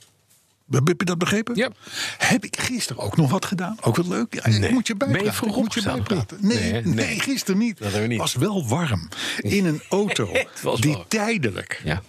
Heb 0.70 0.88
je 1.00 1.06
dat 1.06 1.18
begrepen? 1.18 1.52
Mhm. 1.54 1.62
Ja. 1.62 1.70
Heb 2.18 2.44
ik 2.46 2.58
gisteren 2.60 3.04
ook 3.04 3.18
nog 3.18 3.32
wat 3.32 3.46
gedaan? 3.46 3.78
Ook 3.82 3.96
wat 3.96 4.08
leuk. 4.08 4.34
Ja, 4.34 4.48
Nee. 4.60 4.72
Moet 4.72 4.88
je 4.88 4.96
Ben 4.96 5.08
je 5.08 5.14
bijpraten. 5.14 5.38
vroeg 5.40 5.56
moet 5.56 5.74
je 5.74 5.82
bijpraten. 5.82 6.38
Nee, 6.42 6.58
Nee, 6.72 6.72
nee, 6.72 6.94
nee. 6.94 7.20
gisteren 7.20 7.60
niet. 7.60 7.78
Dat 7.78 8.08
niet. 8.08 8.18
was 8.20 8.34
wel 8.36 8.68
warm. 8.68 9.10
In 9.42 9.66
een 9.66 9.82
auto 9.90 10.32
die 10.80 10.94
warm. 10.94 11.06
tijdelijk, 11.08 11.82
Ja. 11.84 12.02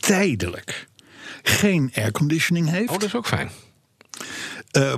tijdelijk 0.00 0.88
geen 1.42 1.90
airconditioning 1.94 2.68
heeft. 2.70 2.88
Oh, 2.90 2.94
dat 2.98 3.02
is 3.02 3.14
ook 3.14 3.26
fijn. 3.26 3.50
Eh, 4.76 4.94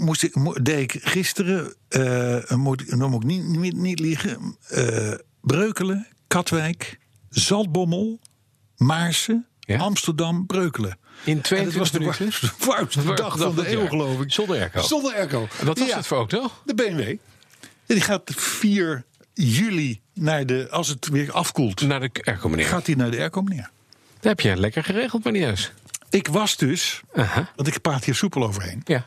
moest 0.00 0.22
ik, 0.22 0.34
mo- 0.34 0.52
deed 0.62 0.94
ik 0.94 1.00
gisteren, 1.04 1.74
eh, 1.88 2.50
moet, 2.56 2.96
moet 2.96 3.14
ik 3.14 3.22
niet, 3.28 3.44
niet, 3.44 3.76
niet 3.76 3.98
liegen, 4.00 4.56
eh, 4.68 5.12
Breukelen, 5.40 6.06
Katwijk, 6.26 6.98
Zaltbommel, 7.30 8.20
Maarsen, 8.76 9.46
Ja? 9.60 9.78
Amsterdam, 9.78 10.46
Breukelen. 10.46 10.98
In 11.24 11.36
En 11.36 11.42
22 11.42 11.72
dat 11.72 11.78
was 11.78 11.90
de 11.90 11.98
minuten? 12.26 12.52
warmste, 12.68 13.14
dag 13.14 13.38
van 13.38 13.54
de 13.54 13.72
eeuw, 13.72 13.86
geloof 13.86 14.20
ik. 14.20 14.32
Zonder 14.32 14.56
airco. 14.56 14.80
Zonder 14.82 15.14
airco. 15.14 15.48
Wat 15.62 15.78
was 15.78 15.88
Ja, 15.88 15.96
het 15.96 16.06
voor 16.06 16.16
auto? 16.16 16.50
De 16.64 16.74
BMW. 16.74 17.16
Die 17.86 18.00
gaat 18.00 18.30
4 18.34 19.04
juli 19.34 20.00
naar 20.14 20.46
de, 20.46 20.68
als 20.70 20.88
het 20.88 21.08
weer 21.08 21.32
afkoelt, 21.32 21.80
Naar 21.80 22.00
de 22.00 22.10
airco, 22.24 22.48
meneer. 22.48 22.66
gaat 22.66 22.86
hij 22.86 22.94
naar 22.94 23.10
de 23.10 23.18
airco, 23.18 23.42
meneer. 23.42 23.70
Dat 24.14 24.24
heb 24.24 24.40
je 24.40 24.56
lekker 24.56 24.84
geregeld, 24.84 25.24
meneer. 25.24 25.72
Ik 26.10 26.28
was 26.28 26.56
dus, 26.56 27.00
want 27.56 27.66
ik 27.66 27.80
praat 27.80 28.04
hier 28.04 28.14
soepel 28.14 28.42
overheen. 28.44 28.80
Ja. 28.84 29.06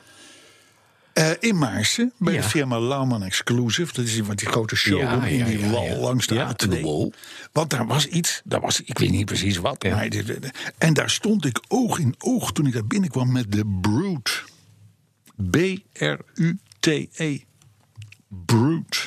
Eh, 1.13 1.29
in 1.39 1.57
Maarsen, 1.57 2.13
bij 2.17 2.33
Ja. 2.33 2.41
de 2.41 2.47
firma 2.47 2.79
Lauman 2.79 3.23
Exclusive. 3.23 3.93
Dat 3.93 4.05
is 4.05 4.13
die, 4.13 4.35
die 4.35 4.47
grote 4.47 4.75
showroom 4.75 5.21
Ja, 5.21 5.25
in 5.25 5.45
die 5.45 5.59
ja, 5.59 5.69
wal 5.69 5.95
langs 5.97 6.27
de 6.27 6.35
Ja, 6.35 6.51
A2. 6.51 6.55
de 6.69 6.81
wal. 6.81 7.13
Want 7.51 7.69
daar 7.69 7.87
was 7.87 8.05
iets, 8.05 8.41
daar 8.43 8.61
was, 8.61 8.81
ik 8.81 8.97
weet 8.99 9.09
niet 9.09 9.25
precies 9.25 9.57
wat. 9.57 9.83
En 10.77 10.93
daar 10.93 11.09
stond 11.09 11.45
ik 11.45 11.59
oog 11.67 11.99
in 11.99 12.15
oog 12.17 12.51
toen 12.51 12.65
ik 12.65 12.73
daar 12.73 12.85
binnenkwam 12.87 13.31
met 13.31 13.51
de 13.51 13.77
Brute. 13.81 14.31
B-R-U-T-E. 15.49 17.39
Brute. 18.45 18.97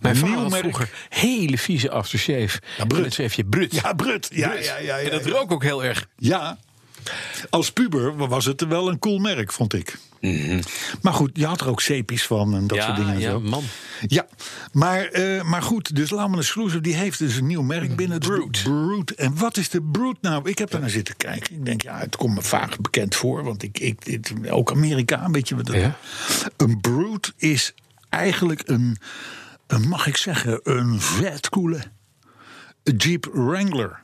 Mijn 0.00 0.16
vader 0.16 0.58
vroeger 0.58 0.90
hele 1.08 1.58
vieze 1.58 1.90
aftershave. 1.90 2.60
Ja, 2.78 2.84
Brut. 2.84 2.96
En 2.98 3.02
dat 3.02 3.12
schreef 3.12 3.34
je 3.34 3.44
Brut. 3.44 3.74
Ja, 3.74 3.92
Brut. 3.92 4.28
Ja, 4.32 4.48
Brut. 4.48 4.64
ja, 4.64 4.76
ja, 4.76 4.98
ja, 4.98 4.98
en 4.98 5.10
dat 5.10 5.26
rook 5.26 5.52
ook 5.52 5.62
heel 5.62 5.84
erg. 5.84 6.08
Ja. 6.16 6.58
Als 7.50 7.72
puber 7.72 8.16
was 8.28 8.44
het 8.44 8.66
wel 8.66 8.88
een 8.88 8.98
cool 8.98 9.18
merk, 9.18 9.52
vond 9.52 9.74
ik. 9.74 9.98
Maar 11.02 11.12
goed, 11.12 11.30
je 11.32 11.46
had 11.46 11.60
er 11.60 11.68
ook 11.68 11.80
zeepjes 11.80 12.26
van 12.26 12.54
en 12.54 12.66
dat 12.66 12.78
ja, 12.78 12.84
soort 12.84 12.96
dingen. 12.96 13.14
en 13.14 13.20
ja, 13.20 13.30
zo. 13.30 13.40
man. 13.40 13.64
Ja, 14.06 14.26
maar, 14.72 15.04
eh, 15.04 15.42
maar 15.42 15.62
goed, 15.62 15.96
dus 15.96 16.12
Exclusive 16.12 16.80
die 16.80 16.94
heeft 16.94 17.18
dus 17.18 17.36
een 17.36 17.46
nieuw 17.46 17.62
merk 17.62 17.96
binnen. 17.96 18.18
Brute. 18.18 18.62
Brute. 18.62 19.14
En 19.14 19.38
wat 19.38 19.56
is 19.56 19.68
de 19.68 19.82
Brute 19.82 20.18
nou? 20.20 20.48
Ik 20.48 20.58
heb 20.58 20.70
daar 20.70 20.80
naar 20.80 20.90
zitten 20.90 21.16
kijken. 21.16 21.54
Ik 21.54 21.64
denk, 21.64 21.82
ja, 21.82 21.98
het 21.98 22.16
komt 22.16 22.34
me 22.34 22.42
vaak 22.42 22.80
bekend 22.80 23.14
voor. 23.14 23.44
Want 23.44 23.62
ik, 23.62 23.78
ik 23.78 24.04
dit, 24.04 24.32
ook 24.50 24.70
Amerikaan, 24.70 25.32
weet 25.32 25.48
je 25.48 25.56
wat 25.56 25.66
dat 25.66 25.76
Ja. 25.76 25.96
Een 26.56 26.80
Brute 26.80 27.32
is 27.36 27.74
eigenlijk 28.08 28.62
een, 28.64 28.96
een, 29.66 29.88
mag 29.88 30.06
ik 30.06 30.16
zeggen, 30.16 30.60
een 30.62 31.00
vet 31.00 31.48
coole 31.48 31.80
Jeep 32.96 33.28
Wrangler. 33.32 34.00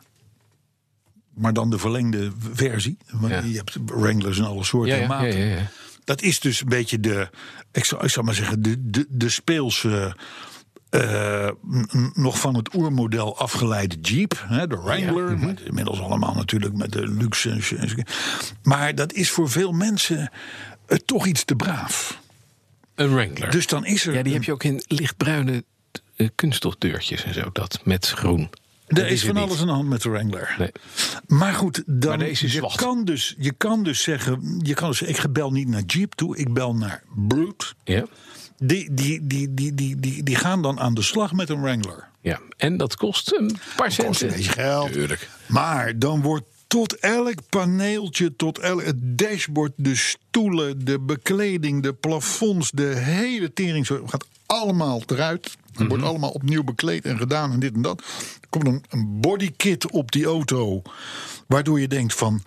Maar 1.35 1.53
dan 1.53 1.71
de 1.71 1.79
verlengde 1.79 2.31
versie. 2.53 2.97
Want 3.11 3.33
Ja. 3.33 3.41
je 3.43 3.57
hebt 3.57 3.77
Wranglers 3.87 4.39
in 4.39 4.45
alle 4.45 4.65
soorten 4.65 4.97
Ja, 4.97 5.03
en 5.03 5.09
ja, 5.09 5.15
ja, 5.17 5.23
maten. 5.23 5.39
ja, 5.49 5.55
ja. 5.57 5.71
Dat 6.05 6.23
is 6.23 6.41
dus 6.41 6.61
een 6.61 6.69
beetje 6.69 7.01
de, 7.01 7.29
ik 7.73 7.85
zou, 7.85 8.05
ik 8.05 8.11
zou 8.11 8.25
maar 8.27 8.35
zeggen, 8.35 8.63
de, 8.63 8.91
de, 8.91 9.07
de 9.09 9.29
speelse. 9.29 10.17
eh, 10.91 11.49
nog 12.13 12.39
van 12.39 12.55
het 12.57 12.75
oermodel 12.75 13.39
afgeleide 13.39 13.97
Jeep, 14.01 14.45
hè, 14.47 14.67
de 14.67 14.77
Wrangler. 14.81 15.37
mhm. 15.39 15.55
inmiddels 15.65 16.01
allemaal 16.01 16.35
natuurlijk 16.35 16.75
met 16.77 16.93
de 16.93 17.09
luxe. 17.09 17.51
en 17.51 17.63
en. 17.79 18.05
Maar 18.63 18.95
dat 18.95 19.13
is 19.13 19.31
voor 19.31 19.51
veel 19.51 19.73
mensen 19.73 20.31
eh, 20.87 20.99
toch 20.99 21.27
iets 21.27 21.45
te 21.45 21.57
braaf. 21.57 22.21
Een 22.95 23.15
Wrangler. 23.15 23.51
Dus 23.51 23.67
dan 23.67 23.85
is 23.85 24.07
er. 24.07 24.15
ja, 24.15 24.23
die 24.23 24.33
heb 24.33 24.45
je 24.45 24.53
ook 24.53 24.65
in 24.65 24.83
lichtbruine 24.87 25.65
eh, 26.17 26.29
kunststofdeurtjes 26.35 27.25
en 27.25 27.35
zo. 27.35 27.51
Dat 27.53 27.81
met 27.85 28.09
groen. 28.09 28.51
Er 28.95 29.07
is 29.07 29.25
van 29.25 29.37
alles 29.37 29.61
aan 29.61 29.67
de 29.67 29.73
hand 29.73 29.89
met 29.89 30.03
de 30.03 30.09
Wrangler. 30.11 30.55
Nee. 30.59 30.73
Maar 31.27 31.55
goed, 31.55 31.83
dan, 31.87 32.09
Maar 32.11 32.19
deze 32.27 32.45
is 32.47 32.53
je, 32.53 32.73
kan 32.77 33.05
dus, 33.05 33.35
je 33.39 33.53
kan 33.53 33.83
dus 33.83 34.03
zeggen, 34.03 34.61
je 34.63 34.75
kan 34.75 34.89
dus, 34.89 35.03
ik 35.03 35.33
bel 35.33 35.51
niet 35.51 35.69
naar 35.69 35.83
Jeep 35.83 36.13
toe, 36.15 36.37
ik 36.37 36.53
bel 36.55 36.75
naar 36.75 37.03
Brute. 37.15 37.67
Ja. 37.85 38.05
Die, 38.59 38.95
die, 38.95 39.27
die, 39.27 39.55
die, 39.55 39.75
die, 39.75 39.97
die, 40.01 40.23
die 40.23 40.37
gaan 40.37 40.63
dan 40.63 40.81
aan 40.81 40.95
de 40.95 41.03
slag 41.03 41.33
met 41.33 41.49
een 41.49 41.61
Wrangler. 41.63 42.09
ja. 42.21 42.41
En 42.57 42.77
dat 42.77 42.97
kost 42.97 43.33
een 43.33 43.57
paar 43.77 43.87
Kost 43.87 43.99
een 43.99 44.15
centen. 44.15 44.37
beetje 44.37 44.53
geld. 44.53 44.93
Tuurlijk. 44.93 45.29
Maar 45.47 45.99
dan 45.99 46.23
wordt 46.23 46.45
tot 46.67 46.97
elk 46.99 47.35
paneeltje, 47.49 48.37
tot 48.37 48.59
elk 48.59 48.85
het 48.85 49.19
dashboard, 49.19 49.73
de 49.77 49.97
stoelen, 49.97 50.85
de 50.85 51.01
bekleding, 51.01 51.83
de 51.83 51.93
plafonds, 51.93 52.71
de 52.71 52.85
hele 52.97 53.53
tering 53.53 53.87
gaat 53.87 54.27
allemaal 54.47 55.03
eruit. 55.07 55.57
Het 55.75 55.83
Mhm. 55.83 55.89
wordt 55.89 56.05
allemaal 56.05 56.31
opnieuw 56.31 56.65
bekleed 56.65 57.05
en 57.05 57.19
gedaan 57.19 57.53
en 57.53 57.61
dit 57.61 57.75
en 57.75 57.83
dat. 57.83 58.01
Er 58.41 58.49
komt 58.49 58.67
een, 58.67 58.85
een 58.89 59.21
bodykit 59.21 59.91
op 59.91 60.13
die 60.13 60.25
auto, 60.25 60.83
waardoor 61.47 61.81
je 61.81 61.89
denkt 61.89 62.15
van, 62.15 62.43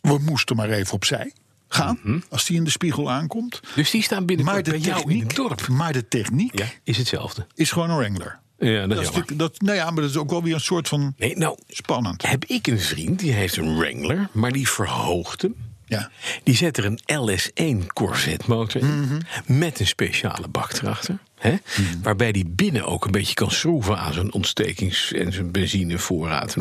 we 0.00 0.18
moesten 0.18 0.56
maar 0.56 0.70
even 0.70 0.94
opzij 0.94 1.32
gaan 1.68 2.22
als 2.30 2.44
die 2.46 2.56
in 2.56 2.64
de 2.64 2.70
spiegel 2.70 3.10
aankomt. 3.10 3.60
Dus 3.74 3.90
die 3.90 4.02
staan 4.02 4.26
binnenkort 4.26 4.64
de 4.64 4.70
bij 4.70 4.80
jou 4.80 5.10
in 5.12 5.20
het 5.20 5.34
dorp. 5.36 5.68
maar 5.68 5.92
de 5.92 6.08
techniek 6.08 6.58
Ja, 6.58 6.66
is 6.84 6.96
hetzelfde. 6.96 7.46
is 7.54 7.70
gewoon 7.70 7.90
een 7.90 7.96
Wrangler. 7.96 8.38
Ja, 8.58 8.86
dat 8.86 9.04
Dat 9.04 9.14
is 9.30 9.36
dat, 9.36 9.60
nou 9.60 9.76
ja, 9.76 9.90
maar 9.90 10.00
dat 10.02 10.10
is 10.10 10.16
ook 10.16 10.30
wel 10.30 10.42
weer 10.42 10.54
een 10.54 10.60
soort 10.60 10.88
van 10.88 11.14
Nee, 11.16 11.36
nou, 11.36 11.58
spannend. 11.68 12.26
heb 12.26 12.44
ik 12.44 12.66
een 12.66 12.80
vriend 12.80 13.18
die 13.18 13.32
heeft 13.32 13.56
een 13.56 13.78
Wrangler, 13.78 14.28
maar 14.32 14.52
die 14.52 14.68
verhoogt 14.68 15.42
hem. 15.42 15.54
Ja. 15.88 16.10
Die 16.42 16.54
zet 16.56 16.76
er 16.76 16.84
een 16.84 16.98
LS1 17.06 17.86
Corvette 17.92 18.44
motor 18.48 18.80
in. 18.82 19.00
Mhm. 19.00 19.20
Met 19.46 19.80
een 19.80 19.86
speciale 19.86 20.48
bak 20.48 20.72
erachter. 20.72 21.18
Hè? 21.38 21.54
Waarbij 22.02 22.32
die 22.32 22.46
binnen 22.46 22.84
ook 22.84 23.04
een 23.04 23.10
beetje 23.10 23.34
kan 23.34 23.50
schroeven 23.50 23.98
aan 23.98 24.12
zijn 24.12 24.32
ontstekings- 24.32 25.12
en 25.12 25.32
zijn 25.32 25.50
benzinevoorraad. 25.50 26.56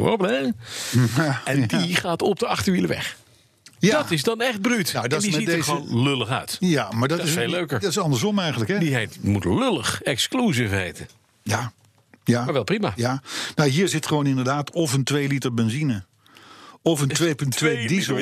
En, 1.46 1.68
en 1.68 1.68
die 1.68 1.96
gaat 1.96 2.22
op 2.22 2.40
de 2.40 2.48
achterwielen 2.48 2.90
weg. 2.90 3.18
Ja. 3.80 3.98
Dat 3.98 4.12
is 4.12 4.24
dan 4.24 4.42
echt 4.42 4.62
bruut. 4.62 4.94
Nou, 4.94 5.08
dat 5.08 5.24
en 5.24 5.30
die 5.30 5.40
ziet 5.40 5.50
er 5.50 5.64
gewoon 5.64 6.04
lullig 6.04 6.30
uit. 6.30 6.58
Ja, 6.60 6.92
maar 6.92 7.08
dat, 7.08 7.18
Dat 7.18 7.28
is 7.28 7.34
veel 7.34 7.50
leuker. 7.50 7.80
Dat 7.80 7.90
is 7.90 7.98
andersom 7.98 8.40
eigenlijk, 8.40 8.72
hè? 8.72 8.78
Die 8.78 8.96
heet, 8.96 9.18
moet 9.22 9.46
lullig, 9.46 10.02
exclusive 10.02 10.76
heten. 10.76 11.08
Ja. 11.44 11.72
ja. 12.24 12.44
Maar 12.44 12.54
wel 12.54 12.64
prima. 12.64 12.94
Ja. 12.96 13.22
Nou, 13.56 13.70
hier 13.70 13.88
zit 13.88 14.08
gewoon 14.08 14.26
inderdaad 14.26 14.72
of 14.72 14.94
een 14.94 15.04
2 15.04 15.28
liter 15.28 15.54
benzine. 15.54 16.04
Of 16.82 17.02
een 17.02 17.12
2,2 17.22 17.48
Twee 17.50 17.88
diesel. 17.88 18.18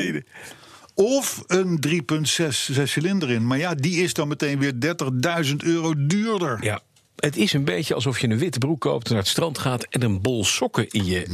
Of 0.96 1.44
een 1.48 1.84
3,6 1.88 2.84
cilinder 2.84 3.32
in. 3.32 3.48
Maar 3.48 3.58
ja, 3.58 3.76
die 3.76 4.04
is 4.04 4.14
dan 4.14 4.28
meteen 4.28 4.60
weer 4.60 4.74
30.000 5.46 5.56
euro 5.58 5.94
duurder. 5.98 6.58
Ja. 6.62 6.82
Het 7.16 7.38
is 7.38 7.54
een 7.54 7.64
beetje 7.64 7.94
alsof 7.94 8.20
je 8.20 8.28
een 8.30 8.38
witte 8.38 8.60
broek 8.60 8.82
koopt, 8.82 9.10
naar 9.10 9.18
het 9.18 9.28
strand 9.28 9.58
gaat 9.58 9.84
en 9.90 10.02
een 10.02 10.22
bol 10.22 10.46
sokken 10.46 10.90
in 10.90 11.06
je. 11.06 11.26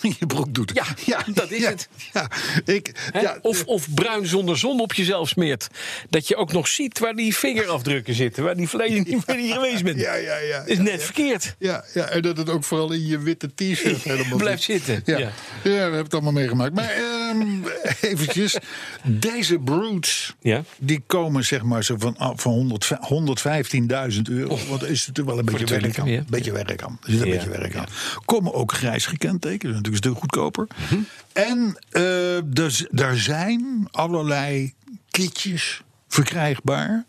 je 0.18 0.26
broek 0.26 0.54
doet 0.54 0.70
het. 0.74 1.04
Ja, 1.06 1.24
dat 1.34 1.50
is 1.50 1.60
ja, 1.60 1.68
het. 1.68 1.88
Ja, 2.12 2.30
ik, 2.64 3.10
ja, 3.12 3.38
of, 3.42 3.64
of 3.64 3.94
bruin 3.94 4.26
zonder 4.26 4.58
zon 4.58 4.80
op 4.80 4.92
jezelf 4.92 5.28
smeert. 5.28 5.68
Dat 6.10 6.28
je 6.28 6.36
ook 6.36 6.52
nog 6.52 6.68
ziet 6.68 6.98
waar 6.98 7.14
die 7.14 7.36
vingerafdrukken 7.36 8.14
zitten. 8.14 8.44
Waar 8.44 8.56
die 8.56 8.68
verleden 8.68 9.04
niet 9.08 9.26
meer 9.26 9.36
niet 9.36 9.52
geweest 9.52 9.84
bent. 9.84 10.00
Ja, 10.00 10.14
ja, 10.14 10.36
ja, 10.36 10.62
is 10.66 10.76
ja, 10.76 10.82
net 10.82 10.98
ja. 10.98 11.04
verkeerd. 11.04 11.54
Ja, 11.58 11.84
ja, 11.94 12.04
en 12.08 12.22
dat 12.22 12.36
het 12.36 12.48
ook 12.48 12.64
vooral 12.64 12.92
in 12.92 13.06
je 13.06 13.18
witte 13.18 13.50
t-shirt 13.54 14.02
helemaal 14.12 14.38
Blijft 14.38 14.62
zit. 14.62 14.82
zitten, 14.82 15.14
Ja. 15.14 15.18
ja. 15.18 15.32
Ja. 15.62 15.70
we 15.70 15.70
hebben 15.70 16.02
het 16.02 16.12
allemaal 16.12 16.32
meegemaakt. 16.32 16.74
Maar 16.74 16.94
ehm 17.30 17.62
eventjes, 18.00 18.56
deze 19.04 19.58
brutes, 19.58 20.34
Ja. 20.40 20.62
die 20.78 21.02
komen 21.06 21.44
zeg 21.44 21.62
maar 21.62 21.84
zo 21.84 21.94
van, 21.98 22.16
ah, 22.18 22.36
van 22.38 22.52
100 22.52 22.90
115.000 23.00 24.28
euro. 24.28 24.58
Want 24.68 24.82
er 24.82 24.90
is 24.90 25.06
natuurlijk 25.06 25.36
wel 25.36 25.38
een 25.38 25.44
beetje 25.58 25.80
werk 25.80 25.98
aan. 25.98 26.08
ja. 26.08 26.22
Beetje 26.28 26.52
werk 26.52 26.82
aan. 26.82 26.98
Er 27.04 27.10
zit 27.12 27.20
een 27.20 27.26
Ja, 27.28 27.34
beetje 27.34 27.50
werk 27.50 27.76
aan. 27.76 27.86
Komen 28.24 28.54
ook 28.54 28.72
grijs 28.72 29.06
gekentekend, 29.06 29.62
dat 29.62 29.70
is 29.70 29.76
natuurlijk 29.76 30.04
een 30.04 30.10
stuk 30.10 30.18
goedkoper. 30.18 30.66
En 31.32 31.78
eh, 31.90 32.38
dus, 32.44 32.86
daar 32.90 33.16
zijn 33.16 33.88
allerlei 33.90 34.74
kitjes 35.10 35.82
verkrijgbaar. 36.08 37.04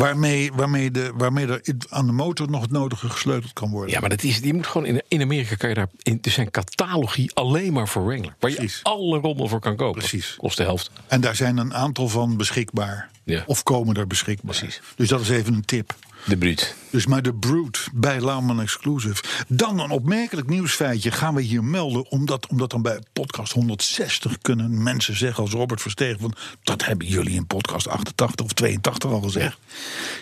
Waarmee, 0.00 0.52
waarmee, 0.52 0.90
de, 0.90 1.12
waarmee 1.14 1.46
er 1.46 1.62
aan 1.88 2.06
de 2.06 2.12
motor 2.12 2.50
nog 2.50 2.62
het 2.62 2.70
nodige 2.70 3.08
gesleuteld 3.08 3.52
kan 3.52 3.70
worden. 3.70 3.90
Ja, 3.90 4.00
maar 4.00 4.08
dat 4.08 4.22
is, 4.22 4.38
je 4.38 4.54
moet 4.54 4.66
gewoon 4.66 4.86
in, 4.86 5.02
in 5.08 5.20
Amerika 5.20 5.54
kan 5.54 5.68
je 5.68 5.74
daar. 5.74 5.88
In, 6.02 6.18
er 6.22 6.30
zijn 6.30 6.50
catalogie 6.50 7.30
alleen 7.34 7.72
maar 7.72 7.88
voor 7.88 8.06
Wrangler. 8.06 8.34
Waar 8.38 8.50
je 8.50 8.78
alle 8.82 9.18
rommel 9.18 9.48
voor 9.48 9.60
kan 9.60 9.76
kopen. 9.76 9.98
Precies. 9.98 10.34
Kost 10.36 10.56
de 10.56 10.62
helft. 10.62 10.90
En 11.06 11.20
daar 11.20 11.36
zijn 11.36 11.56
een 11.56 11.74
aantal 11.74 12.08
van 12.08 12.36
beschikbaar. 12.36 13.10
Ja. 13.24 13.42
Of 13.46 13.62
komen 13.62 13.96
er 13.96 14.06
beschikbaar. 14.06 14.56
Precies. 14.56 14.80
Dus 14.96 15.08
dat 15.08 15.20
is 15.20 15.28
even 15.28 15.54
een 15.54 15.64
tip. 15.64 15.94
De 16.26 16.36
bruut. 16.36 16.74
Dus 16.90 17.06
maar 17.06 17.22
de 17.22 17.34
Brute 17.34 17.80
bij 17.92 18.20
Lauman 18.20 18.60
Exclusive. 18.60 19.22
Dan 19.48 19.78
een 19.78 19.90
opmerkelijk 19.90 20.48
nieuwsfeitje 20.48 21.10
gaan 21.10 21.34
we 21.34 21.42
hier 21.42 21.64
melden. 21.64 22.10
Omdat, 22.10 22.46
omdat 22.46 22.70
dan 22.70 22.82
bij 22.82 23.00
podcast 23.12 23.52
160 23.52 24.38
kunnen 24.42 24.82
mensen 24.82 25.16
zeggen 25.16 25.42
als 25.42 25.52
Robert 25.52 25.80
Verstegen... 25.80 26.20
van 26.20 26.34
dat 26.62 26.84
hebben 26.84 27.06
jullie 27.06 27.34
in 27.34 27.46
podcast 27.46 27.88
88 27.88 28.44
of 28.46 28.52
82 28.52 29.10
al 29.10 29.20
gezegd. 29.20 29.58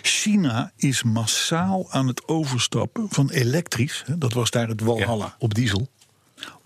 China 0.01 0.71
is 0.75 1.03
massaal 1.03 1.91
aan 1.91 2.07
het 2.07 2.27
overstappen 2.27 3.07
van 3.09 3.29
elektrisch... 3.29 4.03
Hè, 4.05 4.17
dat 4.17 4.33
was 4.33 4.49
daar 4.51 4.67
het 4.67 4.81
Walhalla, 4.81 5.35
Op 5.39 5.53
diesel. 5.53 5.87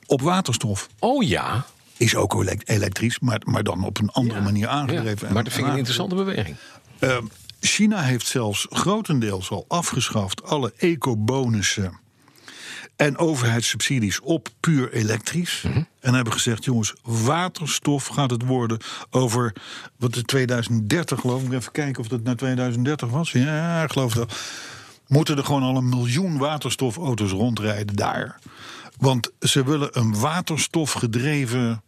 op 0.05 0.21
waterstof. 0.21 0.89
Oh 0.99 1.23
ja. 1.23 1.65
Is 1.97 2.15
ook 2.15 2.33
elek- 2.33 2.61
elektrisch, 2.69 3.19
maar, 3.19 3.41
maar 3.45 3.63
dan 3.63 3.83
op 3.83 3.97
een 3.99 4.09
andere 4.11 4.41
manier 4.41 4.67
aangedreven. 4.67 5.27
Ja, 5.27 5.33
maar 5.33 5.43
dat 5.43 5.53
vind 5.53 5.65
ik 5.65 5.67
een 5.67 5.71
En- 5.71 5.77
interessante 5.77 6.15
beweging. 6.15 6.55
Uh, 6.99 7.17
China 7.65 8.01
heeft 8.01 8.27
zelfs 8.27 8.67
grotendeels 8.69 9.49
al 9.49 9.65
afgeschaft 9.67 10.43
alle 10.43 10.73
eco-bonussen 10.77 11.99
en 12.95 13.17
overheidssubsidies 13.17 14.19
op 14.19 14.49
puur 14.59 14.93
elektrisch. 14.93 15.63
En 15.99 16.13
hebben 16.13 16.33
gezegd: 16.33 16.63
jongens, 16.63 16.93
waterstof 17.03 18.07
gaat 18.07 18.29
het 18.29 18.45
worden 18.45 18.79
over 19.09 19.53
wat 19.97 20.13
de 20.13 20.23
2030 20.23 21.19
geloof 21.19 21.43
ik. 21.43 21.51
Even 21.51 21.71
kijken 21.71 22.01
of 22.01 22.07
dat 22.07 22.23
naar 22.23 22.35
2030 22.35 23.09
was. 23.09 23.31
Ja, 23.31 23.83
ik 23.83 23.91
geloof 23.91 24.13
dat. 24.13 24.35
Moeten 25.07 25.37
er 25.37 25.45
gewoon 25.45 25.63
al 25.63 25.77
een 25.77 25.89
miljoen 25.89 26.37
waterstofauto's 26.37 27.31
rondrijden 27.31 27.95
daar. 27.95 28.39
Want 28.97 29.31
ze 29.39 29.63
willen 29.63 29.99
een 29.99 30.19
waterstofgedreven 30.19 31.83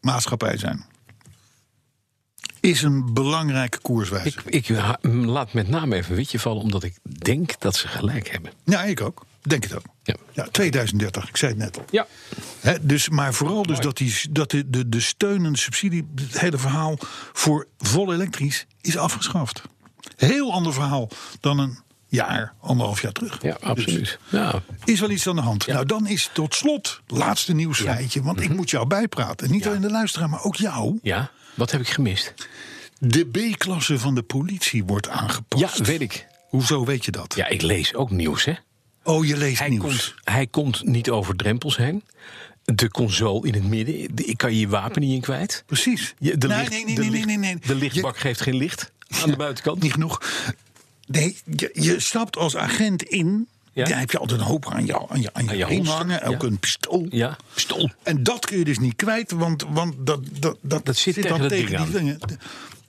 maatschappij 0.00 0.56
zijn. 0.56 0.84
Is 2.68 2.82
een 2.82 3.12
belangrijke 3.14 3.78
koerswijzer. 3.78 4.42
Ik, 4.46 4.68
ik 4.68 4.76
ha- 4.76 4.98
laat 5.10 5.52
met 5.52 5.68
name 5.68 5.96
even 5.96 6.14
witje 6.14 6.38
vallen, 6.38 6.62
omdat 6.62 6.82
ik 6.82 6.94
denk 7.02 7.60
dat 7.60 7.76
ze 7.76 7.88
gelijk 7.88 8.30
hebben. 8.30 8.52
Ja, 8.64 8.84
ik 8.84 9.00
ook. 9.00 9.26
Denk 9.42 9.62
het 9.62 9.74
ook. 9.76 9.84
Ja. 10.02 10.14
Ja, 10.32 10.48
2030, 10.50 11.28
ik 11.28 11.36
zei 11.36 11.50
het 11.52 11.60
net 11.60 11.78
al. 11.78 11.84
Ja. 11.90 12.06
Dus, 12.80 13.08
maar 13.08 13.34
vooral 13.34 13.62
dus 13.62 13.70
Mooi. 13.70 13.80
dat, 13.80 13.96
die, 13.96 14.14
dat 14.30 14.50
de, 14.50 14.70
de, 14.70 14.88
de 14.88 15.00
steun 15.00 15.44
en 15.44 15.52
de 15.52 15.58
subsidie, 15.58 16.08
het 16.14 16.40
hele 16.40 16.58
verhaal 16.58 16.96
voor 17.32 17.66
vol 17.78 18.12
elektrisch 18.12 18.66
is 18.80 18.96
afgeschaft. 18.96 19.62
Heel 20.16 20.52
ander 20.52 20.72
verhaal 20.72 21.08
dan 21.40 21.58
een 21.58 21.78
jaar, 22.06 22.52
anderhalf 22.60 23.02
jaar 23.02 23.12
terug. 23.12 23.42
Ja, 23.42 23.52
Dus 23.54 23.62
absoluut. 23.62 24.18
Ja. 24.28 24.62
is 24.84 25.00
wel 25.00 25.10
iets 25.10 25.26
aan 25.28 25.36
de 25.36 25.42
hand. 25.42 25.66
Nou, 25.66 25.86
dan 25.86 26.06
is 26.06 26.30
tot 26.32 26.54
slot, 26.54 27.00
laatste 27.06 27.54
nieuwsfeitje, 27.54 28.22
want 28.22 28.36
Mhm. 28.36 28.50
ik 28.50 28.56
moet 28.56 28.70
jou 28.70 28.86
bijpraten. 28.86 29.46
En 29.46 29.52
niet 29.52 29.66
alleen 29.66 29.80
de 29.80 29.90
luisteraar, 29.90 30.28
maar 30.28 30.42
ook 30.44 30.56
jou. 30.56 30.98
ja, 31.02 31.30
wat 31.58 31.70
heb 31.70 31.80
ik 31.80 31.88
gemist? 31.88 32.34
De 32.98 33.24
B-klasse 33.26 33.98
van 33.98 34.14
de 34.14 34.22
politie 34.22 34.84
wordt 34.84 35.08
aangepast. 35.08 35.78
Ja, 35.78 35.84
weet 35.84 36.00
ik. 36.00 36.26
Hoezo 36.48 36.84
weet 36.84 37.04
je 37.04 37.10
dat? 37.10 37.34
Ja, 37.34 37.46
ik 37.46 37.62
lees 37.62 37.94
ook 37.94 38.10
nieuws, 38.10 38.44
hè. 38.44 38.52
Oh, 39.02 39.26
je 39.26 39.36
leest 39.36 39.58
Hij 39.58 39.68
nieuws. 39.68 39.82
komt, 39.82 40.14
hij 40.24 40.46
komt 40.46 40.84
niet 40.84 41.10
over 41.10 41.36
drempels 41.36 41.76
heen. 41.76 42.02
De 42.64 42.88
console 42.90 43.46
in 43.46 43.54
het 43.54 43.64
midden. 43.64 44.14
de- 44.16 44.24
Ik 44.24 44.36
kan 44.36 44.52
je 44.52 44.60
je 44.60 44.68
wapen 44.68 45.00
niet 45.00 45.14
in 45.14 45.20
kwijt. 45.20 45.62
Precies. 45.66 46.14
De, 46.18 46.36
nee, 46.46 46.58
licht- 46.58 46.70
nee, 46.70 46.84
nee, 46.84 46.94
de 46.94 47.00
nee, 47.00 47.10
licht- 47.10 47.26
nee, 47.26 47.36
nee, 47.38 47.54
nee. 47.54 47.62
De 47.66 47.74
lichtbak 47.74 48.18
geeft 48.18 48.40
geen 48.40 48.56
licht 48.56 48.92
aan 49.22 49.30
de 49.30 49.36
buitenkant. 49.36 49.82
niet 49.82 49.92
genoeg. 49.92 50.22
Nee, 51.06 51.36
je, 51.56 51.70
je 51.72 52.00
stapt 52.00 52.36
als 52.36 52.56
agent 52.56 53.02
in. 53.02 53.48
Ja. 53.78 53.84
Dan 53.84 53.98
heb 53.98 54.10
je 54.10 54.18
altijd 54.18 54.40
een 54.40 54.46
hoop 54.46 54.66
aan 54.66 54.86
je, 54.86 55.08
aan 55.08 55.20
je, 55.20 55.32
aan 55.32 55.56
je, 55.56 55.66
Aan 55.66 55.84
hangen. 55.86 56.22
Ook 56.22 56.42
een 56.42 56.58
pistool. 56.58 57.06
Ja, 57.10 57.36
pistool. 57.54 57.90
En 58.02 58.22
dat 58.22 58.46
kun 58.46 58.58
je 58.58 58.64
dus 58.64 58.78
niet 58.78 58.96
kwijt, 58.96 59.30
want, 59.30 59.64
want 59.70 59.94
dat, 59.98 60.20
dat, 60.40 60.56
dat, 60.60 60.86
Dat 60.86 60.96
zit 60.96 61.14
tegen 61.14 61.38
dan 61.38 61.48
tegen 61.48 61.76
die 61.84 61.90
dingen. 61.90 62.18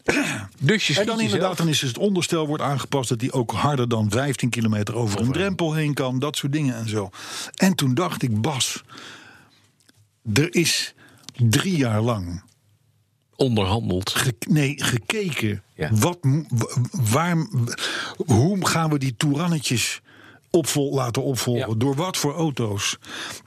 Dus 0.59 0.87
je 0.87 0.99
En 0.99 1.05
dan 1.05 1.21
inderdaad, 1.21 1.57
dan 1.57 1.67
is 1.67 1.81
het 1.81 1.97
onderstel 1.97 2.47
wordt 2.47 2.63
aangepast 2.63 3.09
dat 3.09 3.19
die 3.19 3.31
ook 3.31 3.51
harder 3.51 3.89
dan 3.89 4.09
15 4.09 4.49
kilometer 4.49 4.95
over 4.95 5.19
een 5.19 5.31
drempel 5.31 5.73
heen 5.73 5.93
kan. 5.93 6.19
Dat 6.19 6.37
soort 6.37 6.51
dingen 6.51 6.75
en 6.75 6.89
zo. 6.89 7.09
En 7.55 7.75
toen 7.75 7.93
dacht 7.93 8.23
ik, 8.23 8.41
Bas, 8.41 8.83
er 10.33 10.55
is 10.55 10.93
drie 11.35 11.77
jaar 11.77 12.01
lang 12.01 12.43
onderhandeld. 13.35 14.09
Ge- 14.09 14.35
nee, 14.47 14.73
gekeken. 14.83 15.63
Ja. 15.75 15.89
Wat, 15.91 16.17
waar, 16.91 17.47
hoe 18.25 18.67
gaan 18.67 18.89
we 18.89 18.97
die 18.99 19.15
toerannetjes 19.17 20.01
opvol, 20.51 20.93
laten 20.93 21.23
opvolgen? 21.23 21.69
Ja. 21.69 21.75
Door 21.77 21.95
wat 21.95 22.17
voor 22.17 22.33
auto's? 22.33 22.97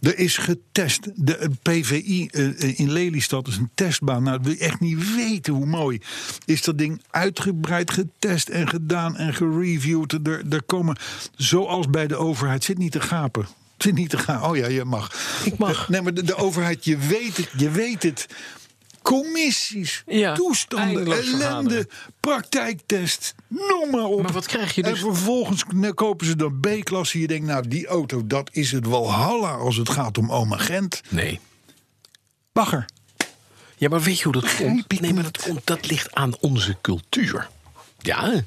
Er 0.00 0.18
is 0.18 0.36
getest. 0.36 1.09
De 1.14 1.36
eh, 1.36 1.48
PVI 1.62 2.26
eh, 2.26 2.78
in 2.78 2.92
Lelystad 2.92 3.48
is 3.48 3.57
een 3.57 3.70
testbaan. 3.74 4.22
Nou, 4.22 4.38
wil 4.42 4.53
je 4.53 4.59
echt 4.59 4.80
niet 4.80 5.14
weten 5.14 5.53
hoe 5.53 5.66
mooi. 5.66 6.00
Is 6.44 6.62
dat 6.62 6.78
ding 6.78 7.03
uitgebreid 7.11 7.90
getest 7.90 8.48
en 8.48 8.68
gedaan 8.68 9.16
en 9.16 9.34
gereviewd. 9.34 10.12
Er, 10.12 10.42
er 10.50 10.62
komen, 10.62 10.96
zoals 11.36 11.90
bij 11.90 12.07
de 12.07 12.16
overheid, 12.16 12.64
zit 12.64 12.78
niet 12.78 12.92
te 12.92 13.00
gapen. 13.00 13.46
Zit 13.78 13.94
niet 13.94 14.11
te 14.11 14.18
gaan. 14.18 14.42
Oh 14.42 14.57
ja, 14.57 14.66
je 14.66 14.84
mag. 14.84 15.12
Ik 15.44 15.59
mag. 15.59 15.82
Eh, 15.82 15.88
Nee, 15.88 16.03
maar 16.03 16.14
de, 16.14 16.22
de 16.22 16.36
overheid, 16.36 16.84
je 16.84 16.96
weet 16.96 17.36
het. 17.36 17.48
Je 17.57 17.70
weet 17.70 18.03
het. 18.03 18.26
Commissies, 19.03 20.03
Ja, 20.07 20.34
toestanden, 20.34 21.12
ellende, 21.12 21.88
praktijktest, 22.20 23.34
noem 23.48 23.90
maar 23.90 24.05
op. 24.05 24.22
Maar 24.22 24.32
wat 24.32 24.46
krijg 24.46 24.74
je 24.74 24.82
En 24.82 24.90
dus? 24.90 25.00
vervolgens 25.00 25.64
k- 25.64 25.94
kopen 25.94 26.26
ze 26.26 26.36
dan 26.36 26.61
B-klasse. 26.61 27.20
Je 27.20 27.26
denkt, 27.26 27.46
nou, 27.46 27.68
die 27.68 27.86
auto, 27.86 28.26
dat 28.26 28.48
is 28.53 28.72
het 28.72 28.86
walhalla 28.86 29.50
als 29.50 29.76
het 29.76 29.88
gaat 29.88 30.18
om 30.18 30.32
oma 30.32 30.57
Gent. 30.57 31.00
Nee. 31.09 31.40
Bagger. 32.53 32.84
Ja, 33.76 33.88
maar 33.88 34.00
weet 34.03 34.18
je 34.18 34.24
hoe 34.24 34.32
dat 34.32 34.57
komt? 34.57 35.00
Nee, 35.00 35.12
maar 35.12 35.22
dat, 35.22 35.42
komt, 35.42 35.61
dat 35.66 35.86
ligt 35.90 36.14
aan 36.14 36.34
onze 36.40 36.76
cultuur. 36.80 37.48
Ja. 38.03 38.42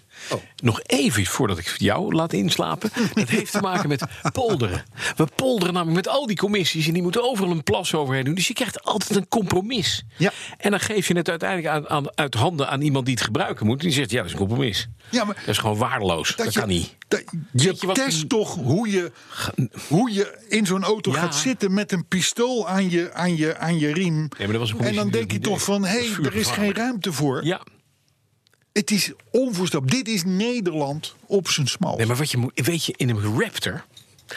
Nog 0.64 0.82
even 0.84 1.26
voordat 1.26 1.58
ik 1.58 1.76
jou 1.78 2.14
laat 2.16 2.34
inslapen. 2.34 2.90
Dat 3.14 3.30
heeft 3.30 3.52
te 3.52 3.60
maken 3.62 3.90
met 3.90 4.04
polderen. 4.34 4.84
We 5.16 5.28
polderen 5.36 5.74
namelijk 5.74 5.96
met 6.06 6.08
al 6.16 6.26
die 6.28 6.36
commissies 6.38 6.88
en 6.88 6.94
die 6.94 7.02
moeten 7.02 7.24
overal 7.24 7.52
een 7.52 7.64
plas 7.64 7.94
overheen 7.94 8.24
doen. 8.24 8.36
Dus 8.36 8.48
je 8.48 8.54
krijgt 8.54 8.84
altijd 8.84 9.16
een 9.16 9.28
compromis. 9.28 10.04
Ja. 10.18 10.32
En 10.58 10.72
dan 10.72 10.80
geef 10.80 11.08
je 11.08 11.18
het 11.18 11.30
uiteindelijk 11.30 11.74
aan, 11.74 11.90
aan, 11.90 12.18
uit 12.18 12.34
handen 12.34 12.70
aan 12.70 12.82
iemand 12.82 13.06
die 13.06 13.16
het 13.16 13.24
gebruiken 13.24 13.66
moet. 13.66 13.80
Die 13.82 13.92
zegt, 13.92 14.10
ja, 14.12 14.18
dat 14.18 14.26
is 14.26 14.32
een 14.32 14.38
compromis. 14.38 14.88
Ja, 15.10 15.24
maar 15.24 15.36
dat 15.36 15.48
is 15.48 15.58
gewoon 15.58 15.78
waardeloos. 15.78 16.36
Dat, 16.36 16.54
je, 16.54 16.60
kan 16.60 16.68
niet. 16.70 16.96
dat- 17.08 17.24
je 17.52 17.92
test 17.94 18.30
toch 18.30 18.56
hoe 18.56 18.90
je, 18.90 19.12
hoe 19.88 20.14
je 20.14 20.38
in 20.50 20.66
zo'n 20.66 20.84
auto 20.84 21.12
Ja. 21.12 21.20
gaat 21.20 21.36
zitten 21.36 21.74
met 21.74 21.92
een 21.92 22.08
pistool 22.08 22.68
aan 22.68 22.90
je, 22.90 23.14
aan 23.14 23.36
je, 23.38 23.58
aan 23.58 23.80
je 23.80 23.94
riem. 23.94 24.28
maar 24.38 24.48
dat 24.48 24.56
was 24.58 24.72
een 24.72 24.80
en 24.80 24.96
dan 24.96 25.10
denk 25.10 25.32
je 25.32 25.40
toch 25.40 25.62
van, 25.64 25.86
hé, 25.86 26.08
hey, 26.10 26.26
er 26.26 26.36
is 26.36 26.48
geen 26.48 26.74
ruimte 26.74 27.14
voor. 27.14 27.46
Ja. 27.46 27.62
Het 28.76 28.92
is 28.92 29.12
onvoorstelbaar. 29.32 29.90
Dit 29.90 30.08
is 30.08 30.24
Nederland 30.24 31.16
op 31.26 31.50
zijn 31.50 31.68
smal. 31.68 31.98
Nee, 31.98 32.06
maar 32.06 32.16
wat 32.16 32.32
je 32.32 32.38
moet, 32.38 32.52
weet 32.66 32.86
je, 32.86 32.94
in 32.98 33.10
een 33.10 33.40
Raptor, 33.40 33.86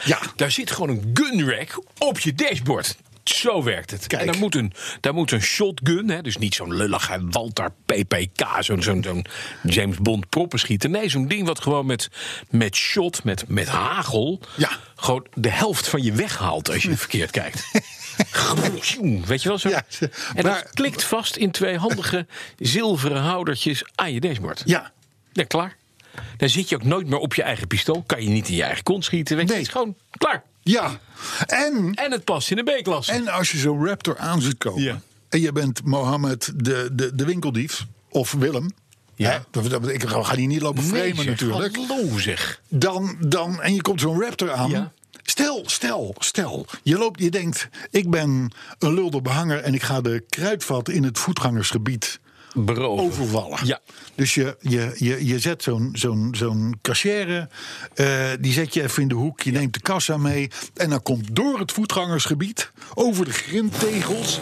Ja. 0.04 0.20
daar 0.36 0.50
zit 0.50 0.70
gewoon 0.70 0.88
een 0.88 1.10
gun 1.14 1.50
rack 1.50 1.82
op 1.98 2.18
je 2.18 2.34
dashboard. 2.34 2.96
Zo 3.28 3.62
werkt 3.62 3.90
het. 3.90 4.06
Kijk. 4.06 4.20
En 4.20 4.26
daar 4.26 4.38
moet 4.38 4.54
een, 4.54 4.72
daar 5.00 5.14
moet 5.14 5.30
een 5.32 5.42
shotgun, 5.42 6.10
hè, 6.10 6.22
dus 6.22 6.36
niet 6.36 6.54
zo'n 6.54 6.74
lullige 6.74 7.18
Walter 7.30 7.70
PPK, 7.86 8.46
zo'n 8.60 8.82
zo'n 8.82 9.02
zo'n 9.02 9.24
James 9.62 9.96
Bond 9.96 10.28
proppenschieter. 10.28 10.90
Nee, 10.90 11.08
zo'n 11.08 11.28
ding 11.28 11.46
wat 11.46 11.60
gewoon 11.60 11.86
met, 11.86 12.08
met 12.50 12.76
shot, 12.76 13.24
met, 13.24 13.44
met 13.48 13.68
hagel, 13.68 14.40
Ja. 14.56 14.70
gewoon 14.96 15.26
de 15.34 15.50
helft 15.50 15.88
van 15.88 16.02
je 16.02 16.12
weghaalt 16.12 16.70
als 16.70 16.82
je 16.82 16.96
verkeerd 16.96 17.30
kijkt. 17.30 17.64
Weet 19.26 19.42
je 19.42 19.48
wel 19.48 19.58
zo? 19.58 19.68
Ja, 19.68 19.84
en 20.34 20.44
maar- 20.44 20.62
dat 20.62 20.70
klikt 20.74 21.04
vast 21.04 21.36
in 21.36 21.50
twee 21.50 21.76
handige 21.78 22.26
zilveren 22.58 23.22
houdertjes 23.22 23.84
aan 23.94 24.12
je 24.12 24.20
dashboard. 24.20 24.62
Ja. 24.64 24.92
Ja, 25.32 25.44
klaar. 25.44 25.76
Dan 26.36 26.48
zit 26.48 26.68
je 26.68 26.74
ook 26.74 26.84
nooit 26.84 27.06
meer 27.06 27.18
op 27.18 27.34
je 27.34 27.42
eigen 27.42 27.66
pistool. 27.66 28.02
Kan 28.06 28.22
je 28.22 28.28
niet 28.28 28.48
in 28.48 28.54
je 28.54 28.62
eigen 28.62 28.82
kont 28.82 29.04
schieten. 29.04 29.36
Weet 29.36 29.44
je, 29.48 29.52
Nee. 29.54 29.62
Het 29.62 29.68
is 29.74 29.78
gewoon 29.80 29.96
klaar. 30.10 30.42
Ja. 30.70 30.98
En, 31.46 31.94
En 31.94 32.12
het 32.12 32.24
past 32.24 32.50
in 32.50 32.56
de 32.56 32.62
B-klasse. 32.62 33.12
en 33.12 33.28
als 33.28 33.50
je 33.50 33.58
zo'n 33.58 33.86
Raptor 33.86 34.18
aan 34.18 34.42
ziet 34.42 34.58
komen. 34.58 34.82
Ja. 34.82 35.00
En 35.28 35.40
je 35.40 35.52
bent 35.52 35.84
Mohammed 35.84 36.52
de, 36.54 36.88
de, 36.92 37.14
de 37.14 37.24
winkeldief. 37.24 37.86
Of 38.10 38.32
Willem. 38.32 38.70
Ja. 39.14 39.44
Hè, 39.50 39.92
ik 39.92 40.08
ga 40.08 40.34
die 40.34 40.46
niet 40.46 40.60
lopen 40.60 40.82
framen 40.82 41.16
zeg, 41.16 41.26
natuurlijk. 41.26 41.76
Hallo 41.76 42.18
zeg. 42.18 42.60
Dan, 42.68 43.16
dan, 43.20 43.62
en 43.62 43.74
je 43.74 43.82
komt 43.82 44.00
zo'n 44.00 44.20
Raptor 44.20 44.52
aan. 44.52 44.70
Ja. 44.70 44.92
Stel, 45.22 45.62
stel, 45.66 46.14
stel. 46.18 46.66
Je, 46.82 46.98
loopt, 46.98 47.20
je 47.20 47.30
denkt, 47.30 47.68
ik 47.90 48.10
ben 48.10 48.52
een 48.78 48.94
lulde 48.94 49.22
behanger... 49.22 49.60
en 49.60 49.74
ik 49.74 49.82
ga 49.82 50.00
de 50.00 50.24
kruidvat 50.28 50.88
in 50.88 51.04
het 51.04 51.18
voetgangersgebied 51.18 52.20
Beroven. 52.54 53.04
overvallen. 53.04 53.66
Ja. 53.66 53.80
Dus 54.14 54.34
je, 54.34 54.56
je, 54.60 54.92
je, 54.96 55.26
je 55.26 55.38
zet 55.38 55.62
zo'n 55.62 55.90
zo'n 55.92 56.34
zo'n 56.36 56.78
cashier, 56.82 57.48
eh, 57.94 58.30
die 58.40 58.52
zet 58.52 58.74
je 58.74 58.82
even 58.82 59.02
in 59.02 59.08
de 59.08 59.14
hoek. 59.14 59.42
Je 59.42 59.50
neemt 59.50 59.74
de 59.74 59.80
kassa 59.80 60.16
mee. 60.16 60.50
En 60.74 60.90
dan 60.90 61.02
komt 61.02 61.36
door 61.36 61.58
het 61.58 61.72
voetgangersgebied, 61.72 62.72
over 62.94 63.24
de 63.24 63.32
grindtegels... 63.32 64.40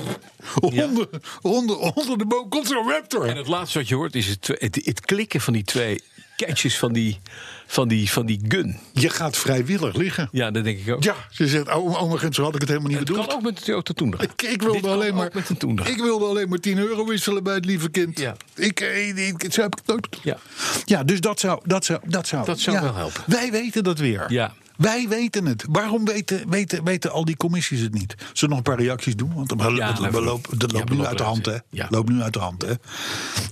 Onder, 0.60 1.08
onder, 1.42 1.76
onder 1.78 2.18
de 2.18 2.26
boom 2.26 2.48
komt 2.48 2.66
zo'n 2.66 2.90
Raptor. 2.90 3.26
En 3.26 3.36
het 3.36 3.46
laatste 3.46 3.78
wat 3.78 3.88
je 3.88 3.94
hoort 3.94 4.14
is 4.14 4.26
het, 4.26 4.46
het, 4.46 4.80
het 4.84 5.00
klikken 5.00 5.40
van 5.40 5.52
die 5.52 5.64
twee 5.64 6.02
catches 6.36 6.78
van 6.78 6.92
die, 6.92 7.18
van 7.66 7.88
die, 7.88 8.10
van 8.10 8.26
die 8.26 8.40
gun. 8.48 8.78
Je 8.92 9.08
gaat 9.08 9.36
vrijwillig 9.36 9.94
liggen. 9.94 10.28
Ja, 10.32 10.50
dat 10.50 10.64
denk 10.64 10.78
ik 10.78 10.94
ook. 10.94 11.02
Ja, 11.02 11.14
ze 11.30 11.48
zegt, 11.48 11.74
oh, 11.74 12.02
oma 12.02 12.16
Gent, 12.16 12.34
zo 12.34 12.42
had 12.42 12.54
ik 12.54 12.60
het 12.60 12.68
helemaal 12.68 12.90
niet 12.90 12.98
het 12.98 13.08
bedoeld. 13.08 13.26
kan 13.26 13.36
ook 13.36 13.42
met 13.42 13.64
de 13.86 13.94
Tundra. 13.94 14.22
Ik, 14.22 14.42
ik 14.42 14.62
wilde 14.62 14.88
alleen 14.88 15.10
ook 15.10 15.16
maar, 15.16 15.30
met 15.34 15.88
ik 15.88 16.00
wilde 16.00 16.24
alleen 16.24 16.48
maar 16.48 16.58
10 16.58 16.78
euro 16.78 17.06
wisselen 17.06 17.42
bij 17.42 17.54
het 17.54 17.64
lieve 17.64 17.88
kind. 17.88 18.18
Ja. 18.18 18.36
Ik, 18.54 18.80
ik, 18.80 19.42
ik, 19.42 19.52
zo 19.52 19.62
heb 19.62 19.72
ik 19.72 19.78
het 19.78 19.86
nooit 19.86 20.00
bedoeld. 20.00 20.24
Ja. 20.24 20.38
ja, 20.84 21.04
dus 21.04 21.20
dat 21.20 21.40
zou, 21.40 21.60
dat 21.64 21.84
zou, 21.84 22.00
dat 22.04 22.26
zou, 22.26 22.44
Dat 22.44 22.60
zou 22.60 22.76
ja. 22.76 22.82
wel 22.82 22.94
helpen. 22.94 23.22
Wij 23.26 23.50
weten 23.50 23.84
dat 23.84 23.98
weer. 23.98 24.24
Ja. 24.28 24.54
Wij 24.76 25.08
weten 25.08 25.46
het. 25.46 25.64
Waarom 25.68 26.04
weten, 26.04 26.50
weten, 26.50 26.84
weten 26.84 27.12
al 27.12 27.24
die 27.24 27.36
commissies 27.36 27.80
het 27.80 27.94
niet? 27.94 28.14
Zullen 28.18 28.32
we 28.40 28.46
nog 28.48 28.56
een 28.56 28.62
paar 28.62 28.78
reacties 28.78 29.16
doen? 29.16 29.34
Want 29.34 29.50
het, 29.50 29.60
Ja, 29.60 29.66
loopt, 29.66 30.48
ja, 30.72 30.84
nu 30.94 31.04
uit 31.04 31.18
de 31.18 31.24
hand, 31.24 31.46
hè? 31.46 31.56
ja. 31.70 31.86
Loopt 31.90 32.08
nu 32.08 32.22
uit 32.22 32.32
de 32.32 32.38
hand, 32.38 32.62
hè? 32.62 32.72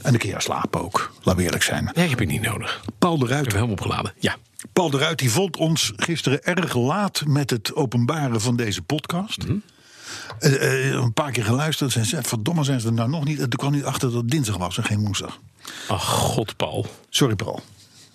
En 0.02 0.18
kun 0.18 0.28
je 0.28 0.40
slapen 0.40 0.82
ook. 0.82 1.12
We 1.22 1.42
eerlijk 1.42 1.62
zijn. 1.62 1.90
Nee, 1.94 2.08
heb 2.08 2.20
ik 2.20 2.28
niet 2.28 2.42
nodig. 2.42 2.82
Ik 2.86 2.92
Paul 2.98 3.14
de 3.18 3.20
heb 3.20 3.30
Ruiter. 3.30 3.52
hem 3.52 3.60
helemaal 3.62 3.84
opgeladen. 3.84 4.12
Ja. 4.18 4.36
Paul 4.72 4.90
de 4.90 4.98
Ruit 4.98 5.18
die 5.18 5.30
vond 5.30 5.56
ons 5.56 5.92
gisteren 5.96 6.44
erg 6.44 6.74
laat 6.74 7.22
met 7.26 7.50
het 7.50 7.74
openbaren 7.74 8.40
van 8.40 8.56
deze 8.56 8.82
podcast. 8.82 9.46
Mhm. 9.46 9.56
Eh, 10.38 10.84
eh, 10.88 10.92
een 10.92 11.12
paar 11.12 11.30
keer 11.30 11.44
geluisterd 11.44 11.94
en 11.94 12.06
zei: 12.06 12.22
Verdomme, 12.24 12.64
zijn 12.64 12.80
ze 12.80 12.86
er 12.86 12.92
nou 12.92 13.08
nog 13.08 13.24
niet? 13.24 13.38
En 13.40 13.48
toen 13.48 13.58
kwam 13.58 13.72
hij 13.72 13.84
achter 13.84 14.08
dat 14.12 14.20
het 14.22 14.30
dinsdag 14.30 14.56
was 14.56 14.76
en 14.78 14.84
geen 14.84 15.00
woensdag. 15.00 15.38
Ach, 15.88 16.04
god, 16.08 16.56
Paul. 16.56 16.86
Sorry, 17.10 17.34
Paul. 17.34 17.62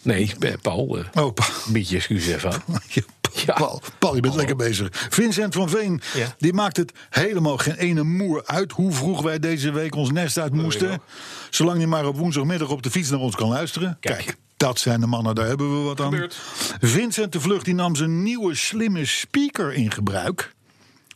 Nee, 0.02 0.32
eh, 0.40 0.54
Paul. 0.62 0.98
eh, 0.98 1.06
Oh, 1.24 1.34
Paul. 1.34 1.48
Een 1.68 1.74
beetje 1.74 1.96
excuus 1.96 2.28
even. 2.28 2.52
Ja, 2.88 3.02
Ja. 3.46 3.54
Paul, 3.54 3.82
Paul, 4.00 4.16
je 4.16 4.22
bent 4.22 4.36
lekker 4.36 4.56
bezig. 4.56 4.88
Vincent 4.92 5.54
van 5.54 5.70
Veen, 5.70 6.02
Ja. 6.16 6.36
die 6.38 6.54
maakt 6.54 6.78
het 6.78 6.92
helemaal 7.10 7.58
geen 7.58 7.76
ene 7.76 8.04
moer 8.04 8.44
uit 8.46 8.72
hoe 8.72 8.92
vroeg 8.92 9.22
wij 9.22 9.40
deze 9.40 9.72
week 9.72 9.96
ons 9.96 10.12
nest 10.12 10.38
uit 10.40 10.54
moesten. 10.54 11.02
Zolang 11.50 11.78
hij 11.78 11.88
maar 11.88 12.06
op 12.08 12.18
woensdagmiddag 12.18 12.70
op 12.70 12.82
de 12.84 12.92
fiets 12.92 13.10
naar 13.10 13.20
ons 13.20 13.36
kan 13.36 13.50
luisteren. 13.50 13.98
Kijk. 14.00 14.18
Kijk, 14.18 14.36
dat 14.58 14.80
zijn 14.80 15.00
de 15.00 15.06
mannen, 15.08 15.36
daar 15.36 15.48
hebben 15.48 15.78
we 15.78 15.84
wat 15.84 16.00
aan. 16.02 16.12
Gebeurt. 16.12 16.36
Vincent 16.82 17.32
de 17.32 17.40
Vlucht 17.42 17.66
die 17.66 17.74
nam 17.74 17.96
zijn 17.96 18.24
nieuwe 18.24 18.56
slimme 18.56 19.06
speaker 19.06 19.74
in 19.74 19.92
gebruik. 19.92 20.54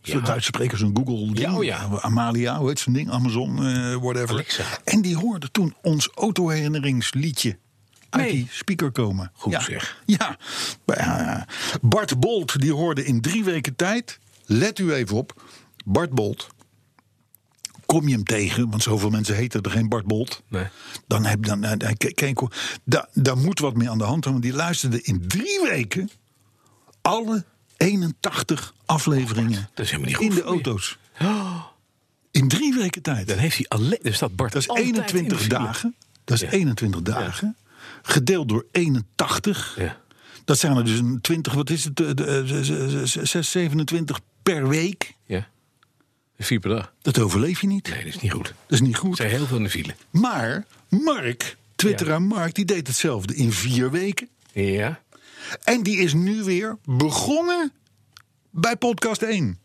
Ja. 0.02 0.20
Duitse 0.20 0.46
sprekers, 0.46 0.82
een 0.82 0.92
Google 0.98 1.26
ding. 1.26 1.40
Ja, 1.40 1.56
oh 1.56 1.64
ja. 1.64 1.88
Amalia, 2.02 2.58
hoe 2.58 2.68
heet 2.70 2.80
zo'n 2.80 2.94
ding? 2.94 3.12
Amazon, 3.12 3.66
eh 3.66 3.96
whatever. 3.96 4.30
Alexa. 4.30 4.64
En 4.84 5.02
die 5.02 5.18
hoorde 5.18 5.52
toen 5.52 5.76
ons 5.82 6.10
autoherinneringsliedje 6.16 7.58
uit 8.14 8.24
Nee. 8.24 8.32
die 8.32 8.48
speaker 8.50 8.92
komen. 8.92 9.32
Goed 9.34 9.52
ja. 9.52 9.60
zeg. 9.62 10.02
Ja. 10.06 10.38
Eh, 10.86 11.42
Bart 11.82 12.20
Bolt 12.20 12.60
die 12.62 12.74
hoorde 12.74 13.06
in 13.06 13.22
drie 13.22 13.44
weken 13.44 13.76
tijd. 13.76 14.20
Let 14.46 14.80
u 14.80 14.94
even 14.94 15.16
op. 15.18 15.42
Bart 15.86 16.10
Bolt. 16.10 16.48
Kom 17.86 18.08
je 18.08 18.14
hem 18.14 18.24
tegen, 18.24 18.70
want 18.70 18.84
zoveel 18.84 19.10
mensen 19.10 19.36
heten 19.36 19.62
er 19.62 19.72
geen 19.72 19.90
Bart 19.90 20.06
Bolt. 20.06 20.42
Nee. 20.48 20.66
Dan 21.08 21.26
heb 21.26 21.46
dan, 21.46 21.62
dan, 21.62 21.78
dan- 21.78 21.98
kijk, 21.98 22.16
kijk, 22.16 22.40
daar, 22.84 23.08
daar 23.14 23.38
moet 23.38 23.60
wat 23.60 23.76
mee 23.76 23.90
aan 23.90 23.98
de 23.98 24.04
hand 24.04 24.24
zijn. 24.24 24.36
Want 24.36 24.46
die 24.46 24.56
luisterde 24.56 25.02
in 25.02 25.28
drie 25.28 25.62
weken 25.70 26.10
alle 27.02 27.44
81 27.78 28.74
afleveringen 28.86 29.70
dat 29.74 29.86
is 29.86 29.92
helemaal 29.92 30.08
niet 30.12 30.18
goed 30.18 30.30
in 30.30 30.36
de 30.36 30.44
auto's. 30.44 30.98
In 32.32 32.48
drie 32.48 32.74
weken 32.74 33.02
tijd. 33.02 33.28
Dan 33.28 33.38
heeft 33.38 33.58
hij 33.58 33.66
alleen. 33.68 34.00
Er 34.02 34.14
staat 34.14 34.36
Bart 34.36 34.52
Dat 34.54 34.62
is 34.62 34.68
altijd 34.68 34.88
in 34.88 34.94
de 34.94 35.00
21 35.00 35.42
file. 35.42 35.50
dagen. 35.60 35.96
Dat 36.24 36.36
is 36.42 36.42
Ja. 36.42 36.50
21 36.50 37.02
dagen. 37.02 37.56
Gedeeld 38.06 38.50
door 38.50 38.66
81. 38.72 39.76
Ja. 39.78 40.02
Dat 40.46 40.60
zijn 40.60 40.78
er 40.78 40.86
dus 40.86 41.00
een 41.00 41.22
20, 41.22 41.54
wat 41.54 41.70
is 41.70 41.84
het? 41.84 42.00
eh, 42.00 42.10
de, 42.14 42.26
eh, 42.26 42.44
z- 42.46 43.04
z- 43.04 43.12
z- 43.12 43.22
6, 43.32 43.52
27 43.52 44.20
per 44.44 44.68
week. 44.68 45.14
Ja. 45.26 45.48
Vier 46.38 46.60
per 46.60 46.70
dag. 46.70 46.94
Dat 47.02 47.20
overleef 47.20 47.62
je 47.62 47.68
niet. 47.68 47.88
Nee, 47.90 47.98
dat 48.04 48.14
is 48.14 48.20
niet 48.20 48.32
goed. 48.32 48.44
Dat 48.46 48.54
is 48.68 48.82
niet 48.82 48.94
Er 48.94 49.00
goed. 49.00 49.18
zijn 49.18 49.30
heel 49.30 49.46
veel 49.46 49.58
in 49.58 49.64
de 49.64 49.70
file. 49.70 49.96
Maar 50.10 50.66
Mark, 50.90 51.58
Twitteraar 51.76 52.22
Mark, 52.22 52.56
die 52.56 52.66
deed 52.66 52.88
hetzelfde 52.88 53.36
in 53.36 53.52
vier 53.52 53.92
weken. 53.92 54.28
Ja. 54.54 55.02
En 55.64 55.84
die 55.84 55.98
is 55.98 56.14
nu 56.14 56.44
weer 56.44 56.78
begonnen 56.86 57.72
bij 58.50 58.76
podcast 58.76 59.22
1. 59.22 59.60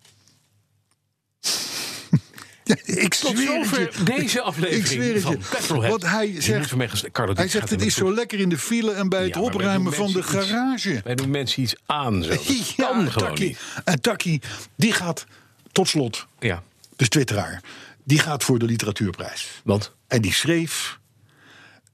Ja, 2.68 2.76
ik 3.02 3.14
Tot 3.14 3.38
zover 3.38 4.04
deze 4.04 4.40
aflevering 4.40 5.20
van. 5.20 5.38
Petrolhead. 5.50 5.90
Want 5.90 6.06
hij 6.12 6.40
zegt, 6.40 7.10
Carlo, 7.12 7.34
hij 7.34 7.48
zegt 7.48 7.70
het 7.70 7.82
is 7.82 7.94
zo 7.94 8.14
lekker 8.14 8.40
in 8.40 8.48
de 8.48 8.58
file 8.58 8.92
en 8.92 9.08
bij 9.08 9.22
het 9.24 9.34
Ja, 9.34 9.40
opruimen 9.40 9.92
van 9.92 10.12
de 10.12 10.18
iets- 10.18 10.26
garage. 10.28 11.00
Wij 11.04 11.14
doen 11.14 11.30
mensen 11.30 11.62
iets 11.62 11.74
aan. 11.86 12.22
Zo. 12.22 12.28
Dat 12.28 12.44
kan 12.76 13.10
gewoon 13.10 13.28
Taki. 13.28 13.44
niet. 13.46 13.58
En 13.84 14.00
Taki, 14.00 14.40
die 14.76 14.92
gaat 14.92 15.26
tot 15.72 15.88
slot, 15.88 16.26
Ja. 16.38 16.62
dus 16.96 17.08
twitteraar, 17.08 17.62
die 18.04 18.18
gaat 18.18 18.44
voor 18.44 18.58
de 18.58 18.64
literatuurprijs. 18.64 19.60
Want? 19.64 19.94
En 20.06 20.22
die 20.22 20.32
schreef. 20.32 20.98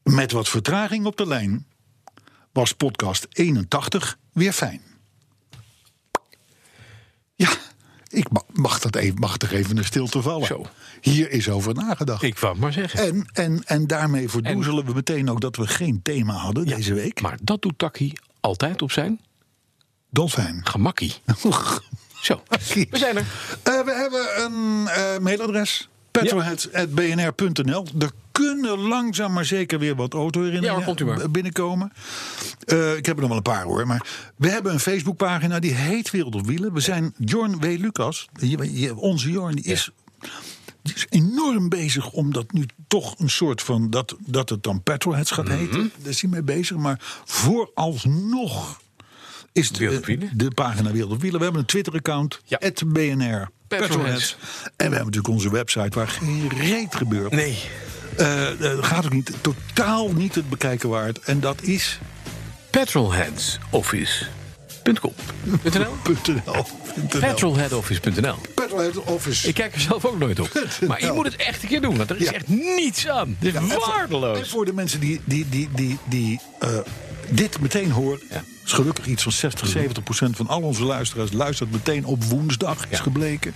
Met 0.02 0.32
wat 0.32 0.48
vertraging 0.48 1.06
op 1.06 1.16
de 1.16 1.26
lijn. 1.26 1.66
was 2.52 2.72
podcast 2.72 3.26
81 3.32 4.18
weer 4.32 4.52
fijn. 4.52 4.80
Ja, 7.34 7.48
ik 8.14 8.30
ma- 8.30 8.42
mag, 8.52 8.78
dat 8.78 8.96
even, 8.96 9.18
mag 9.20 9.36
er 9.40 9.52
even 9.54 9.76
een 9.76 9.84
stilte 9.84 10.22
vallen. 10.22 10.46
Zo. 10.46 10.66
Hier 11.00 11.30
is 11.30 11.48
over 11.48 11.74
nagedacht. 11.74 12.22
Ik 12.22 12.38
wou 12.38 12.58
maar 12.58 12.72
zeggen. 12.72 13.00
En, 13.00 13.26
en, 13.32 13.62
en 13.64 13.86
daarmee 13.86 14.28
verdoezelen 14.28 14.84
we 14.84 14.92
meteen 14.94 15.30
ook 15.30 15.40
dat 15.40 15.56
we 15.56 15.66
geen 15.66 16.02
thema 16.02 16.32
hadden 16.34 16.66
deze 16.66 16.94
week. 16.94 17.20
Maar 17.20 17.38
dat 17.42 17.62
doet 17.62 17.78
Taki 17.78 18.12
altijd 18.40 18.82
op 18.82 18.92
zijn 18.92 19.20
Dolfijn. 20.10 20.60
gemakkie. 20.66 21.14
Zo, 22.22 22.42
we 22.48 22.86
zijn 22.90 23.16
er. 23.16 23.26
Eh, 23.62 23.80
we 23.84 23.92
hebben 23.94 24.44
een 24.44 24.88
eh, 24.88 25.18
mailadres. 25.18 25.88
petrolheads.bnr.nl. 26.20 27.86
Er 27.98 28.10
kunnen 28.32 28.78
langzaam 28.78 29.32
maar 29.32 29.44
zeker 29.44 29.78
weer 29.78 29.94
wat 29.96 30.12
Ja, 30.12 30.18
autoherinneringen 30.18 30.94
u 31.00 31.04
maar. 31.04 31.30
binnenkomen. 31.30 31.92
Eh, 32.64 32.96
ik 32.96 33.06
heb 33.06 33.14
er 33.14 33.20
nog 33.20 33.28
wel 33.28 33.36
een 33.36 33.42
paar 33.42 33.62
hoor. 33.62 33.86
Maar 33.86 34.06
we 34.36 34.48
hebben 34.50 34.72
een 34.72 34.80
Facebookpagina 34.80 35.58
die 35.58 35.72
heet 35.74 36.10
Wereld 36.10 36.34
op 36.34 36.46
Wielen. 36.46 36.72
We 36.72 36.80
zijn 36.80 37.14
Jorn 37.18 37.58
W. 37.60 37.64
Lucas. 37.64 38.28
Onze 38.96 39.30
Jorn 39.30 39.54
die 39.54 39.64
is, 39.64 39.90
die 40.82 40.94
is 40.94 41.06
enorm 41.08 41.68
bezig 41.68 42.10
om 42.10 42.32
dat 42.32 42.52
nu 42.52 42.64
toch 42.88 43.18
een 43.18 43.30
soort 43.30 43.62
van... 43.62 43.90
dat, 43.90 44.16
dat 44.26 44.48
het 44.48 44.62
dan 44.62 44.82
Petrolheads 44.82 45.30
gaat 45.30 45.48
Mhm. 45.48 45.56
heten. 45.56 45.92
Daar 45.98 46.10
is 46.10 46.20
hij 46.20 46.30
mee 46.30 46.42
bezig. 46.42 46.76
Maar 46.76 47.00
vooralsnog 47.24 48.80
is 49.52 49.70
de, 49.70 50.00
Wielen. 50.00 50.30
de 50.38 50.50
pagina 50.50 50.92
Wereld 50.92 51.12
op 51.12 51.20
Wielen. 51.20 51.38
We 51.38 51.44
hebben 51.44 51.62
een 51.62 51.68
Twitter-account. 51.68 52.40
Ja. 52.44 52.58
BNR. 52.86 53.50
Petrolheads. 53.68 54.36
En 54.62 54.68
we 54.76 54.82
hebben 54.82 54.98
natuurlijk 55.04 55.28
onze 55.28 55.50
website 55.50 55.98
waar 55.98 56.08
geen 56.08 56.50
reet 56.58 56.94
gebeurt. 56.94 57.32
Nee. 57.32 57.58
Eh, 58.16 58.50
eh, 58.72 58.84
gaat 58.84 59.04
ook 59.04 59.12
niet, 59.12 59.30
totaal 59.40 60.12
niet 60.12 60.34
het 60.34 60.48
bekijken 60.48 60.88
waard. 60.88 61.18
En 61.18 61.40
dat 61.40 61.62
is 61.62 61.98
Petrolheadsoffice.com. 62.70 65.12
.nl? 65.62 65.94
.nl. 66.44 66.66
Petrolheadoffice.nl. 67.20 68.34
Petrolhead 68.54 68.96
Office. 68.98 69.48
Ik 69.48 69.54
kijk 69.54 69.74
er 69.74 69.80
zelf 69.80 70.04
ook 70.04 70.18
nooit 70.18 70.40
op. 70.40 70.50
Maar 70.86 71.04
je 71.04 71.12
moet 71.12 71.24
het 71.24 71.36
echt 71.36 71.62
een 71.62 71.68
keer 71.68 71.80
doen, 71.80 71.96
want 71.96 72.10
er 72.10 72.16
is 72.16 72.24
Ja. 72.24 72.32
echt 72.32 72.48
niets 72.48 73.08
aan. 73.08 73.36
Dit 73.40 73.54
is 73.54 73.60
En 73.60 73.68
voor- 73.68 73.86
waardeloos. 73.96 74.38
En 74.38 74.46
voor 74.48 74.64
de 74.64 74.72
mensen 74.72 75.00
die, 75.00 75.20
die, 75.24 75.48
die, 75.48 75.68
die, 75.74 75.98
die 76.04 76.40
eh, 76.58 76.68
dit 77.30 77.60
meteen 77.60 77.90
horen. 77.90 78.20
Ja. 78.30 78.42
Is 78.64 78.72
gelukkig 78.72 79.06
iets 79.06 79.22
van 79.22 79.32
60, 79.32 79.68
70 79.68 80.02
procent 80.02 80.36
van 80.36 80.48
al 80.48 80.60
onze 80.62 80.84
luisteraars 80.84 81.32
luistert 81.32 81.70
meteen 81.72 82.04
op 82.04 82.24
woensdag. 82.24 82.84
Is 82.88 82.96
Ja. 82.98 83.02
gebleken. 83.02 83.54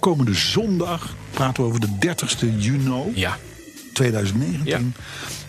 Komende 0.00 0.34
zondag 0.34 1.14
praten 1.30 1.62
we 1.62 1.68
over 1.68 1.80
de 1.80 1.88
30ste 1.98 2.56
juni. 2.58 3.12
Ja, 3.14 3.38
2019 3.92 4.94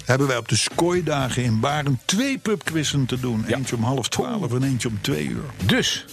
hebben 0.05 0.27
wij 0.27 0.37
op 0.37 0.47
de 0.47 0.55
Skooi-dagen 0.57 1.43
in 1.43 1.59
Baren 1.59 1.99
twee 2.05 2.37
pubquizzen 2.37 3.05
te 3.05 3.19
doen. 3.19 3.45
Eentje 3.47 3.75
om 3.75 3.83
half 3.83 4.09
twaalf 4.09 4.53
en 4.53 4.63
eentje 4.63 4.87
om 4.87 4.97
twee 5.01 5.27
uur. 5.27 5.43
dus 5.65 6.05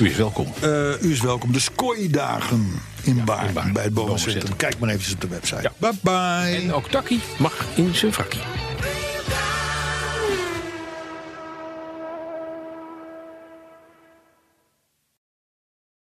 u 0.00 0.10
is 0.10 0.16
welkom. 0.16 0.52
Eh, 0.60 1.02
u 1.02 1.10
is 1.10 1.20
welkom. 1.20 1.52
De 1.52 1.60
Skooi-dagen 1.60 2.66
in 3.02 3.24
Baren, 3.24 3.54
Baren. 3.54 3.72
bij 3.72 3.84
het. 3.84 3.94
Bovencentrum. 3.94 4.56
Kijk 4.56 4.78
maar 4.78 4.88
eventjes 4.88 5.14
op 5.14 5.20
de 5.20 5.28
website. 5.28 5.70
Bye 5.76 5.92
bye. 6.02 6.60
En 6.62 6.72
ook 6.72 6.88
Taki 6.88 7.20
mag 7.38 7.64
in 7.76 7.94
zijn 7.94 8.12
frakkie. 8.12 8.40